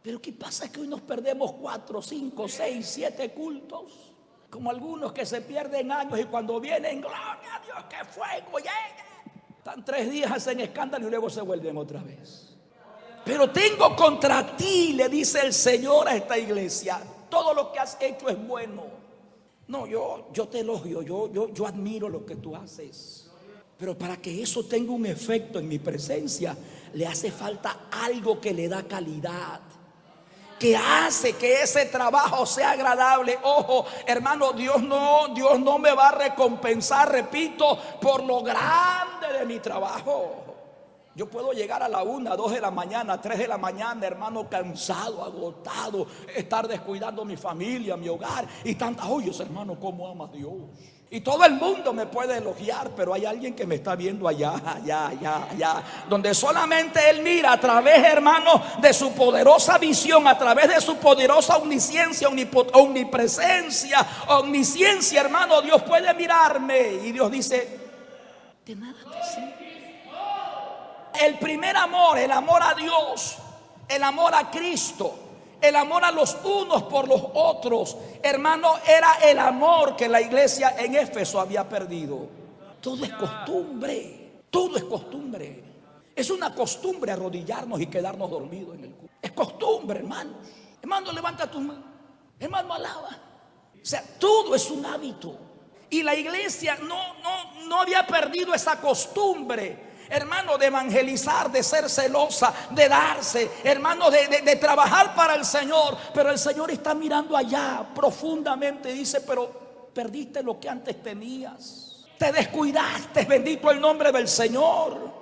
Pero 0.00 0.22
¿qué 0.22 0.32
pasa? 0.32 0.72
Que 0.72 0.80
hoy 0.80 0.88
nos 0.88 1.02
perdemos 1.02 1.52
cuatro, 1.52 2.00
cinco, 2.00 2.48
seis, 2.48 2.86
siete 2.86 3.32
cultos. 3.32 4.14
Como 4.48 4.70
algunos 4.70 5.12
que 5.12 5.26
se 5.26 5.42
pierden 5.42 5.92
años 5.92 6.18
y 6.18 6.24
cuando 6.24 6.58
vienen, 6.58 7.02
gloria 7.02 7.56
a 7.56 7.60
Dios, 7.60 7.84
que 7.90 8.04
fuego 8.06 8.58
llegue. 8.58 9.04
Están 9.58 9.84
tres 9.84 10.10
días 10.10 10.46
en 10.46 10.60
escándalo 10.60 11.06
y 11.06 11.10
luego 11.10 11.28
se 11.28 11.42
vuelven 11.42 11.76
otra 11.76 12.00
vez. 12.02 12.56
Pero 13.26 13.50
tengo 13.50 13.94
contra 13.94 14.56
ti, 14.56 14.94
le 14.94 15.10
dice 15.10 15.40
el 15.40 15.52
Señor 15.52 16.08
a 16.08 16.16
esta 16.16 16.38
iglesia, 16.38 16.98
todo 17.28 17.52
lo 17.52 17.72
que 17.72 17.78
has 17.78 17.98
hecho 18.00 18.30
es 18.30 18.46
bueno. 18.46 19.03
No, 19.66 19.86
yo, 19.86 20.28
yo 20.32 20.48
te 20.48 20.60
elogio, 20.60 21.02
yo, 21.02 21.32
yo, 21.32 21.52
yo 21.52 21.66
admiro 21.66 22.08
lo 22.08 22.26
que 22.26 22.36
tú 22.36 22.54
haces. 22.54 23.30
Pero 23.78 23.96
para 23.96 24.16
que 24.18 24.42
eso 24.42 24.64
tenga 24.64 24.92
un 24.92 25.06
efecto 25.06 25.58
en 25.58 25.68
mi 25.68 25.78
presencia, 25.78 26.56
le 26.92 27.06
hace 27.06 27.30
falta 27.30 27.88
algo 27.90 28.40
que 28.40 28.52
le 28.52 28.68
da 28.68 28.82
calidad. 28.84 29.60
Que 30.58 30.76
hace 30.76 31.32
que 31.32 31.62
ese 31.62 31.86
trabajo 31.86 32.46
sea 32.46 32.72
agradable. 32.72 33.38
Ojo, 33.42 33.86
hermano, 34.06 34.52
Dios 34.52 34.82
no, 34.82 35.28
Dios 35.34 35.58
no 35.58 35.78
me 35.78 35.92
va 35.92 36.10
a 36.10 36.18
recompensar, 36.18 37.10
repito, 37.10 37.76
por 38.00 38.22
lo 38.22 38.42
grande 38.42 39.38
de 39.38 39.44
mi 39.44 39.58
trabajo. 39.58 40.43
Yo 41.16 41.26
puedo 41.26 41.52
llegar 41.52 41.80
a 41.80 41.88
la 41.88 42.02
una, 42.02 42.34
dos 42.34 42.50
de 42.52 42.60
la 42.60 42.72
mañana, 42.72 43.20
tres 43.20 43.38
de 43.38 43.46
la 43.46 43.56
mañana, 43.56 44.04
hermano, 44.04 44.48
cansado, 44.48 45.22
agotado, 45.22 46.08
estar 46.34 46.66
descuidando 46.66 47.24
mi 47.24 47.36
familia, 47.36 47.96
mi 47.96 48.08
hogar 48.08 48.48
y 48.64 48.74
tantas 48.74 49.06
joyas, 49.06 49.38
hermano, 49.38 49.78
cómo 49.78 50.08
ama 50.08 50.28
Dios. 50.32 50.52
Y 51.10 51.20
todo 51.20 51.44
el 51.44 51.52
mundo 51.52 51.92
me 51.92 52.06
puede 52.06 52.38
elogiar, 52.38 52.90
pero 52.96 53.14
hay 53.14 53.24
alguien 53.24 53.54
que 53.54 53.64
me 53.64 53.76
está 53.76 53.94
viendo 53.94 54.26
allá, 54.26 54.54
allá, 54.64 55.06
allá, 55.06 55.48
allá, 55.48 55.82
donde 56.08 56.34
solamente 56.34 56.98
Él 57.08 57.22
mira 57.22 57.52
a 57.52 57.60
través, 57.60 58.02
hermano, 58.02 58.60
de 58.80 58.92
su 58.92 59.12
poderosa 59.12 59.78
visión, 59.78 60.26
a 60.26 60.36
través 60.36 60.66
de 60.66 60.80
su 60.80 60.96
poderosa 60.96 61.58
omnisciencia, 61.58 62.28
omnipresencia, 62.72 64.04
omnisciencia, 64.30 65.20
hermano, 65.20 65.62
Dios 65.62 65.80
puede 65.84 66.12
mirarme. 66.14 66.94
Y 67.04 67.12
Dios 67.12 67.30
dice, 67.30 67.78
de 68.66 68.74
nada 68.74 68.98
te 69.04 69.32
sirve 69.32 69.63
el 71.22 71.38
primer 71.38 71.76
amor, 71.76 72.18
el 72.18 72.30
amor 72.30 72.62
a 72.62 72.74
Dios, 72.74 73.36
el 73.88 74.02
amor 74.02 74.34
a 74.34 74.50
Cristo, 74.50 75.14
el 75.60 75.76
amor 75.76 76.04
a 76.04 76.10
los 76.10 76.36
unos 76.44 76.84
por 76.84 77.08
los 77.08 77.22
otros. 77.34 77.96
Hermano, 78.22 78.74
era 78.86 79.14
el 79.22 79.38
amor 79.38 79.96
que 79.96 80.08
la 80.08 80.20
iglesia 80.20 80.74
en 80.78 80.94
Éfeso 80.94 81.40
había 81.40 81.68
perdido. 81.68 82.28
Todo 82.80 83.04
es 83.04 83.12
costumbre, 83.12 84.42
todo 84.50 84.76
es 84.76 84.84
costumbre. 84.84 85.62
Es 86.14 86.30
una 86.30 86.54
costumbre 86.54 87.10
arrodillarnos 87.12 87.80
y 87.80 87.86
quedarnos 87.86 88.30
dormidos 88.30 88.76
en 88.76 88.84
el 88.84 88.90
culto. 88.92 89.14
Es 89.20 89.32
costumbre, 89.32 89.98
hermanos. 89.98 90.36
Hermano, 90.80 91.10
levanta 91.12 91.50
tu 91.50 91.60
mano. 91.60 91.82
Hermano, 92.38 92.74
alaba. 92.74 93.08
O 93.74 93.84
sea, 93.84 94.04
todo 94.18 94.54
es 94.54 94.70
un 94.70 94.84
hábito. 94.86 95.36
Y 95.90 96.02
la 96.02 96.14
iglesia 96.14 96.76
no, 96.76 97.14
no, 97.22 97.66
no 97.66 97.80
había 97.80 98.06
perdido 98.06 98.54
esa 98.54 98.80
costumbre 98.80 99.93
hermano, 100.08 100.58
de 100.58 100.66
evangelizar, 100.66 101.50
de 101.50 101.62
ser 101.62 101.88
celosa, 101.88 102.52
de 102.70 102.88
darse, 102.88 103.50
hermano, 103.62 104.10
de, 104.10 104.56
trabajar 104.56 105.14
para 105.14 105.34
el 105.34 105.44
Señor. 105.44 105.96
Pero 106.12 106.30
el 106.30 106.38
Señor 106.38 106.70
está 106.70 106.94
mirando 106.94 107.36
allá 107.36 107.86
profundamente 107.94 108.92
dice, 108.92 109.20
pero 109.20 109.90
perdiste 109.92 110.42
lo 110.42 110.58
que 110.58 110.68
antes 110.68 111.02
tenías. 111.02 112.06
Te 112.18 112.32
descuidaste, 112.32 113.24
bendito 113.24 113.70
el 113.70 113.80
nombre 113.80 114.12
del 114.12 114.28
Señor. 114.28 115.12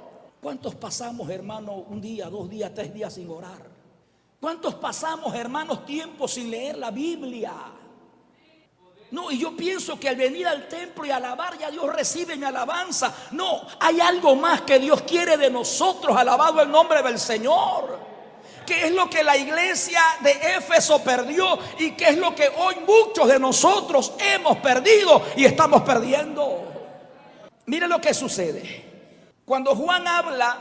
¿Cuántos 0.41 0.75
pasamos, 0.75 1.29
hermano, 1.31 1.73
un 1.73 2.01
día, 2.01 2.29
dos 2.29 2.49
días, 2.49 2.73
tres 2.75 2.93
días 2.93 3.15
sin 3.15 3.31
orar? 3.31 3.71
¿Cuántos 4.41 4.75
pasamos, 4.75 5.35
hermanos, 5.35 5.87
tiempo 5.87 6.27
sin 6.27 6.51
leer 6.51 6.77
la 6.77 6.91
Biblia? 6.91 7.53
No, 9.13 9.31
y 9.31 9.39
yo 9.39 9.55
pienso 9.55 10.01
que 10.01 10.09
al 10.09 10.17
venir 10.17 10.47
al 10.47 10.67
templo 10.69 11.05
y 11.05 11.11
alabar 11.11 11.59
ya 11.59 11.71
Dios 11.71 11.85
recibe 11.95 12.35
mi 12.35 12.47
alabanza. 12.47 13.15
No, 13.33 13.67
hay 13.79 14.01
algo 14.01 14.35
más 14.35 14.63
que 14.63 14.79
Dios 14.79 15.03
quiere 15.03 15.37
de 15.37 15.51
nosotros, 15.51 16.17
alabado 16.17 16.63
el 16.63 16.71
nombre 16.71 17.03
del 17.03 17.19
Señor. 17.19 18.01
¿Qué 18.67 18.87
es 18.87 18.93
lo 18.93 19.11
que 19.11 19.23
la 19.23 19.37
iglesia 19.37 20.01
de 20.21 20.31
Éfeso 20.57 21.05
perdió 21.05 21.59
y 21.79 21.91
qué 21.91 22.09
es 22.09 22.17
lo 22.17 22.35
que 22.35 22.49
hoy 22.57 22.77
muchos 22.87 23.29
de 23.29 23.39
nosotros 23.39 24.15
hemos 24.19 24.57
perdido 24.59 25.23
y 25.37 25.45
estamos 25.45 25.83
perdiendo? 25.83 26.73
Mire 27.67 27.87
lo 27.89 28.01
que 28.01 28.15
sucede. 28.15 28.83
Cuando 29.45 29.77
Juan 29.77 30.09
habla 30.09 30.57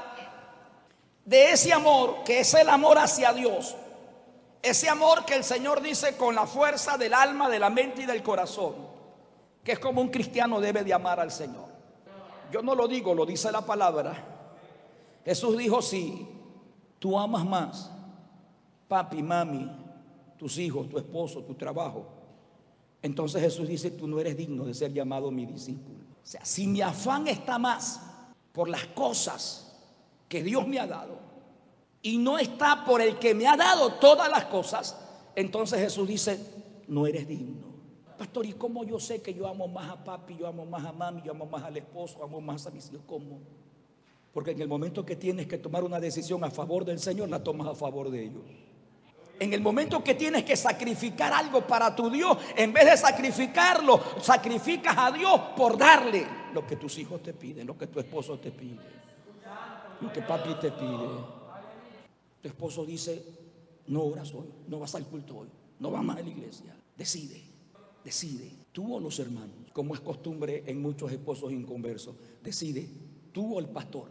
de 1.23 1.51
ese 1.51 1.71
amor, 1.71 2.25
que 2.25 2.41
es 2.41 2.53
el 2.53 2.67
amor 2.67 2.97
hacia 2.97 3.31
Dios, 3.31 3.77
ese 4.61 4.89
amor 4.89 5.25
que 5.25 5.35
el 5.35 5.43
Señor 5.43 5.81
dice 5.81 6.15
con 6.17 6.35
la 6.35 6.45
fuerza 6.45 6.97
del 6.97 7.13
alma, 7.13 7.49
de 7.49 7.59
la 7.59 7.69
mente 7.69 8.03
y 8.03 8.05
del 8.05 8.21
corazón, 8.21 8.75
que 9.63 9.73
es 9.73 9.79
como 9.79 10.01
un 10.01 10.09
cristiano 10.09 10.59
debe 10.59 10.83
de 10.83 10.93
amar 10.93 11.19
al 11.19 11.31
Señor. 11.31 11.65
Yo 12.51 12.61
no 12.61 12.75
lo 12.75 12.87
digo, 12.87 13.13
lo 13.13 13.25
dice 13.25 13.51
la 13.51 13.65
palabra. 13.65 14.13
Jesús 15.25 15.57
dijo, 15.57 15.81
si 15.81 16.27
tú 16.99 17.17
amas 17.17 17.45
más, 17.45 17.91
papi, 18.87 19.23
mami, 19.23 19.69
tus 20.37 20.57
hijos, 20.57 20.89
tu 20.89 20.97
esposo, 20.97 21.43
tu 21.43 21.55
trabajo, 21.55 22.05
entonces 23.01 23.41
Jesús 23.41 23.67
dice, 23.67 23.91
tú 23.91 24.07
no 24.07 24.19
eres 24.19 24.37
digno 24.37 24.65
de 24.65 24.73
ser 24.73 24.93
llamado 24.93 25.31
mi 25.31 25.45
discípulo. 25.45 25.99
O 26.23 26.25
sea, 26.25 26.45
si 26.45 26.67
mi 26.67 26.81
afán 26.81 27.27
está 27.27 27.57
más 27.57 28.01
por 28.51 28.69
las 28.69 28.85
cosas 28.87 29.75
que 30.27 30.43
Dios 30.43 30.67
me 30.67 30.79
ha 30.79 30.85
dado, 30.85 31.30
y 32.01 32.17
no 32.17 32.37
está 32.37 32.83
por 32.83 33.01
el 33.01 33.17
que 33.19 33.33
me 33.33 33.47
ha 33.47 33.55
dado 33.55 33.93
todas 33.93 34.29
las 34.29 34.45
cosas, 34.45 34.97
entonces 35.35 35.79
Jesús 35.79 36.07
dice, 36.07 36.39
no 36.87 37.05
eres 37.05 37.27
digno. 37.27 37.71
Pastor, 38.17 38.45
¿y 38.45 38.53
cómo 38.53 38.83
yo 38.83 38.99
sé 38.99 39.21
que 39.21 39.33
yo 39.33 39.47
amo 39.47 39.67
más 39.67 39.89
a 39.89 40.03
papi, 40.03 40.37
yo 40.37 40.47
amo 40.47 40.65
más 40.65 40.85
a 40.85 40.91
mami, 40.91 41.21
yo 41.23 41.31
amo 41.31 41.45
más 41.45 41.63
al 41.63 41.77
esposo, 41.77 42.23
amo 42.23 42.39
más 42.39 42.67
a 42.67 42.71
mis 42.71 42.91
hijos? 42.91 43.01
¿Cómo? 43.07 43.39
Porque 44.33 44.51
en 44.51 44.61
el 44.61 44.67
momento 44.67 45.05
que 45.05 45.15
tienes 45.15 45.47
que 45.47 45.57
tomar 45.57 45.83
una 45.83 45.99
decisión 45.99 46.43
a 46.43 46.51
favor 46.51 46.85
del 46.85 46.99
Señor, 46.99 47.29
la 47.29 47.43
tomas 47.43 47.67
a 47.67 47.75
favor 47.75 48.11
de 48.11 48.23
ellos. 48.23 48.43
En 49.39 49.53
el 49.53 49.61
momento 49.61 50.03
que 50.03 50.13
tienes 50.13 50.43
que 50.43 50.55
sacrificar 50.55 51.33
algo 51.33 51.65
para 51.65 51.95
tu 51.95 52.11
Dios, 52.11 52.37
en 52.55 52.71
vez 52.71 52.85
de 52.85 52.97
sacrificarlo, 52.97 53.99
sacrificas 54.21 54.95
a 54.95 55.11
Dios 55.11 55.39
por 55.57 55.77
darle 55.77 56.27
lo 56.53 56.65
que 56.67 56.75
tus 56.75 56.99
hijos 56.99 57.23
te 57.23 57.33
piden, 57.33 57.65
lo 57.65 57.75
que 57.75 57.87
tu 57.87 57.99
esposo 57.99 58.37
te 58.37 58.51
pide, 58.51 58.77
lo 59.99 60.13
que 60.13 60.21
papi 60.21 60.53
te 60.61 60.71
pide. 60.71 61.40
Tu 62.41 62.47
esposo 62.47 62.85
dice, 62.85 63.23
no 63.87 64.03
oras 64.03 64.33
hoy, 64.33 64.47
no 64.67 64.79
vas 64.79 64.95
al 64.95 65.05
culto 65.05 65.37
hoy, 65.39 65.47
no 65.79 65.91
vas 65.91 66.03
más 66.03 66.17
a 66.17 66.21
la 66.21 66.29
iglesia. 66.29 66.75
Decide, 66.97 67.41
decide, 68.03 68.51
tú 68.71 68.95
o 68.95 68.99
los 68.99 69.19
hermanos, 69.19 69.71
como 69.73 69.93
es 69.93 69.99
costumbre 69.99 70.63
en 70.65 70.81
muchos 70.81 71.11
esposos 71.11 71.51
inconversos, 71.51 72.15
decide, 72.43 72.87
tú 73.31 73.55
o 73.55 73.59
el 73.59 73.69
pastor. 73.69 74.09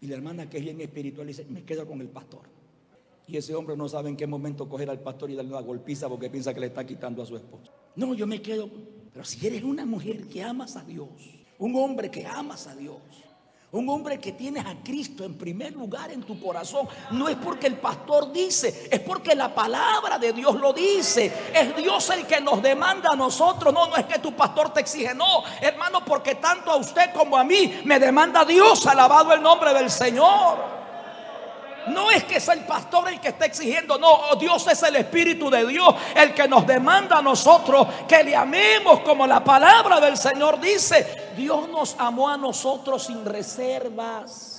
Y 0.00 0.06
la 0.06 0.16
hermana 0.16 0.48
que 0.48 0.58
es 0.58 0.64
bien 0.64 0.80
espiritual 0.80 1.26
dice, 1.26 1.44
me 1.48 1.64
quedo 1.64 1.86
con 1.86 2.00
el 2.00 2.08
pastor. 2.08 2.42
Y 3.26 3.36
ese 3.36 3.54
hombre 3.54 3.76
no 3.76 3.88
sabe 3.88 4.08
en 4.08 4.16
qué 4.16 4.26
momento 4.26 4.68
coger 4.68 4.88
al 4.88 5.00
pastor 5.00 5.30
y 5.30 5.34
darle 5.34 5.52
una 5.52 5.60
golpiza 5.60 6.08
porque 6.08 6.30
piensa 6.30 6.54
que 6.54 6.60
le 6.60 6.66
está 6.66 6.86
quitando 6.86 7.22
a 7.22 7.26
su 7.26 7.36
esposo. 7.36 7.70
No, 7.94 8.14
yo 8.14 8.26
me 8.26 8.40
quedo. 8.40 8.70
Pero 9.12 9.24
si 9.24 9.46
eres 9.46 9.62
una 9.64 9.84
mujer 9.84 10.26
que 10.28 10.42
amas 10.42 10.76
a 10.76 10.84
Dios, 10.84 11.08
un 11.58 11.76
hombre 11.76 12.10
que 12.10 12.24
amas 12.24 12.66
a 12.66 12.74
Dios, 12.74 12.96
un 13.70 13.88
hombre 13.90 14.18
que 14.18 14.32
tienes 14.32 14.64
a 14.64 14.76
Cristo 14.82 15.24
en 15.24 15.36
primer 15.36 15.74
lugar 15.74 16.10
en 16.10 16.22
tu 16.22 16.40
corazón. 16.40 16.88
No 17.10 17.28
es 17.28 17.36
porque 17.36 17.66
el 17.66 17.76
pastor 17.76 18.32
dice, 18.32 18.88
es 18.90 19.00
porque 19.00 19.34
la 19.34 19.54
palabra 19.54 20.18
de 20.18 20.32
Dios 20.32 20.54
lo 20.54 20.72
dice. 20.72 21.30
Es 21.52 21.76
Dios 21.76 22.08
el 22.10 22.26
que 22.26 22.40
nos 22.40 22.62
demanda 22.62 23.10
a 23.12 23.16
nosotros. 23.16 23.74
No, 23.74 23.86
no 23.86 23.96
es 23.96 24.06
que 24.06 24.18
tu 24.20 24.34
pastor 24.34 24.72
te 24.72 24.80
exige. 24.80 25.14
No, 25.14 25.44
hermano, 25.60 26.02
porque 26.04 26.36
tanto 26.36 26.70
a 26.70 26.76
usted 26.76 27.12
como 27.12 27.36
a 27.36 27.44
mí 27.44 27.82
me 27.84 27.98
demanda 27.98 28.44
Dios. 28.44 28.86
Alabado 28.86 29.34
el 29.34 29.42
nombre 29.42 29.74
del 29.74 29.90
Señor. 29.90 30.77
No 31.90 32.10
es 32.10 32.24
que 32.24 32.36
es 32.36 32.48
el 32.48 32.60
pastor 32.60 33.08
el 33.08 33.20
que 33.20 33.28
está 33.28 33.46
exigiendo, 33.46 33.98
no, 33.98 34.12
oh, 34.12 34.36
Dios 34.36 34.66
es 34.66 34.82
el 34.82 34.96
Espíritu 34.96 35.50
de 35.50 35.66
Dios 35.66 35.94
el 36.14 36.34
que 36.34 36.48
nos 36.48 36.66
demanda 36.66 37.18
a 37.18 37.22
nosotros 37.22 37.86
que 38.06 38.22
le 38.22 38.34
amemos 38.34 39.00
como 39.00 39.26
la 39.26 39.42
palabra 39.42 40.00
del 40.00 40.16
Señor 40.16 40.60
dice. 40.60 41.32
Dios 41.36 41.68
nos 41.68 41.94
amó 41.98 42.28
a 42.28 42.36
nosotros 42.36 43.04
sin 43.04 43.24
reservas. 43.24 44.54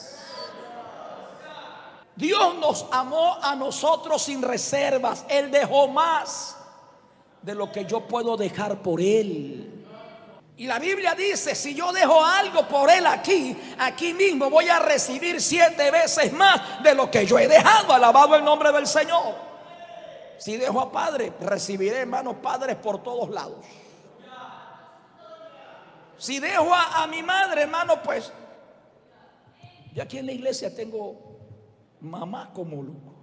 Dios 2.16 2.56
nos 2.56 2.86
amó 2.92 3.38
a 3.42 3.56
nosotros 3.56 4.22
sin 4.22 4.42
reservas. 4.42 5.26
Él 5.30 5.52
dejó 5.52 5.88
más 5.88 6.58
de 7.42 7.56
lo 7.56 7.72
que 7.72 7.86
yo 7.86 8.02
puedo 8.02 8.36
dejar 8.36 8.82
por 8.82 9.00
Él. 9.00 9.79
Y 10.60 10.68
la 10.68 10.78
Biblia 10.78 11.16
dice, 11.16 11.55
si 11.55 11.74
yo 11.74 11.93
dejo 11.93 12.22
algo 12.22 12.68
por 12.68 12.89
él 12.89 13.07
aquí, 13.07 13.55
aquí 13.78 14.14
mismo 14.14 14.49
voy 14.49 14.68
a 14.68 14.78
recibir 14.78 15.39
siete 15.39 15.89
veces 15.89 16.34
más 16.34 16.84
de 16.84 16.93
lo 16.93 17.10
que 17.10 17.26
yo 17.26 17.39
he 17.39 17.47
dejado. 17.47 17.93
Alabado 17.93 18.36
el 18.36 18.43
nombre 18.43 18.70
del 18.74 18.86
Señor. 18.86 19.36
Si 20.38 20.57
dejo 20.57 20.82
a 20.82 20.91
padre, 20.91 21.32
recibiré 21.39 21.99
hermanos 21.99 22.36
padres 22.43 22.76
por 22.76 23.01
todos 23.01 23.30
lados. 23.30 23.66
Si 26.18 26.39
dejo 26.39 26.76
a, 26.76 27.07
mi 27.07 27.24
madre, 27.24 27.62
hermano, 27.62 28.03
pues 28.03 28.34
yo 29.93 30.03
aquí 30.03 30.18
en 30.18 30.26
la 30.26 30.34
iglesia 30.34 30.76
tengo 30.76 31.39
mamá 32.01 32.51
como 32.53 32.84
loco. 32.84 33.16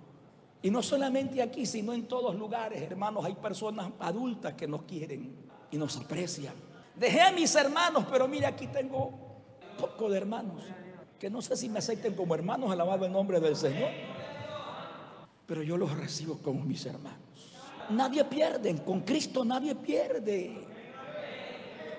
Y 0.63 0.71
no 0.71 0.83
solamente 0.83 1.43
aquí, 1.43 1.67
sino 1.67 1.93
en 1.93 2.09
todos 2.09 2.35
lugares, 2.35 2.81
hermanos, 2.81 3.27
hay 3.27 3.35
personas 3.35 3.91
adultas 4.01 4.55
que 4.55 4.67
nos 4.67 4.85
quieren 4.85 5.37
y 5.71 5.77
nos 5.77 5.99
aprecian. 5.99 6.66
Dejé 6.97 7.21
a 7.21 7.31
mis 7.31 7.55
hermanos, 7.55 8.05
pero 8.11 8.27
mire, 8.27 8.47
aquí 8.47 8.67
tengo 8.69 9.13
poco 9.79 10.09
de 10.09 10.17
hermanos. 10.17 10.63
Que 11.19 11.31
no 11.31 11.43
sé 11.43 11.57
si 11.57 11.69
me 11.69 11.79
acepten 11.79 12.15
como 12.15 12.35
hermanos, 12.35 12.71
alabado 12.71 13.05
el 13.05 13.13
nombre 13.13 13.39
del 13.41 13.57
Señor. 13.57 13.91
Pero 15.47 15.63
yo 15.63 15.77
los 15.77 15.97
recibo 15.97 16.39
como 16.43 16.65
mis 16.65 16.85
hermanos. 16.87 17.21
Nadie 17.91 18.25
pierde, 18.25 18.83
con 18.83 19.03
Cristo 19.03 19.45
nadie 19.45 19.75
pierde. 19.75 20.67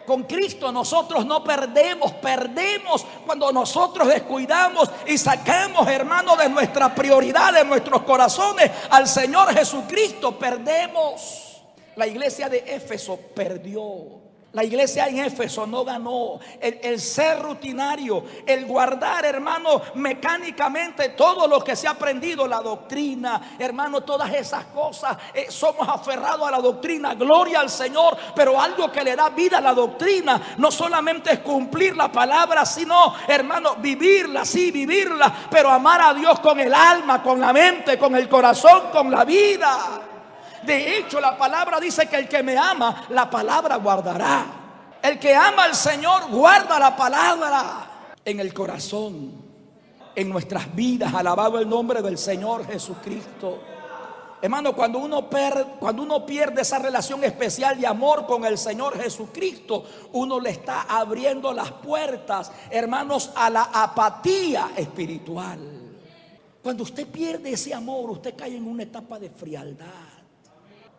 Con 0.06 0.24
Cristo 0.24 0.72
nosotros 0.72 1.26
no 1.26 1.44
perdemos, 1.44 2.14
perdemos 2.14 3.06
cuando 3.26 3.52
nosotros 3.52 4.08
descuidamos 4.08 4.90
y 5.06 5.18
sacamos, 5.18 5.86
hermanos, 5.88 6.38
de 6.38 6.48
nuestra 6.48 6.96
prioridad, 6.96 7.54
de 7.54 7.66
nuestros 7.66 8.04
corazones 8.04 8.72
al 8.90 9.08
Señor 9.08 9.54
Jesucristo. 9.54 10.38
Perdemos. 10.40 11.62
La 11.98 12.08
iglesia 12.08 12.48
de 12.48 12.60
Éfeso 12.60 13.18
perdió. 13.36 14.27
La 14.58 14.64
iglesia 14.64 15.08
en 15.08 15.20
Éfeso 15.20 15.68
no 15.68 15.86
ganó 15.86 16.40
el, 16.60 17.00
ser 17.00 17.44
rutinario, 17.44 18.24
el 18.44 18.66
guardar, 18.66 19.24
hermano, 19.24 19.84
mecánicamente 19.94 21.10
todo 21.10 21.48
lo 21.48 21.64
que 21.64 21.76
se 21.76 21.88
ha 21.88 21.92
aprendido, 21.92 22.48
la 22.48 22.60
doctrina, 22.62 23.56
hermano, 23.60 24.02
todas 24.02 24.34
esas 24.34 24.66
cosas. 24.74 25.16
Eh, 25.32 25.46
somos 25.52 25.88
aferrados 25.88 26.48
a 26.48 26.50
la 26.50 26.58
doctrina, 26.58 27.14
gloria 27.14 27.60
al 27.60 27.70
Señor, 27.70 28.18
pero 28.36 28.60
algo 28.60 28.92
que 28.92 29.04
le 29.04 29.16
da 29.16 29.30
vida 29.30 29.60
a 29.60 29.62
la 29.62 29.76
doctrina 29.76 30.42
no 30.58 30.72
solamente 30.72 31.34
es 31.34 31.40
cumplir 31.42 31.96
la 31.96 32.12
palabra, 32.12 32.66
sino, 32.66 33.14
hermano, 33.28 33.76
vivirla, 33.76 34.44
sí, 34.44 34.72
vivirla, 34.72 35.32
pero 35.52 35.70
amar 35.70 36.02
a 36.02 36.14
Dios 36.16 36.40
con 36.40 36.60
el 36.60 36.74
alma, 36.74 37.22
con 37.22 37.40
la 37.40 37.54
mente, 37.54 38.00
con 38.00 38.16
el 38.16 38.28
corazón, 38.28 38.90
con 38.92 39.12
la 39.12 39.24
vida. 39.24 40.07
De 40.68 40.98
hecho, 40.98 41.22
la 41.22 41.38
palabra 41.38 41.80
dice 41.80 42.10
que 42.10 42.18
el 42.18 42.28
que 42.28 42.44
me 42.44 42.58
ama, 42.58 43.06
la 43.10 43.30
palabra 43.30 43.78
guardará. 43.78 44.46
El 45.02 45.18
que 45.18 45.34
ama 45.34 45.64
al 45.64 45.74
Señor 45.74 46.30
guarda 46.30 46.78
la 46.78 46.94
palabra 46.94 47.88
en 48.26 48.42
el 48.42 48.54
corazón, 48.54 49.32
en 50.14 50.30
nuestras 50.30 50.76
vidas. 50.76 51.14
Alabado 51.14 51.58
el 51.58 51.70
nombre 51.70 52.02
del 52.02 52.18
Señor 52.18 52.68
Jesucristo. 52.68 53.60
Hermano, 54.42 54.76
cuando 54.76 55.00
uno, 55.00 55.30
cuando 55.80 56.04
uno 56.04 56.26
pierde 56.26 56.64
esa 56.64 56.80
relación 56.80 57.24
especial 57.24 57.80
de 57.80 57.88
amor 57.88 58.26
con 58.28 58.44
el 58.44 58.58
Señor 58.58 59.02
Jesucristo, 59.02 59.86
uno 60.12 60.38
le 60.38 60.50
está 60.50 60.82
abriendo 60.82 61.54
las 61.54 61.72
puertas, 61.72 62.52
hermanos, 62.70 63.32
a 63.36 63.50
la 63.50 63.70
apatía 63.72 64.72
espiritual. 64.76 65.60
Cuando 66.62 66.84
usted 66.84 67.08
pierde 67.08 67.54
ese 67.54 67.74
amor, 67.74 68.10
usted 68.10 68.36
cae 68.36 68.58
en 68.58 68.68
una 68.68 68.84
etapa 68.84 69.18
de 69.18 69.30
frialdad. 69.30 70.17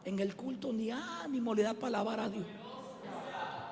En 0.09 0.19
el 0.21 0.35
culto 0.35 0.73
ni 0.73 0.91
ánimo 0.91 1.55
le 1.55 1.63
da 1.63 1.75
para 1.75 1.89
alabar 1.99 2.21
a 2.21 2.29
Dios. 2.31 2.47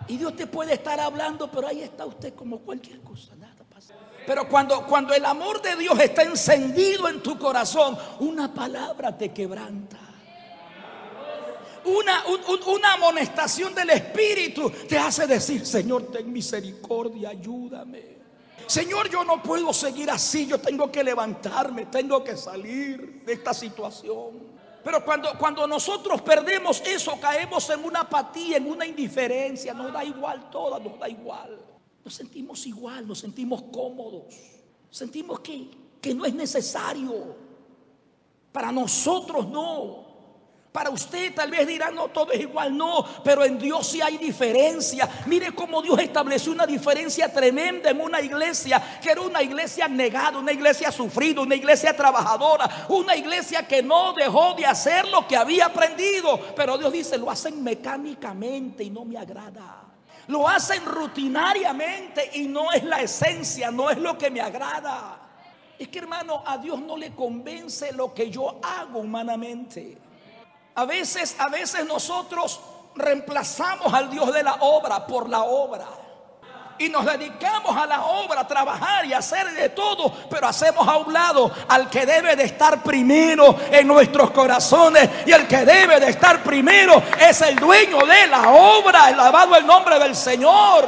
Y 0.07 0.18
Dios 0.18 0.37
te 0.37 0.47
puede 0.47 0.74
estar 0.74 1.01
hablando, 1.01 1.51
pero 1.51 1.66
ahí 1.66 1.80
está 1.80 2.05
usted 2.05 2.34
como 2.34 2.59
cualquier 2.59 3.01
cosa, 3.01 3.34
nada 3.37 3.64
pasa. 3.72 3.95
Pero 4.26 4.47
cuando, 4.47 4.87
cuando 4.87 5.14
el 5.14 5.24
amor 5.24 5.62
de 5.62 5.76
Dios 5.76 5.99
está 5.99 6.24
encendido 6.24 7.09
en 7.09 7.22
tu 7.22 7.39
corazón, 7.39 7.97
una 8.20 8.53
palabra 8.53 9.16
te 9.16 9.32
quebranta. 9.32 9.97
Una, 11.87 12.24
una 12.66 12.93
amonestación 12.93 13.74
del 13.74 13.89
Espíritu 13.91 14.70
te 14.87 14.99
hace 14.99 15.26
decir, 15.26 15.64
Señor, 15.64 16.11
ten 16.11 16.30
misericordia, 16.30 17.30
ayúdame. 17.30 18.16
Señor, 18.66 19.09
yo 19.09 19.24
no 19.24 19.43
puedo 19.43 19.72
seguir 19.72 20.11
así, 20.11 20.47
yo 20.47 20.59
tengo 20.59 20.93
que 20.93 21.03
levantarme, 21.03 21.87
tengo 21.87 22.22
que 22.22 22.37
salir 22.37 23.22
de 23.24 23.32
esta 23.32 23.55
situación. 23.55 24.55
Pero 24.87 25.05
cuando, 25.05 25.37
cuando 25.37 25.66
nosotros 25.66 26.22
perdemos 26.22 26.80
eso, 26.87 27.18
caemos 27.20 27.68
en 27.70 27.84
una 27.84 28.03
apatía, 28.03 28.59
en 28.59 28.70
una 28.70 28.87
indiferencia, 28.87 29.74
nos 29.74 29.93
da 29.93 30.05
igual 30.05 30.49
todo, 30.49 30.78
nos 30.78 30.97
da 31.01 31.09
igual. 31.09 31.59
Nos 32.05 32.14
sentimos 32.14 32.64
igual, 32.68 33.05
nos 33.05 33.18
sentimos 33.18 33.62
cómodos, 33.62 34.32
sentimos 34.89 35.41
que, 35.41 35.68
que 36.01 36.14
no 36.14 36.24
es 36.24 36.32
necesario. 36.34 37.34
Para 38.53 38.70
nosotros 38.70 39.49
no. 39.49 40.05
Para 40.76 40.90
usted 40.90 41.34
tal 41.34 41.50
vez 41.50 41.66
dirá, 41.66 41.90
no, 41.90 42.08
todo 42.08 42.32
es 42.32 42.40
igual, 42.40 42.76
no, 42.76 43.02
pero 43.24 43.46
en 43.46 43.58
Dios 43.58 43.86
sí 43.86 44.02
hay 44.02 44.18
diferencia. 44.18 45.08
Mire 45.24 45.52
cómo 45.52 45.80
Dios 45.80 45.98
estableció 46.00 46.52
una 46.52 46.66
diferencia 46.66 47.32
tremenda 47.32 47.88
en 47.88 47.98
una 47.98 48.20
iglesia, 48.20 49.00
que 49.00 49.10
era 49.10 49.22
una 49.22 49.42
iglesia 49.42 49.88
negada, 49.88 50.38
una 50.38 50.52
iglesia 50.52 50.92
sufrida, 50.92 51.40
una 51.40 51.54
iglesia 51.54 51.96
trabajadora, 51.96 52.84
una 52.90 53.16
iglesia 53.16 53.66
que 53.66 53.82
no 53.82 54.12
dejó 54.12 54.52
de 54.52 54.66
hacer 54.66 55.08
lo 55.08 55.26
que 55.26 55.34
había 55.34 55.64
aprendido. 55.64 56.38
Pero 56.54 56.76
Dios 56.76 56.92
dice, 56.92 57.16
lo 57.16 57.30
hacen 57.30 57.64
mecánicamente 57.64 58.84
y 58.84 58.90
no 58.90 59.06
me 59.06 59.16
agrada. 59.16 59.82
Lo 60.26 60.46
hacen 60.46 60.84
rutinariamente 60.84 62.32
y 62.34 62.48
no 62.48 62.70
es 62.70 62.84
la 62.84 63.00
esencia, 63.00 63.70
no 63.70 63.88
es 63.88 63.96
lo 63.96 64.18
que 64.18 64.30
me 64.30 64.42
agrada. 64.42 65.20
Es 65.78 65.88
que 65.88 66.00
hermano, 66.00 66.42
a 66.44 66.58
Dios 66.58 66.78
no 66.82 66.98
le 66.98 67.14
convence 67.14 67.94
lo 67.94 68.12
que 68.12 68.30
yo 68.30 68.60
hago 68.62 68.98
humanamente. 68.98 70.04
A 70.76 70.84
veces, 70.84 71.36
a 71.38 71.48
veces 71.48 71.86
nosotros 71.86 72.60
reemplazamos 72.94 73.92
al 73.92 74.10
Dios 74.10 74.32
de 74.32 74.42
la 74.42 74.56
obra 74.60 75.06
por 75.06 75.28
la 75.28 75.42
obra. 75.42 75.86
Y 76.78 76.90
nos 76.90 77.06
dedicamos 77.06 77.74
a 77.74 77.86
la 77.86 78.04
obra, 78.04 78.42
a 78.42 78.46
trabajar 78.46 79.06
y 79.06 79.14
a 79.14 79.18
hacer 79.18 79.50
de 79.54 79.70
todo, 79.70 80.12
pero 80.28 80.46
hacemos 80.46 80.86
a 80.86 80.98
un 80.98 81.10
lado 81.10 81.50
al 81.68 81.88
que 81.88 82.04
debe 82.04 82.36
de 82.36 82.44
estar 82.44 82.82
primero 82.82 83.56
en 83.70 83.86
nuestros 83.86 84.30
corazones. 84.32 85.08
Y 85.24 85.32
el 85.32 85.46
que 85.48 85.64
debe 85.64 85.98
de 85.98 86.10
estar 86.10 86.42
primero 86.42 87.02
es 87.18 87.40
el 87.40 87.56
dueño 87.56 88.04
de 88.04 88.26
la 88.26 88.50
obra. 88.50 89.06
Alabado 89.06 89.56
el 89.56 89.66
nombre 89.66 89.98
del 89.98 90.14
Señor. 90.14 90.86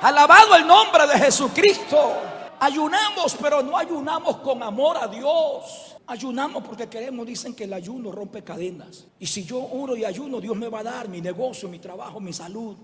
Alabado 0.00 0.54
el 0.56 0.66
nombre 0.66 1.06
de 1.06 1.18
Jesucristo. 1.18 2.14
Ayunamos, 2.60 3.36
pero 3.38 3.62
no 3.62 3.76
ayunamos 3.76 4.38
con 4.38 4.62
amor 4.62 4.96
a 4.96 5.06
Dios. 5.06 5.97
Ayunamos 6.10 6.62
porque 6.64 6.88
queremos, 6.88 7.26
dicen 7.26 7.54
que 7.54 7.64
el 7.64 7.72
ayuno 7.74 8.10
rompe 8.10 8.42
cadenas. 8.42 9.06
Y 9.18 9.26
si 9.26 9.44
yo 9.44 9.58
oro 9.60 9.94
y 9.94 10.06
ayuno, 10.06 10.40
Dios 10.40 10.56
me 10.56 10.70
va 10.70 10.80
a 10.80 10.84
dar 10.84 11.06
mi 11.06 11.20
negocio, 11.20 11.68
mi 11.68 11.78
trabajo, 11.78 12.18
mi 12.18 12.32
salud. 12.32 12.76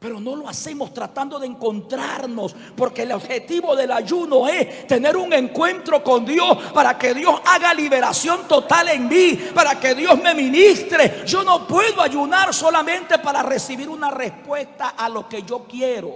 Pero 0.00 0.18
no 0.18 0.34
lo 0.34 0.48
hacemos 0.48 0.92
tratando 0.92 1.38
de 1.38 1.46
encontrarnos, 1.46 2.56
porque 2.76 3.02
el 3.02 3.12
objetivo 3.12 3.76
del 3.76 3.92
ayuno 3.92 4.48
es 4.48 4.88
tener 4.88 5.16
un 5.16 5.32
encuentro 5.32 6.02
con 6.02 6.24
Dios 6.24 6.58
para 6.74 6.98
que 6.98 7.14
Dios 7.14 7.40
haga 7.46 7.72
liberación 7.72 8.40
total 8.48 8.88
en 8.88 9.06
mí, 9.06 9.38
para 9.54 9.78
que 9.78 9.94
Dios 9.94 10.20
me 10.20 10.34
ministre. 10.34 11.22
Yo 11.24 11.44
no 11.44 11.68
puedo 11.68 12.02
ayunar 12.02 12.52
solamente 12.52 13.20
para 13.20 13.40
recibir 13.44 13.88
una 13.88 14.10
respuesta 14.10 14.94
a 14.96 15.08
lo 15.08 15.28
que 15.28 15.44
yo 15.44 15.64
quiero. 15.68 16.12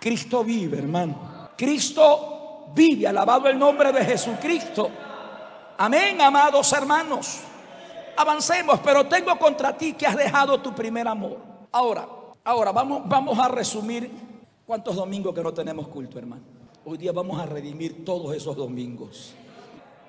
Cristo 0.00 0.42
vive, 0.44 0.78
hermano. 0.78 1.50
Cristo 1.58 2.70
vive, 2.74 3.06
alabado 3.06 3.48
el 3.48 3.58
nombre 3.58 3.92
de 3.92 4.02
Jesucristo. 4.02 4.90
Amén, 5.82 6.20
amados 6.20 6.70
hermanos. 6.74 7.40
Avancemos, 8.14 8.80
pero 8.80 9.06
tengo 9.06 9.38
contra 9.38 9.74
ti 9.74 9.94
que 9.94 10.06
has 10.06 10.14
dejado 10.14 10.60
tu 10.60 10.74
primer 10.74 11.08
amor. 11.08 11.38
Ahora, 11.72 12.06
ahora 12.44 12.70
vamos, 12.70 13.08
vamos 13.08 13.38
a 13.38 13.48
resumir 13.48 14.10
cuántos 14.66 14.94
domingos 14.94 15.34
que 15.34 15.42
no 15.42 15.54
tenemos 15.54 15.88
culto, 15.88 16.18
hermano. 16.18 16.42
Hoy 16.84 16.98
día 16.98 17.12
vamos 17.12 17.40
a 17.40 17.46
redimir 17.46 18.04
todos 18.04 18.36
esos 18.36 18.54
domingos. 18.56 19.32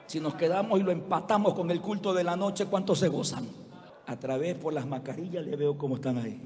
Si 0.08 0.20
nos 0.20 0.36
quedamos 0.36 0.78
y 0.78 0.84
lo 0.84 0.92
empatamos 0.92 1.54
con 1.54 1.72
el 1.72 1.80
culto 1.80 2.14
de 2.14 2.26
la 2.26 2.36
noche, 2.36 2.66
¿cuántos 2.66 3.00
se 3.00 3.08
gozan? 3.08 3.48
A 4.08 4.18
través 4.18 4.58
por 4.58 4.74
las 4.74 4.86
mascarillas 4.86 5.46
le 5.46 5.56
veo 5.56 5.78
cómo 5.78 5.96
están 5.96 6.18
ahí. 6.18 6.38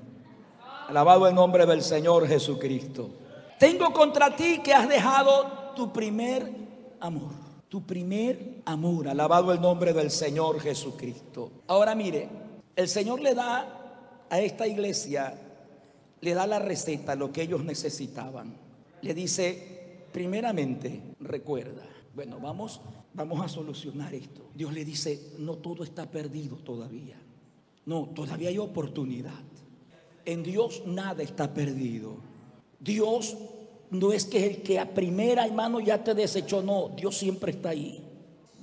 Alabado 0.87 1.27
el 1.27 1.33
nombre 1.33 1.65
del 1.65 1.81
Señor 1.81 2.27
Jesucristo. 2.27 3.09
Tengo 3.57 3.91
contra 3.91 4.35
ti 4.35 4.59
que 4.59 4.71
has 4.71 4.87
dejado 4.87 5.73
tu 5.75 5.91
primer 5.91 6.47
amor 6.99 7.44
tu 7.69 7.85
primer 7.85 8.61
amor. 8.65 9.07
Alabado 9.07 9.51
el 9.51 9.61
nombre 9.61 9.93
del 9.93 10.11
Señor 10.11 10.59
Jesucristo. 10.59 11.51
Ahora 11.67 11.95
mire, 11.95 12.29
el 12.75 12.87
Señor 12.87 13.21
le 13.21 13.33
da 13.33 14.25
a 14.29 14.39
esta 14.39 14.67
iglesia, 14.67 15.33
le 16.21 16.33
da 16.33 16.47
la 16.47 16.59
receta, 16.59 17.15
lo 17.15 17.31
que 17.31 17.43
ellos 17.43 17.63
necesitaban. 17.63 18.55
Le 19.01 19.13
dice, 19.13 20.07
primeramente, 20.11 21.01
recuerda, 21.19 21.83
bueno, 22.13 22.39
vamos, 22.39 22.81
vamos 23.13 23.43
a 23.43 23.47
solucionar 23.47 24.13
esto. 24.13 24.49
Dios 24.53 24.73
le 24.73 24.85
dice, 24.85 25.33
no 25.39 25.55
todo 25.55 25.83
está 25.83 26.09
perdido 26.09 26.57
todavía. 26.57 27.17
No, 27.85 28.09
todavía 28.15 28.49
hay 28.49 28.57
oportunidad. 28.57 29.43
En 30.25 30.41
Dios 30.41 30.83
nada 30.85 31.21
está 31.21 31.53
perdido. 31.53 32.15
Dios 32.79 33.37
no 33.91 34.11
es 34.11 34.25
que 34.25 34.45
el 34.45 34.61
que 34.61 34.79
a 34.79 34.93
primera, 34.93 35.45
hermano, 35.45 35.79
ya 35.79 36.03
te 36.03 36.13
desechó, 36.13 36.61
no, 36.61 36.89
Dios 36.89 37.17
siempre 37.17 37.51
está 37.51 37.69
ahí. 37.69 38.03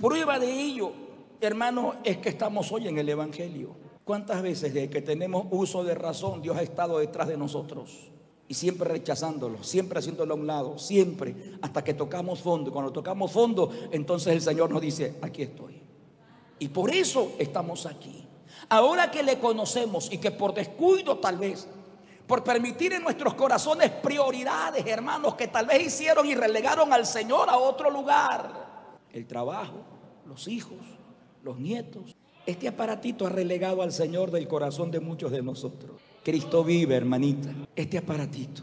Prueba 0.00 0.38
de 0.38 0.52
ello, 0.52 0.92
hermano, 1.40 1.94
es 2.04 2.18
que 2.18 2.28
estamos 2.28 2.70
hoy 2.72 2.88
en 2.88 2.98
el 2.98 3.08
Evangelio. 3.08 3.76
¿Cuántas 4.04 4.42
veces 4.42 4.74
desde 4.74 4.90
que 4.90 5.00
tenemos 5.00 5.46
uso 5.50 5.84
de 5.84 5.94
razón 5.94 6.42
Dios 6.42 6.56
ha 6.56 6.62
estado 6.62 6.98
detrás 6.98 7.28
de 7.28 7.36
nosotros? 7.36 8.10
Y 8.48 8.54
siempre 8.54 8.88
rechazándolo, 8.88 9.62
siempre 9.62 10.00
haciéndolo 10.00 10.34
a 10.34 10.36
un 10.36 10.46
lado, 10.46 10.78
siempre, 10.78 11.34
hasta 11.62 11.84
que 11.84 11.94
tocamos 11.94 12.40
fondo. 12.40 12.72
Cuando 12.72 12.92
tocamos 12.92 13.30
fondo, 13.30 13.70
entonces 13.92 14.32
el 14.32 14.42
Señor 14.42 14.70
nos 14.70 14.82
dice, 14.82 15.14
aquí 15.22 15.42
estoy. 15.42 15.80
Y 16.58 16.68
por 16.68 16.92
eso 16.92 17.32
estamos 17.38 17.86
aquí. 17.86 18.24
Ahora 18.68 19.10
que 19.10 19.22
le 19.22 19.38
conocemos 19.38 20.12
y 20.12 20.18
que 20.18 20.30
por 20.32 20.54
descuido 20.54 21.18
tal 21.18 21.38
vez 21.38 21.68
por 22.32 22.42
permitir 22.42 22.94
en 22.94 23.02
nuestros 23.02 23.34
corazones 23.34 23.90
prioridades, 23.90 24.86
hermanos, 24.86 25.34
que 25.34 25.48
tal 25.48 25.66
vez 25.66 25.88
hicieron 25.88 26.26
y 26.26 26.34
relegaron 26.34 26.90
al 26.90 27.04
Señor 27.04 27.50
a 27.50 27.58
otro 27.58 27.90
lugar. 27.90 28.96
El 29.12 29.26
trabajo, 29.26 29.84
los 30.24 30.48
hijos, 30.48 30.78
los 31.42 31.58
nietos. 31.58 32.16
Este 32.46 32.68
aparatito 32.68 33.26
ha 33.26 33.28
relegado 33.28 33.82
al 33.82 33.92
Señor 33.92 34.30
del 34.30 34.48
corazón 34.48 34.90
de 34.90 34.98
muchos 34.98 35.30
de 35.30 35.42
nosotros. 35.42 36.00
Cristo 36.24 36.64
vive, 36.64 36.96
hermanita. 36.96 37.50
Este 37.76 37.98
aparatito. 37.98 38.62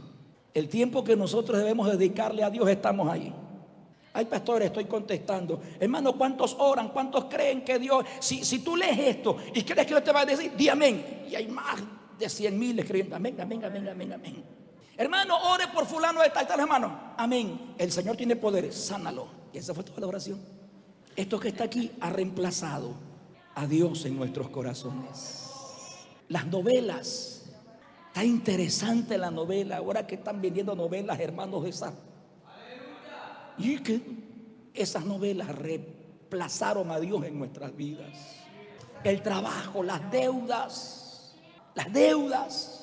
El 0.51 0.67
tiempo 0.67 1.03
que 1.03 1.15
nosotros 1.15 1.59
debemos 1.59 1.91
dedicarle 1.91 2.43
a 2.43 2.49
Dios 2.49 2.67
estamos 2.67 3.07
ahí. 3.07 3.31
Ay, 4.13 4.25
pastor, 4.25 4.63
estoy 4.63 4.85
contestando. 4.85 5.61
Hermano, 5.79 6.17
¿cuántos 6.17 6.55
oran? 6.57 6.89
¿Cuántos 6.89 7.25
creen 7.25 7.63
que 7.63 7.77
Dios? 7.77 8.03
Si, 8.17 8.43
si 8.43 8.63
tú 8.63 8.75
lees 8.75 8.97
esto 8.97 9.37
y 9.53 9.61
crees 9.61 9.85
que 9.85 9.93
Dios 9.93 10.03
te 10.03 10.11
va 10.11 10.21
a 10.21 10.25
decir, 10.25 10.53
di 10.57 10.69
amén. 10.69 11.25
Y 11.29 11.35
hay 11.35 11.47
más 11.47 11.98
de 12.19 12.29
cien 12.29 12.59
mil 12.59 12.77
escribiendo, 12.77 13.15
amén, 13.15 13.39
amén, 13.39 13.63
amén, 13.63 13.87
amén, 13.87 14.13
amén. 14.13 14.43
Hermano, 14.97 15.37
ore 15.53 15.67
por 15.73 15.85
fulano 15.85 16.21
de 16.21 16.29
tal, 16.29 16.45
tal 16.45 16.59
hermano. 16.59 17.13
Amén. 17.15 17.73
El 17.77 17.89
Señor 17.89 18.17
tiene 18.17 18.35
poderes, 18.35 18.75
sánalo. 18.75 19.29
Y 19.53 19.57
esa 19.57 19.73
fue 19.73 19.85
toda 19.85 20.01
la 20.01 20.07
oración. 20.07 20.41
Esto 21.15 21.39
que 21.39 21.47
está 21.47 21.63
aquí 21.63 21.91
ha 22.01 22.09
reemplazado 22.09 22.95
a 23.55 23.65
Dios 23.65 24.03
en 24.03 24.17
nuestros 24.17 24.49
corazones. 24.49 25.45
Las 26.27 26.45
novelas. 26.47 27.49
Está 28.07 28.25
interesante 28.25 29.17
la 29.17 29.31
novela. 29.31 29.77
Ahora 29.77 30.05
que 30.05 30.15
están 30.15 30.41
vendiendo 30.41 30.75
novelas, 30.75 31.17
hermanos, 31.19 31.65
esas. 31.65 31.93
Y 33.57 33.79
que 33.79 34.01
esas 34.73 35.05
novelas 35.05 35.47
reemplazaron 35.55 36.91
a 36.91 36.99
Dios 36.99 37.23
en 37.23 37.39
nuestras 37.39 37.73
vidas. 37.73 38.09
El 39.05 39.21
trabajo, 39.21 39.81
las 39.81 40.11
deudas 40.11 40.98
las 41.79 41.93
deudas. 41.93 42.75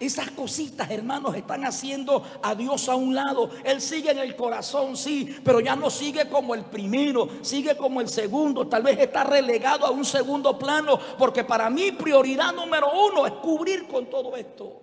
Esas 0.00 0.30
cositas, 0.32 0.90
hermanos, 0.90 1.36
están 1.36 1.64
haciendo 1.64 2.22
a 2.42 2.54
Dios 2.56 2.88
a 2.88 2.96
un 2.96 3.14
lado. 3.14 3.48
Él 3.64 3.80
sigue 3.80 4.10
en 4.10 4.18
el 4.18 4.34
corazón, 4.34 4.96
sí, 4.96 5.36
pero 5.44 5.60
ya 5.60 5.76
no 5.76 5.88
sigue 5.88 6.28
como 6.28 6.54
el 6.54 6.64
primero, 6.64 7.28
sigue 7.42 7.76
como 7.76 8.00
el 8.00 8.08
segundo. 8.08 8.66
Tal 8.66 8.82
vez 8.82 8.98
está 8.98 9.22
relegado 9.22 9.86
a 9.86 9.90
un 9.90 10.04
segundo 10.04 10.58
plano, 10.58 10.98
porque 11.16 11.44
para 11.44 11.70
mí 11.70 11.92
prioridad 11.92 12.52
número 12.52 12.88
uno 13.08 13.24
es 13.24 13.32
cubrir 13.34 13.86
con 13.86 14.10
todo 14.10 14.36
esto. 14.36 14.82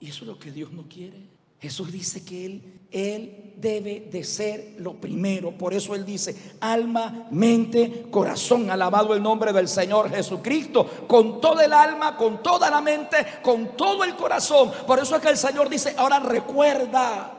Y 0.00 0.08
eso 0.08 0.22
es 0.22 0.28
lo 0.28 0.38
que 0.38 0.50
Dios 0.50 0.72
no 0.72 0.88
quiere. 0.88 1.28
Jesús 1.60 1.92
dice 1.92 2.24
que 2.24 2.46
Él, 2.46 2.80
Él 2.90 3.47
debe 3.60 4.08
de 4.10 4.24
ser 4.24 4.74
lo 4.78 4.94
primero. 4.94 5.52
Por 5.52 5.74
eso 5.74 5.94
Él 5.94 6.04
dice, 6.04 6.34
alma, 6.60 7.26
mente, 7.30 8.06
corazón. 8.10 8.70
Alabado 8.70 9.14
el 9.14 9.22
nombre 9.22 9.52
del 9.52 9.68
Señor 9.68 10.10
Jesucristo. 10.10 10.86
Con 11.06 11.40
todo 11.40 11.60
el 11.60 11.72
alma, 11.72 12.16
con 12.16 12.42
toda 12.42 12.70
la 12.70 12.80
mente, 12.80 13.16
con 13.42 13.76
todo 13.76 14.04
el 14.04 14.14
corazón. 14.14 14.70
Por 14.86 14.98
eso 14.98 15.16
es 15.16 15.22
que 15.22 15.28
el 15.28 15.36
Señor 15.36 15.68
dice, 15.68 15.94
ahora 15.96 16.20
recuerda, 16.20 17.32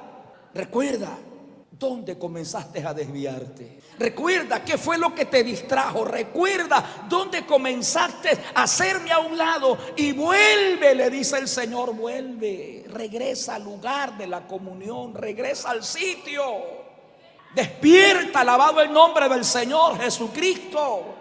recuerda 0.53 1.17
¿Dónde 1.71 2.17
comenzaste 2.17 2.85
a 2.85 2.93
desviarte? 2.93 3.79
Recuerda 3.97 4.63
qué 4.63 4.77
fue 4.77 4.97
lo 4.97 5.13
que 5.13 5.25
te 5.25 5.43
distrajo. 5.43 6.03
Recuerda 6.05 7.05
dónde 7.07 7.45
comenzaste 7.45 8.29
a 8.55 8.63
hacerme 8.63 9.11
a 9.11 9.19
un 9.19 9.37
lado. 9.37 9.77
Y 9.95 10.13
vuelve, 10.13 10.95
le 10.95 11.09
dice 11.09 11.37
el 11.37 11.47
Señor, 11.47 11.93
vuelve. 11.93 12.85
Regresa 12.87 13.55
al 13.55 13.63
lugar 13.63 14.17
de 14.17 14.27
la 14.27 14.47
comunión. 14.47 15.13
Regresa 15.13 15.71
al 15.71 15.83
sitio. 15.83 16.43
Despierta, 17.53 18.41
alabado 18.41 18.81
el 18.81 18.91
nombre 18.91 19.27
del 19.27 19.43
Señor 19.43 19.99
Jesucristo. 19.99 21.18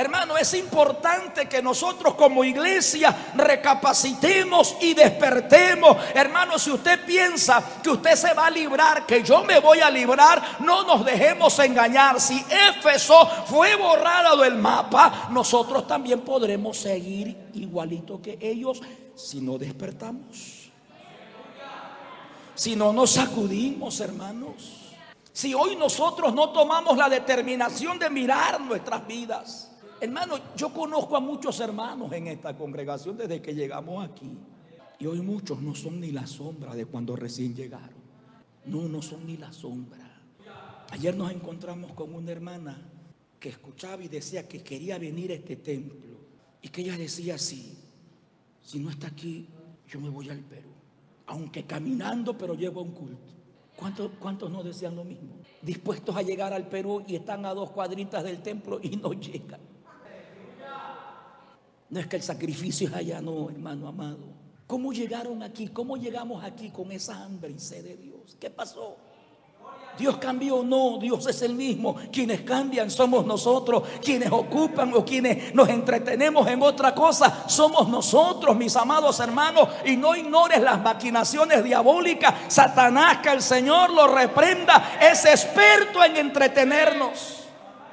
Hermano, 0.00 0.38
es 0.38 0.54
importante 0.54 1.46
que 1.46 1.60
nosotros 1.60 2.14
como 2.14 2.42
iglesia 2.42 3.32
recapacitemos 3.34 4.76
y 4.80 4.94
despertemos. 4.94 5.94
Hermano, 6.14 6.58
si 6.58 6.70
usted 6.70 7.04
piensa 7.04 7.62
que 7.82 7.90
usted 7.90 8.14
se 8.14 8.32
va 8.32 8.46
a 8.46 8.50
librar, 8.50 9.04
que 9.04 9.22
yo 9.22 9.44
me 9.44 9.60
voy 9.60 9.80
a 9.80 9.90
librar, 9.90 10.56
no 10.60 10.84
nos 10.84 11.04
dejemos 11.04 11.58
engañar. 11.58 12.18
Si 12.18 12.42
Éfeso 12.48 13.26
fue 13.44 13.76
borrado 13.76 14.38
del 14.38 14.56
mapa, 14.56 15.28
nosotros 15.32 15.86
también 15.86 16.22
podremos 16.22 16.78
seguir 16.78 17.50
igualito 17.52 18.22
que 18.22 18.38
ellos 18.40 18.80
si 19.14 19.42
no 19.42 19.58
despertamos. 19.58 20.70
Si 22.54 22.74
no 22.74 22.94
nos 22.94 23.10
sacudimos, 23.10 24.00
hermanos. 24.00 24.94
Si 25.30 25.52
hoy 25.52 25.76
nosotros 25.76 26.32
no 26.32 26.48
tomamos 26.48 26.96
la 26.96 27.10
determinación 27.10 27.98
de 27.98 28.08
mirar 28.08 28.62
nuestras 28.62 29.06
vidas 29.06 29.69
Hermano, 30.00 30.36
yo 30.56 30.72
conozco 30.72 31.14
a 31.16 31.20
muchos 31.20 31.60
hermanos 31.60 32.10
en 32.12 32.28
esta 32.28 32.56
congregación 32.56 33.18
desde 33.18 33.42
que 33.42 33.54
llegamos 33.54 34.02
aquí. 34.02 34.30
Y 34.98 35.06
hoy 35.06 35.20
muchos 35.20 35.60
no 35.60 35.74
son 35.74 36.00
ni 36.00 36.10
la 36.10 36.26
sombra 36.26 36.74
de 36.74 36.86
cuando 36.86 37.16
recién 37.16 37.54
llegaron. 37.54 38.00
No, 38.64 38.88
no 38.88 39.02
son 39.02 39.26
ni 39.26 39.36
la 39.36 39.52
sombra. 39.52 40.22
Ayer 40.90 41.14
nos 41.14 41.30
encontramos 41.30 41.92
con 41.92 42.14
una 42.14 42.32
hermana 42.32 42.78
que 43.38 43.50
escuchaba 43.50 44.02
y 44.02 44.08
decía 44.08 44.48
que 44.48 44.62
quería 44.62 44.98
venir 44.98 45.32
a 45.32 45.34
este 45.34 45.56
templo. 45.56 46.18
Y 46.62 46.68
que 46.68 46.80
ella 46.80 46.96
decía 46.96 47.34
así, 47.34 47.78
si 48.62 48.78
no 48.78 48.90
está 48.90 49.08
aquí, 49.08 49.48
yo 49.88 50.00
me 50.00 50.08
voy 50.08 50.30
al 50.30 50.40
Perú. 50.40 50.70
Aunque 51.26 51.64
caminando, 51.64 52.36
pero 52.36 52.54
llevo 52.54 52.82
un 52.82 52.92
culto. 52.92 53.32
¿Cuántos, 53.76 54.10
¿Cuántos 54.18 54.50
no 54.50 54.62
decían 54.62 54.96
lo 54.96 55.04
mismo? 55.04 55.36
Dispuestos 55.62 56.14
a 56.16 56.22
llegar 56.22 56.52
al 56.52 56.68
Perú 56.68 57.02
y 57.06 57.16
están 57.16 57.46
a 57.46 57.54
dos 57.54 57.70
cuadritas 57.70 58.24
del 58.24 58.42
templo 58.42 58.78
y 58.82 58.96
no 58.96 59.12
llegan. 59.12 59.69
No 61.90 61.98
es 61.98 62.06
que 62.06 62.16
el 62.16 62.22
sacrificio 62.22 62.88
es 62.88 62.94
allá, 62.94 63.20
no, 63.20 63.50
hermano 63.50 63.88
amado. 63.88 64.18
¿Cómo 64.68 64.92
llegaron 64.92 65.42
aquí? 65.42 65.66
¿Cómo 65.66 65.96
llegamos 65.96 66.44
aquí 66.44 66.70
con 66.70 66.92
esa 66.92 67.24
hambre 67.24 67.50
y 67.50 67.58
sed 67.58 67.82
de 67.82 67.96
Dios? 67.96 68.36
¿Qué 68.38 68.48
pasó? 68.48 68.96
Dios 69.98 70.16
cambió, 70.18 70.62
no, 70.62 70.98
Dios 70.98 71.26
es 71.26 71.42
el 71.42 71.54
mismo. 71.54 71.96
Quienes 72.12 72.42
cambian 72.42 72.88
somos 72.88 73.26
nosotros, 73.26 73.82
quienes 74.02 74.30
ocupan 74.30 74.94
o 74.94 75.04
quienes 75.04 75.52
nos 75.52 75.68
entretenemos 75.68 76.46
en 76.46 76.62
otra 76.62 76.94
cosa 76.94 77.44
somos 77.48 77.88
nosotros, 77.88 78.56
mis 78.56 78.76
amados 78.76 79.18
hermanos. 79.18 79.68
Y 79.84 79.96
no 79.96 80.14
ignores 80.14 80.62
las 80.62 80.80
maquinaciones 80.80 81.64
diabólicas. 81.64 82.32
Satanás, 82.46 83.18
que 83.18 83.30
el 83.30 83.42
Señor 83.42 83.90
lo 83.90 84.06
reprenda, 84.06 84.98
es 85.02 85.24
experto 85.24 86.04
en 86.04 86.16
entretenernos. 86.16 87.48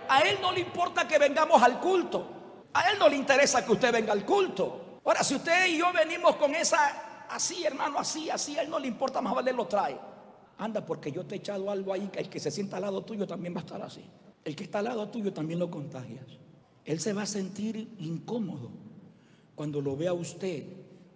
A 0.08 0.22
Él 0.22 0.38
no 0.42 0.52
le 0.52 0.60
importa 0.60 1.08
que 1.08 1.18
vengamos 1.18 1.62
al 1.62 1.80
culto. 1.80 2.37
A 2.74 2.92
él 2.92 3.00
no 3.00 3.10
le 3.10 3.16
interesa 3.16 3.66
que 3.66 3.72
usted 3.72 3.92
venga 3.92 4.14
al 4.14 4.26
culto. 4.26 5.00
Ahora, 5.04 5.24
si 5.24 5.36
usted 5.36 5.68
y 5.68 5.78
yo 5.78 5.86
venimos 5.94 6.36
con 6.36 6.54
esa, 6.54 7.26
así 7.30 7.64
hermano, 7.64 8.00
así, 8.00 8.30
así, 8.30 8.58
a 8.58 8.62
él 8.62 8.70
no 8.70 8.80
le 8.80 8.88
importa, 8.88 9.22
más 9.22 9.34
vale 9.34 9.54
lo 9.54 9.66
trae. 9.66 9.98
Anda, 10.58 10.86
porque 10.86 11.12
yo 11.12 11.26
te 11.26 11.36
he 11.36 11.38
echado 11.38 11.70
algo 11.70 11.94
ahí, 11.94 12.10
que 12.12 12.20
el 12.20 12.30
que 12.30 12.40
se 12.40 12.52
sienta 12.52 12.78
al 12.78 12.84
lado 12.84 13.04
tuyo 13.04 13.26
también 13.28 13.54
va 13.54 13.60
a 13.60 13.64
estar 13.64 13.82
así. 13.82 14.04
El 14.44 14.56
que 14.56 14.64
está 14.64 14.80
al 14.80 14.86
lado 14.86 15.08
tuyo 15.10 15.32
también 15.32 15.60
lo 15.60 15.70
contagias. 15.70 16.26
Él 16.84 17.00
se 17.00 17.14
va 17.14 17.24
a 17.24 17.26
sentir 17.26 17.96
incómodo 18.00 18.72
cuando 19.56 19.82
lo 19.82 19.96
vea 19.96 20.14
usted 20.14 20.64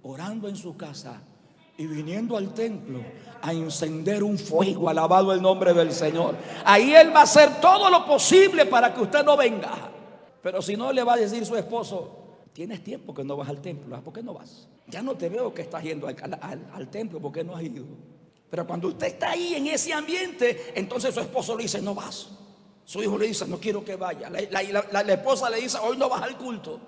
orando 0.03 0.47
en 0.47 0.55
su 0.55 0.75
casa 0.75 1.21
y 1.77 1.87
viniendo 1.87 2.37
al 2.37 2.53
templo 2.53 2.99
a 3.41 3.53
encender 3.53 4.23
un 4.23 4.37
fuego, 4.37 4.89
alabado 4.89 5.33
el 5.33 5.41
nombre 5.41 5.73
del 5.73 5.91
Señor. 5.91 6.35
Ahí 6.65 6.93
Él 6.93 7.15
va 7.15 7.21
a 7.21 7.23
hacer 7.23 7.59
todo 7.59 7.89
lo 7.89 8.05
posible 8.05 8.65
para 8.65 8.93
que 8.93 9.01
usted 9.01 9.23
no 9.23 9.35
venga. 9.35 9.89
Pero 10.41 10.61
si 10.61 10.75
no 10.75 10.91
le 10.91 11.03
va 11.03 11.13
a 11.13 11.17
decir 11.17 11.45
su 11.45 11.55
esposo, 11.55 12.21
tienes 12.53 12.83
tiempo 12.83 13.13
que 13.13 13.23
no 13.23 13.37
vas 13.37 13.49
al 13.49 13.61
templo, 13.61 13.99
¿por 14.01 14.13
qué 14.13 14.23
no 14.23 14.33
vas? 14.33 14.67
Ya 14.87 15.01
no 15.01 15.15
te 15.15 15.29
veo 15.29 15.53
que 15.53 15.61
estás 15.61 15.83
yendo 15.83 16.07
al, 16.07 16.87
templo, 16.89 17.19
¿por 17.19 17.31
qué 17.31 17.43
no 17.43 17.55
has 17.55 17.63
ido? 17.63 17.85
Pero 18.49 18.67
cuando 18.67 18.89
usted 18.89 19.07
está 19.07 19.31
ahí 19.31 19.53
en 19.55 19.67
ese 19.67 19.93
ambiente, 19.93 20.73
entonces 20.75 21.13
su 21.13 21.21
esposo 21.21 21.55
le 21.55 21.63
dice, 21.63 21.81
no 21.81 21.95
vas. 21.95 22.29
Su 22.83 23.01
hijo 23.01 23.17
le 23.17 23.27
dice, 23.27 23.47
no 23.47 23.57
quiero 23.57 23.85
que 23.85 23.95
vaya. 23.95 24.29
La, 24.29 25.01
esposa 25.01 25.49
le 25.49 25.61
dice, 25.61 25.77
hoy 25.81 25.95
no 25.95 26.09
vas 26.09 26.23
al 26.23 26.37
culto. 26.37 26.79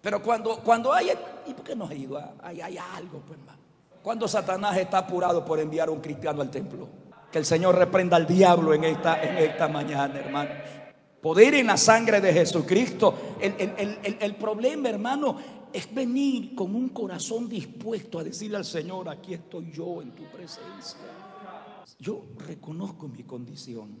Pero 0.00 0.22
cuando, 0.22 0.56
cuando 0.60 0.92
hay, 0.92 1.10
¿y 1.46 1.52
por 1.52 1.64
qué 1.64 1.76
no 1.76 1.84
has 1.84 1.92
ido? 1.92 2.18
Hay, 2.42 2.60
hay 2.60 2.78
algo, 2.78 3.20
pues, 3.26 3.38
Cuando 4.02 4.26
Satanás 4.26 4.78
está 4.78 4.98
apurado 4.98 5.44
por 5.44 5.60
enviar 5.60 5.88
a 5.88 5.90
un 5.90 6.00
cristiano 6.00 6.40
al 6.40 6.50
templo. 6.50 6.88
Que 7.30 7.38
el 7.38 7.44
Señor 7.44 7.74
reprenda 7.74 8.16
al 8.16 8.26
diablo 8.26 8.72
en 8.72 8.84
esta, 8.84 9.22
en 9.22 9.36
esta 9.36 9.68
mañana, 9.68 10.18
hermanos. 10.18 10.54
Poder 11.26 11.54
en 11.54 11.66
la 11.66 11.76
sangre 11.76 12.20
de 12.20 12.32
Jesucristo. 12.32 13.12
El, 13.40 14.36
problema, 14.36 14.88
hermano, 14.88 15.36
es 15.72 15.92
venir 15.92 16.54
con 16.54 16.72
un 16.72 16.90
corazón 16.90 17.48
dispuesto 17.48 18.20
a 18.20 18.22
decirle 18.22 18.58
al 18.58 18.64
Señor, 18.64 19.08
aquí 19.08 19.34
estoy 19.34 19.72
yo 19.72 20.02
en 20.02 20.12
tu 20.12 20.22
presencia. 20.26 21.00
Yo 21.98 22.26
reconozco 22.46 23.08
mi 23.08 23.24
condición 23.24 23.98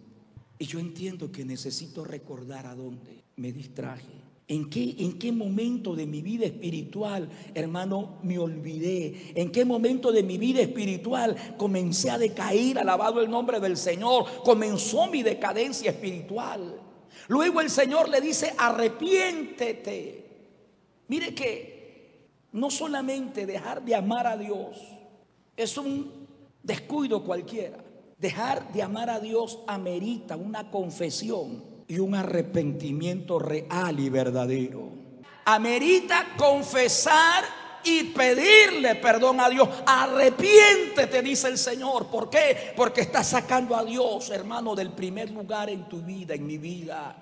y 0.56 0.66
yo 0.66 0.78
entiendo 0.78 1.32
que 1.32 1.44
necesito 1.44 2.04
recordar 2.04 2.64
a 2.64 2.76
dónde 2.76 3.24
me 3.34 3.50
distraje. 3.50 4.06
¿En 4.46 4.70
qué, 4.70 4.94
¿En 5.00 5.18
qué 5.18 5.32
momento 5.32 5.96
de 5.96 6.06
mi 6.06 6.22
vida 6.22 6.46
espiritual, 6.46 7.28
hermano, 7.54 8.20
me 8.22 8.38
olvidé? 8.38 9.32
¿En 9.34 9.50
qué 9.50 9.64
momento 9.64 10.12
de 10.12 10.22
mi 10.22 10.38
vida 10.38 10.60
espiritual 10.60 11.34
comencé 11.58 12.08
a 12.08 12.18
decaer, 12.18 12.78
alabado 12.78 13.20
el 13.20 13.28
nombre 13.28 13.58
del 13.58 13.76
Señor? 13.76 14.26
Comenzó 14.44 15.08
mi 15.08 15.24
decadencia 15.24 15.90
espiritual. 15.90 16.85
Luego 17.28 17.60
el 17.60 17.70
Señor 17.70 18.08
le 18.08 18.20
dice, 18.20 18.54
arrepiéntete. 18.56 20.26
Mire 21.08 21.34
que 21.34 22.28
no 22.52 22.70
solamente 22.70 23.46
dejar 23.46 23.84
de 23.84 23.94
amar 23.94 24.26
a 24.26 24.36
Dios 24.36 24.76
es 25.56 25.76
un 25.76 26.26
descuido 26.62 27.24
cualquiera. 27.24 27.78
Dejar 28.18 28.72
de 28.72 28.82
amar 28.82 29.10
a 29.10 29.20
Dios 29.20 29.60
amerita 29.66 30.36
una 30.36 30.70
confesión 30.70 31.62
y 31.86 31.98
un 31.98 32.14
arrepentimiento 32.14 33.38
real 33.38 34.00
y 34.00 34.08
verdadero. 34.08 34.88
Amerita 35.44 36.34
confesar 36.36 37.44
y 37.86 38.02
pedirle 38.04 38.96
perdón 38.96 39.40
a 39.40 39.48
Dios. 39.48 39.68
Arrepiéntete, 39.86 41.22
dice 41.22 41.48
el 41.48 41.56
Señor. 41.56 42.08
¿Por 42.08 42.28
qué? 42.28 42.72
Porque 42.76 43.02
estás 43.02 43.28
sacando 43.28 43.76
a 43.76 43.84
Dios, 43.84 44.30
hermano, 44.30 44.74
del 44.74 44.90
primer 44.90 45.30
lugar 45.30 45.70
en 45.70 45.88
tu 45.88 46.02
vida, 46.02 46.34
en 46.34 46.46
mi 46.46 46.58
vida. 46.58 47.16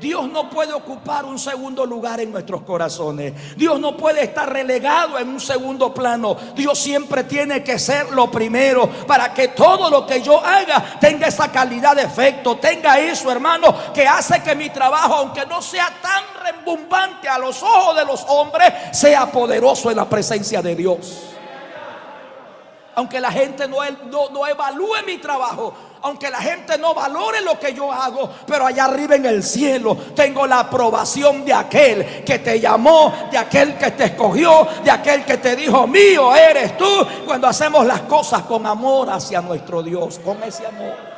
Dios 0.00 0.28
no 0.28 0.50
puede 0.50 0.72
ocupar 0.72 1.24
un 1.24 1.38
segundo 1.38 1.86
lugar 1.86 2.20
en 2.20 2.32
nuestros 2.32 2.62
corazones. 2.62 3.56
Dios 3.56 3.78
no 3.78 3.96
puede 3.96 4.24
estar 4.24 4.52
relegado 4.52 5.18
en 5.18 5.28
un 5.28 5.40
segundo 5.40 5.94
plano. 5.94 6.36
Dios 6.54 6.78
siempre 6.78 7.24
tiene 7.24 7.62
que 7.62 7.78
ser 7.78 8.10
lo 8.10 8.30
primero 8.30 8.88
para 9.06 9.32
que 9.32 9.48
todo 9.48 9.88
lo 9.88 10.06
que 10.06 10.20
yo 10.20 10.44
haga 10.44 10.98
tenga 11.00 11.28
esa 11.28 11.50
calidad 11.52 11.94
de 11.94 12.02
efecto, 12.02 12.56
tenga 12.56 12.98
eso, 12.98 13.30
hermano, 13.30 13.74
que 13.94 14.06
hace 14.06 14.42
que 14.42 14.54
mi 14.54 14.70
trabajo, 14.70 15.14
aunque 15.14 15.46
no 15.46 15.62
sea 15.62 15.88
tan 16.02 16.24
rembumbante 16.42 17.28
a 17.28 17.38
los 17.38 17.62
ojos 17.62 17.96
de 17.96 18.04
los 18.04 18.24
hombres, 18.28 18.72
sea 18.92 19.30
poderoso 19.30 19.90
en 19.90 19.96
la 19.96 20.08
presencia 20.08 20.60
de 20.62 20.74
Dios. 20.74 21.28
aunque 22.94 23.20
la 23.20 23.32
gente 23.32 23.66
no, 23.66 23.78
no, 24.30 24.46
evalúe 24.46 24.96
mi 25.06 25.18
trabajo, 25.18 25.74
aunque 26.02 26.30
la 26.30 26.38
gente 26.38 26.76
no 26.78 26.94
valore 26.94 27.40
lo 27.40 27.58
que 27.58 27.72
yo 27.72 27.92
hago, 27.92 28.28
pero 28.46 28.66
allá 28.66 28.86
arriba 28.86 29.14
en 29.16 29.26
el 29.26 29.42
cielo 29.42 29.96
tengo 30.14 30.46
la 30.46 30.60
aprobación 30.60 31.44
de 31.44 31.52
aquel 31.52 32.24
que 32.24 32.40
te 32.40 32.60
llamó, 32.60 33.12
de 33.30 33.38
aquel 33.38 33.76
que 33.78 33.92
te 33.92 34.04
escogió, 34.04 34.66
de 34.84 34.90
aquel 34.90 35.24
que 35.24 35.38
te 35.38 35.54
dijo, 35.54 35.86
mío 35.86 36.34
eres 36.34 36.76
tú, 36.76 37.06
cuando 37.24 37.46
hacemos 37.46 37.86
las 37.86 38.02
cosas 38.02 38.42
con 38.42 38.66
amor 38.66 39.10
hacia 39.10 39.40
nuestro 39.40 39.82
Dios, 39.82 40.18
con 40.18 40.42
ese 40.42 40.66
amor. 40.66 41.12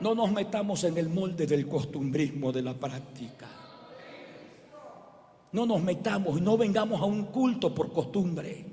No 0.00 0.14
nos 0.14 0.32
metamos 0.32 0.82
en 0.84 0.98
el 0.98 1.08
molde 1.08 1.46
del 1.46 1.68
costumbrismo 1.68 2.50
de 2.50 2.62
la 2.62 2.74
práctica. 2.74 3.46
No 5.52 5.66
nos 5.66 5.82
metamos 5.82 6.38
y 6.38 6.40
no 6.40 6.56
vengamos 6.56 7.00
a 7.00 7.04
un 7.04 7.26
culto 7.26 7.74
por 7.74 7.92
costumbre. 7.92 8.71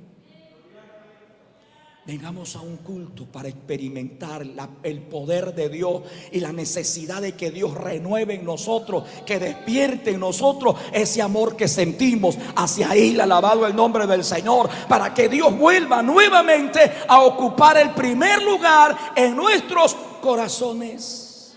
Vengamos 2.09 2.55
a 2.55 2.61
un 2.61 2.77
culto 2.77 3.27
para 3.27 3.49
experimentar 3.49 4.43
el 4.81 5.01
poder 5.03 5.53
de 5.53 5.69
Dios 5.69 6.01
y 6.31 6.39
la 6.39 6.51
necesidad 6.51 7.21
de 7.21 7.33
que 7.33 7.51
Dios 7.51 7.75
renueve 7.75 8.33
en 8.33 8.45
nosotros, 8.45 9.03
que 9.27 9.37
despierte 9.37 10.09
en 10.09 10.19
nosotros 10.19 10.75
ese 10.91 11.21
amor 11.21 11.55
que 11.55 11.67
sentimos 11.67 12.35
hacia 12.55 12.95
Él, 12.95 13.21
alabado 13.21 13.67
el 13.67 13.75
nombre 13.75 14.07
del 14.07 14.23
Señor, 14.23 14.71
para 14.87 15.13
que 15.13 15.29
Dios 15.29 15.55
vuelva 15.55 16.01
nuevamente 16.01 16.79
a 17.07 17.21
ocupar 17.21 17.77
el 17.77 17.91
primer 17.91 18.41
lugar 18.41 18.97
en 19.15 19.35
nuestros 19.35 19.95
corazones. 20.19 21.55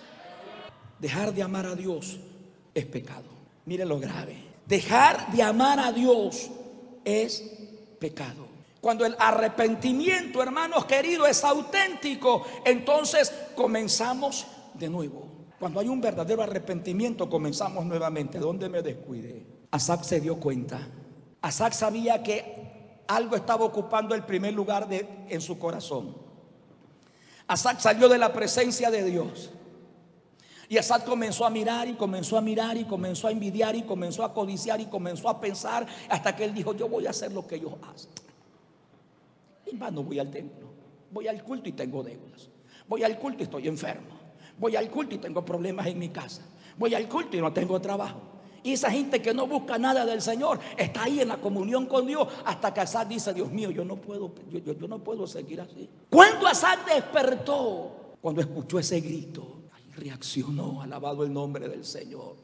Dejar 0.98 1.32
de 1.32 1.42
amar 1.42 1.64
a 1.64 1.74
Dios 1.74 2.20
es 2.74 2.84
pecado. 2.84 3.30
Mire 3.64 3.86
lo 3.86 3.98
grave. 3.98 4.36
Dejar 4.66 5.32
de 5.32 5.42
amar 5.42 5.80
a 5.80 5.92
Dios 5.92 6.50
es 7.06 7.42
pecado. 7.98 8.41
Cuando 8.82 9.06
el 9.06 9.14
arrepentimiento, 9.16 10.42
hermanos 10.42 10.86
queridos, 10.86 11.28
es 11.28 11.44
auténtico, 11.44 12.44
entonces 12.64 13.32
comenzamos 13.54 14.44
de 14.74 14.88
nuevo. 14.88 15.28
Cuando 15.60 15.78
hay 15.78 15.86
un 15.86 16.00
verdadero 16.00 16.42
arrepentimiento, 16.42 17.30
comenzamos 17.30 17.86
nuevamente. 17.86 18.40
¿Dónde 18.40 18.68
me 18.68 18.82
descuide? 18.82 19.46
Asaf 19.70 20.04
se 20.04 20.20
dio 20.20 20.40
cuenta. 20.40 20.80
Asaf 21.40 21.74
sabía 21.74 22.24
que 22.24 23.04
algo 23.06 23.36
estaba 23.36 23.64
ocupando 23.64 24.16
el 24.16 24.24
primer 24.24 24.52
lugar 24.52 24.88
en 24.90 25.40
su 25.40 25.60
corazón. 25.60 26.16
Asaf 27.46 27.80
salió 27.80 28.08
de 28.08 28.18
la 28.18 28.32
presencia 28.32 28.90
de 28.90 29.04
Dios. 29.04 29.50
Y 30.68 30.76
Asad 30.76 31.04
comenzó 31.04 31.46
a 31.46 31.50
mirar 31.50 31.86
y 31.86 31.94
comenzó 31.94 32.36
a 32.36 32.40
mirar 32.40 32.76
y 32.76 32.84
comenzó 32.84 33.28
a 33.28 33.30
envidiar 33.30 33.76
y 33.76 33.82
comenzó 33.82 34.24
a 34.24 34.34
codiciar 34.34 34.80
y 34.80 34.86
comenzó 34.86 35.28
a 35.28 35.40
pensar 35.40 35.86
hasta 36.08 36.34
que 36.34 36.42
él 36.42 36.52
dijo, 36.52 36.74
yo 36.74 36.88
voy 36.88 37.06
a 37.06 37.10
hacer 37.10 37.30
lo 37.30 37.46
que 37.46 37.54
ellos 37.54 37.74
hacen. 37.94 38.10
Y 39.72 39.92
no 39.92 40.02
voy 40.02 40.18
al 40.18 40.30
templo, 40.30 40.68
voy 41.10 41.28
al 41.28 41.42
culto 41.42 41.68
y 41.68 41.72
tengo 41.72 42.02
deudas. 42.02 42.50
Voy 42.86 43.02
al 43.04 43.18
culto 43.18 43.40
y 43.40 43.44
estoy 43.44 43.68
enfermo. 43.68 44.20
Voy 44.58 44.76
al 44.76 44.90
culto 44.90 45.14
y 45.14 45.18
tengo 45.18 45.42
problemas 45.44 45.86
en 45.86 45.98
mi 45.98 46.10
casa. 46.10 46.42
Voy 46.76 46.94
al 46.94 47.08
culto 47.08 47.36
y 47.38 47.40
no 47.40 47.52
tengo 47.52 47.80
trabajo. 47.80 48.20
Y 48.62 48.74
esa 48.74 48.90
gente 48.90 49.22
que 49.22 49.32
no 49.32 49.46
busca 49.46 49.78
nada 49.78 50.04
del 50.04 50.20
Señor 50.20 50.60
está 50.76 51.04
ahí 51.04 51.20
en 51.20 51.28
la 51.28 51.38
comunión 51.38 51.86
con 51.86 52.06
Dios 52.06 52.28
hasta 52.44 52.72
que 52.72 52.80
Asad 52.80 53.06
dice, 53.06 53.32
Dios 53.32 53.50
mío, 53.50 53.70
yo 53.70 53.84
no 53.84 53.96
puedo, 53.96 54.34
yo 54.50 54.88
no 54.88 55.02
puedo 55.02 55.26
seguir 55.26 55.60
así. 55.60 55.88
Cuando 56.10 56.46
Asad 56.46 56.78
despertó, 56.86 58.16
cuando 58.20 58.42
escuchó 58.42 58.78
ese 58.78 59.00
grito, 59.00 59.62
reaccionó, 59.96 60.82
alabado 60.82 61.24
el 61.24 61.32
nombre 61.32 61.68
del 61.68 61.84
Señor. 61.84 62.36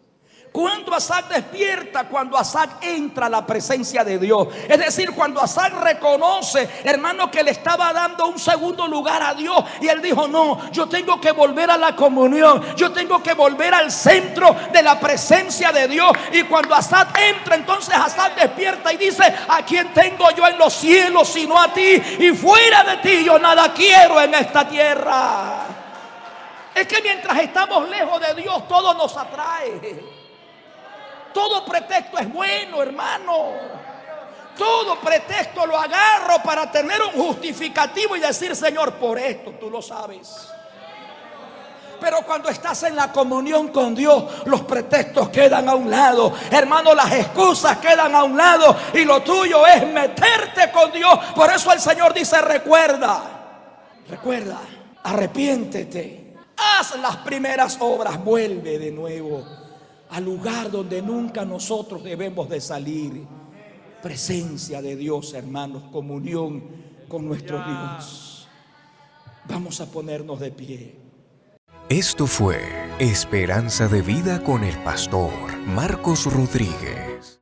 Cuando 0.53 0.95
Asad 0.95 1.25
despierta, 1.25 2.09
cuando 2.09 2.37
Asad 2.37 2.69
entra 2.81 3.27
a 3.27 3.29
la 3.29 3.47
presencia 3.47 4.03
de 4.03 4.19
Dios. 4.19 4.49
Es 4.69 4.79
decir, 4.79 5.13
cuando 5.13 5.41
Asad 5.41 5.73
reconoce, 5.83 6.69
hermano, 6.85 7.31
que 7.31 7.43
le 7.43 7.51
estaba 7.51 7.93
dando 7.93 8.27
un 8.27 8.39
segundo 8.39 8.87
lugar 8.87 9.23
a 9.23 9.35
Dios. 9.35 9.63
Y 9.81 9.89
él 9.89 10.01
dijo, 10.01 10.27
no, 10.27 10.71
yo 10.71 10.89
tengo 10.89 11.21
que 11.21 11.33
volver 11.33 11.71
a 11.71 11.77
la 11.77 11.95
comunión. 11.95 12.63
Yo 12.77 12.93
tengo 12.93 13.23
que 13.23 13.35
volver 13.35 13.75
al 13.75 13.93
centro 13.93 14.57
de 14.73 14.83
la 14.83 14.99
presencia 14.99 15.71
de 15.71 15.87
Dios. 15.87 16.11
Y 16.33 16.43
cuando 16.45 16.75
Asad 16.75 17.09
entra, 17.19 17.55
entonces 17.55 17.95
Asad 17.95 18.33
despierta 18.33 18.93
y 18.93 18.97
dice, 18.97 19.23
¿a 19.49 19.63
quién 19.63 19.93
tengo 19.93 20.31
yo 20.31 20.47
en 20.47 20.59
los 20.59 20.73
cielos 20.73 21.29
sino 21.29 21.61
a 21.61 21.73
ti? 21.73 22.03
Y 22.19 22.31
fuera 22.33 22.85
de 22.85 22.97
ti 22.99 23.25
yo 23.25 23.39
nada 23.39 23.73
quiero 23.75 24.21
en 24.21 24.35
esta 24.35 24.67
tierra. 24.69 25.67
Es 26.75 26.87
que 26.87 27.03
mientras 27.03 27.39
estamos 27.41 27.89
lejos 27.89 28.21
de 28.21 28.41
Dios, 28.41 28.67
todo 28.69 28.95
nos 28.95 29.17
atrae. 29.17 30.18
Todo 31.33 31.65
pretexto 31.65 32.19
es 32.19 32.33
bueno, 32.33 32.83
hermano. 32.83 33.53
Todo 34.57 34.99
pretexto 35.01 35.67
lo 35.67 35.79
agarro 35.79 36.43
para 36.43 36.71
tener 36.71 37.01
un 37.03 37.13
justificativo 37.13 38.17
y 38.17 38.21
decir, 38.21 38.57
Señor, 38.57 38.95
por 38.95 39.19
esto 39.19 39.53
tú 39.53 39.71
lo 39.71 39.81
sabes. 39.81 40.49
Pero 42.01 42.19
cuando 42.25 42.49
estás 42.49 42.85
en 42.85 42.95
la 42.95 43.11
comunión 43.13 43.69
con 43.69 43.95
Dios, 43.95 44.47
los 44.47 44.63
pretextos 44.63 45.31
quedan 45.31 45.69
a 45.69 45.75
un 45.75 45.91
lado. 45.91 46.33
Hermano, 46.51 46.95
las 46.95 47.13
excusas 47.13 47.79
quedan 47.79 48.15
a 48.15 48.23
un 48.23 48.37
lado. 48.37 48.77
Y 48.95 49.05
lo 49.05 49.21
tuyo 49.23 49.67
es 49.67 49.87
meterte 49.87 50.71
con 50.71 50.93
Dios. 50.93 51.19
Por 51.35 51.53
eso 51.53 51.73
el 51.73 51.81
Señor 51.81 52.15
dice, 52.15 52.41
recuerda, 52.41 53.23
recuerda, 54.09 54.59
arrepiéntete 55.03 56.29
haz 56.59 56.97
las 57.01 57.17
primeras 57.19 57.79
obras, 57.81 58.23
vuelve 58.23 58.79
de 58.79 58.91
nuevo 58.91 59.47
al 60.11 60.25
lugar 60.25 60.71
donde 60.71 61.03
nunca 61.03 61.45
nosotros 61.45 62.03
debemos 62.03 62.49
de 62.49 62.61
salir. 62.61 63.27
Presencia 64.03 64.81
de 64.81 64.97
Dios, 64.97 65.35
hermanos, 65.35 65.85
comunión 65.91 66.63
con 67.09 67.27
nuestro 67.27 67.63
Dios. 67.65 68.49
Vamos 69.49 69.81
a 69.81 69.87
ponernos 69.87 70.39
de 70.41 70.51
pie. 70.53 70.97
Esto 71.89 72.27
fue 72.27 72.61
Esperanza 72.99 73.89
de 73.89 74.03
Vida 74.03 74.45
con 74.45 74.63
el 74.63 74.77
pastor 74.83 75.57
Marcos 75.67 76.33
Rodríguez. 76.33 77.38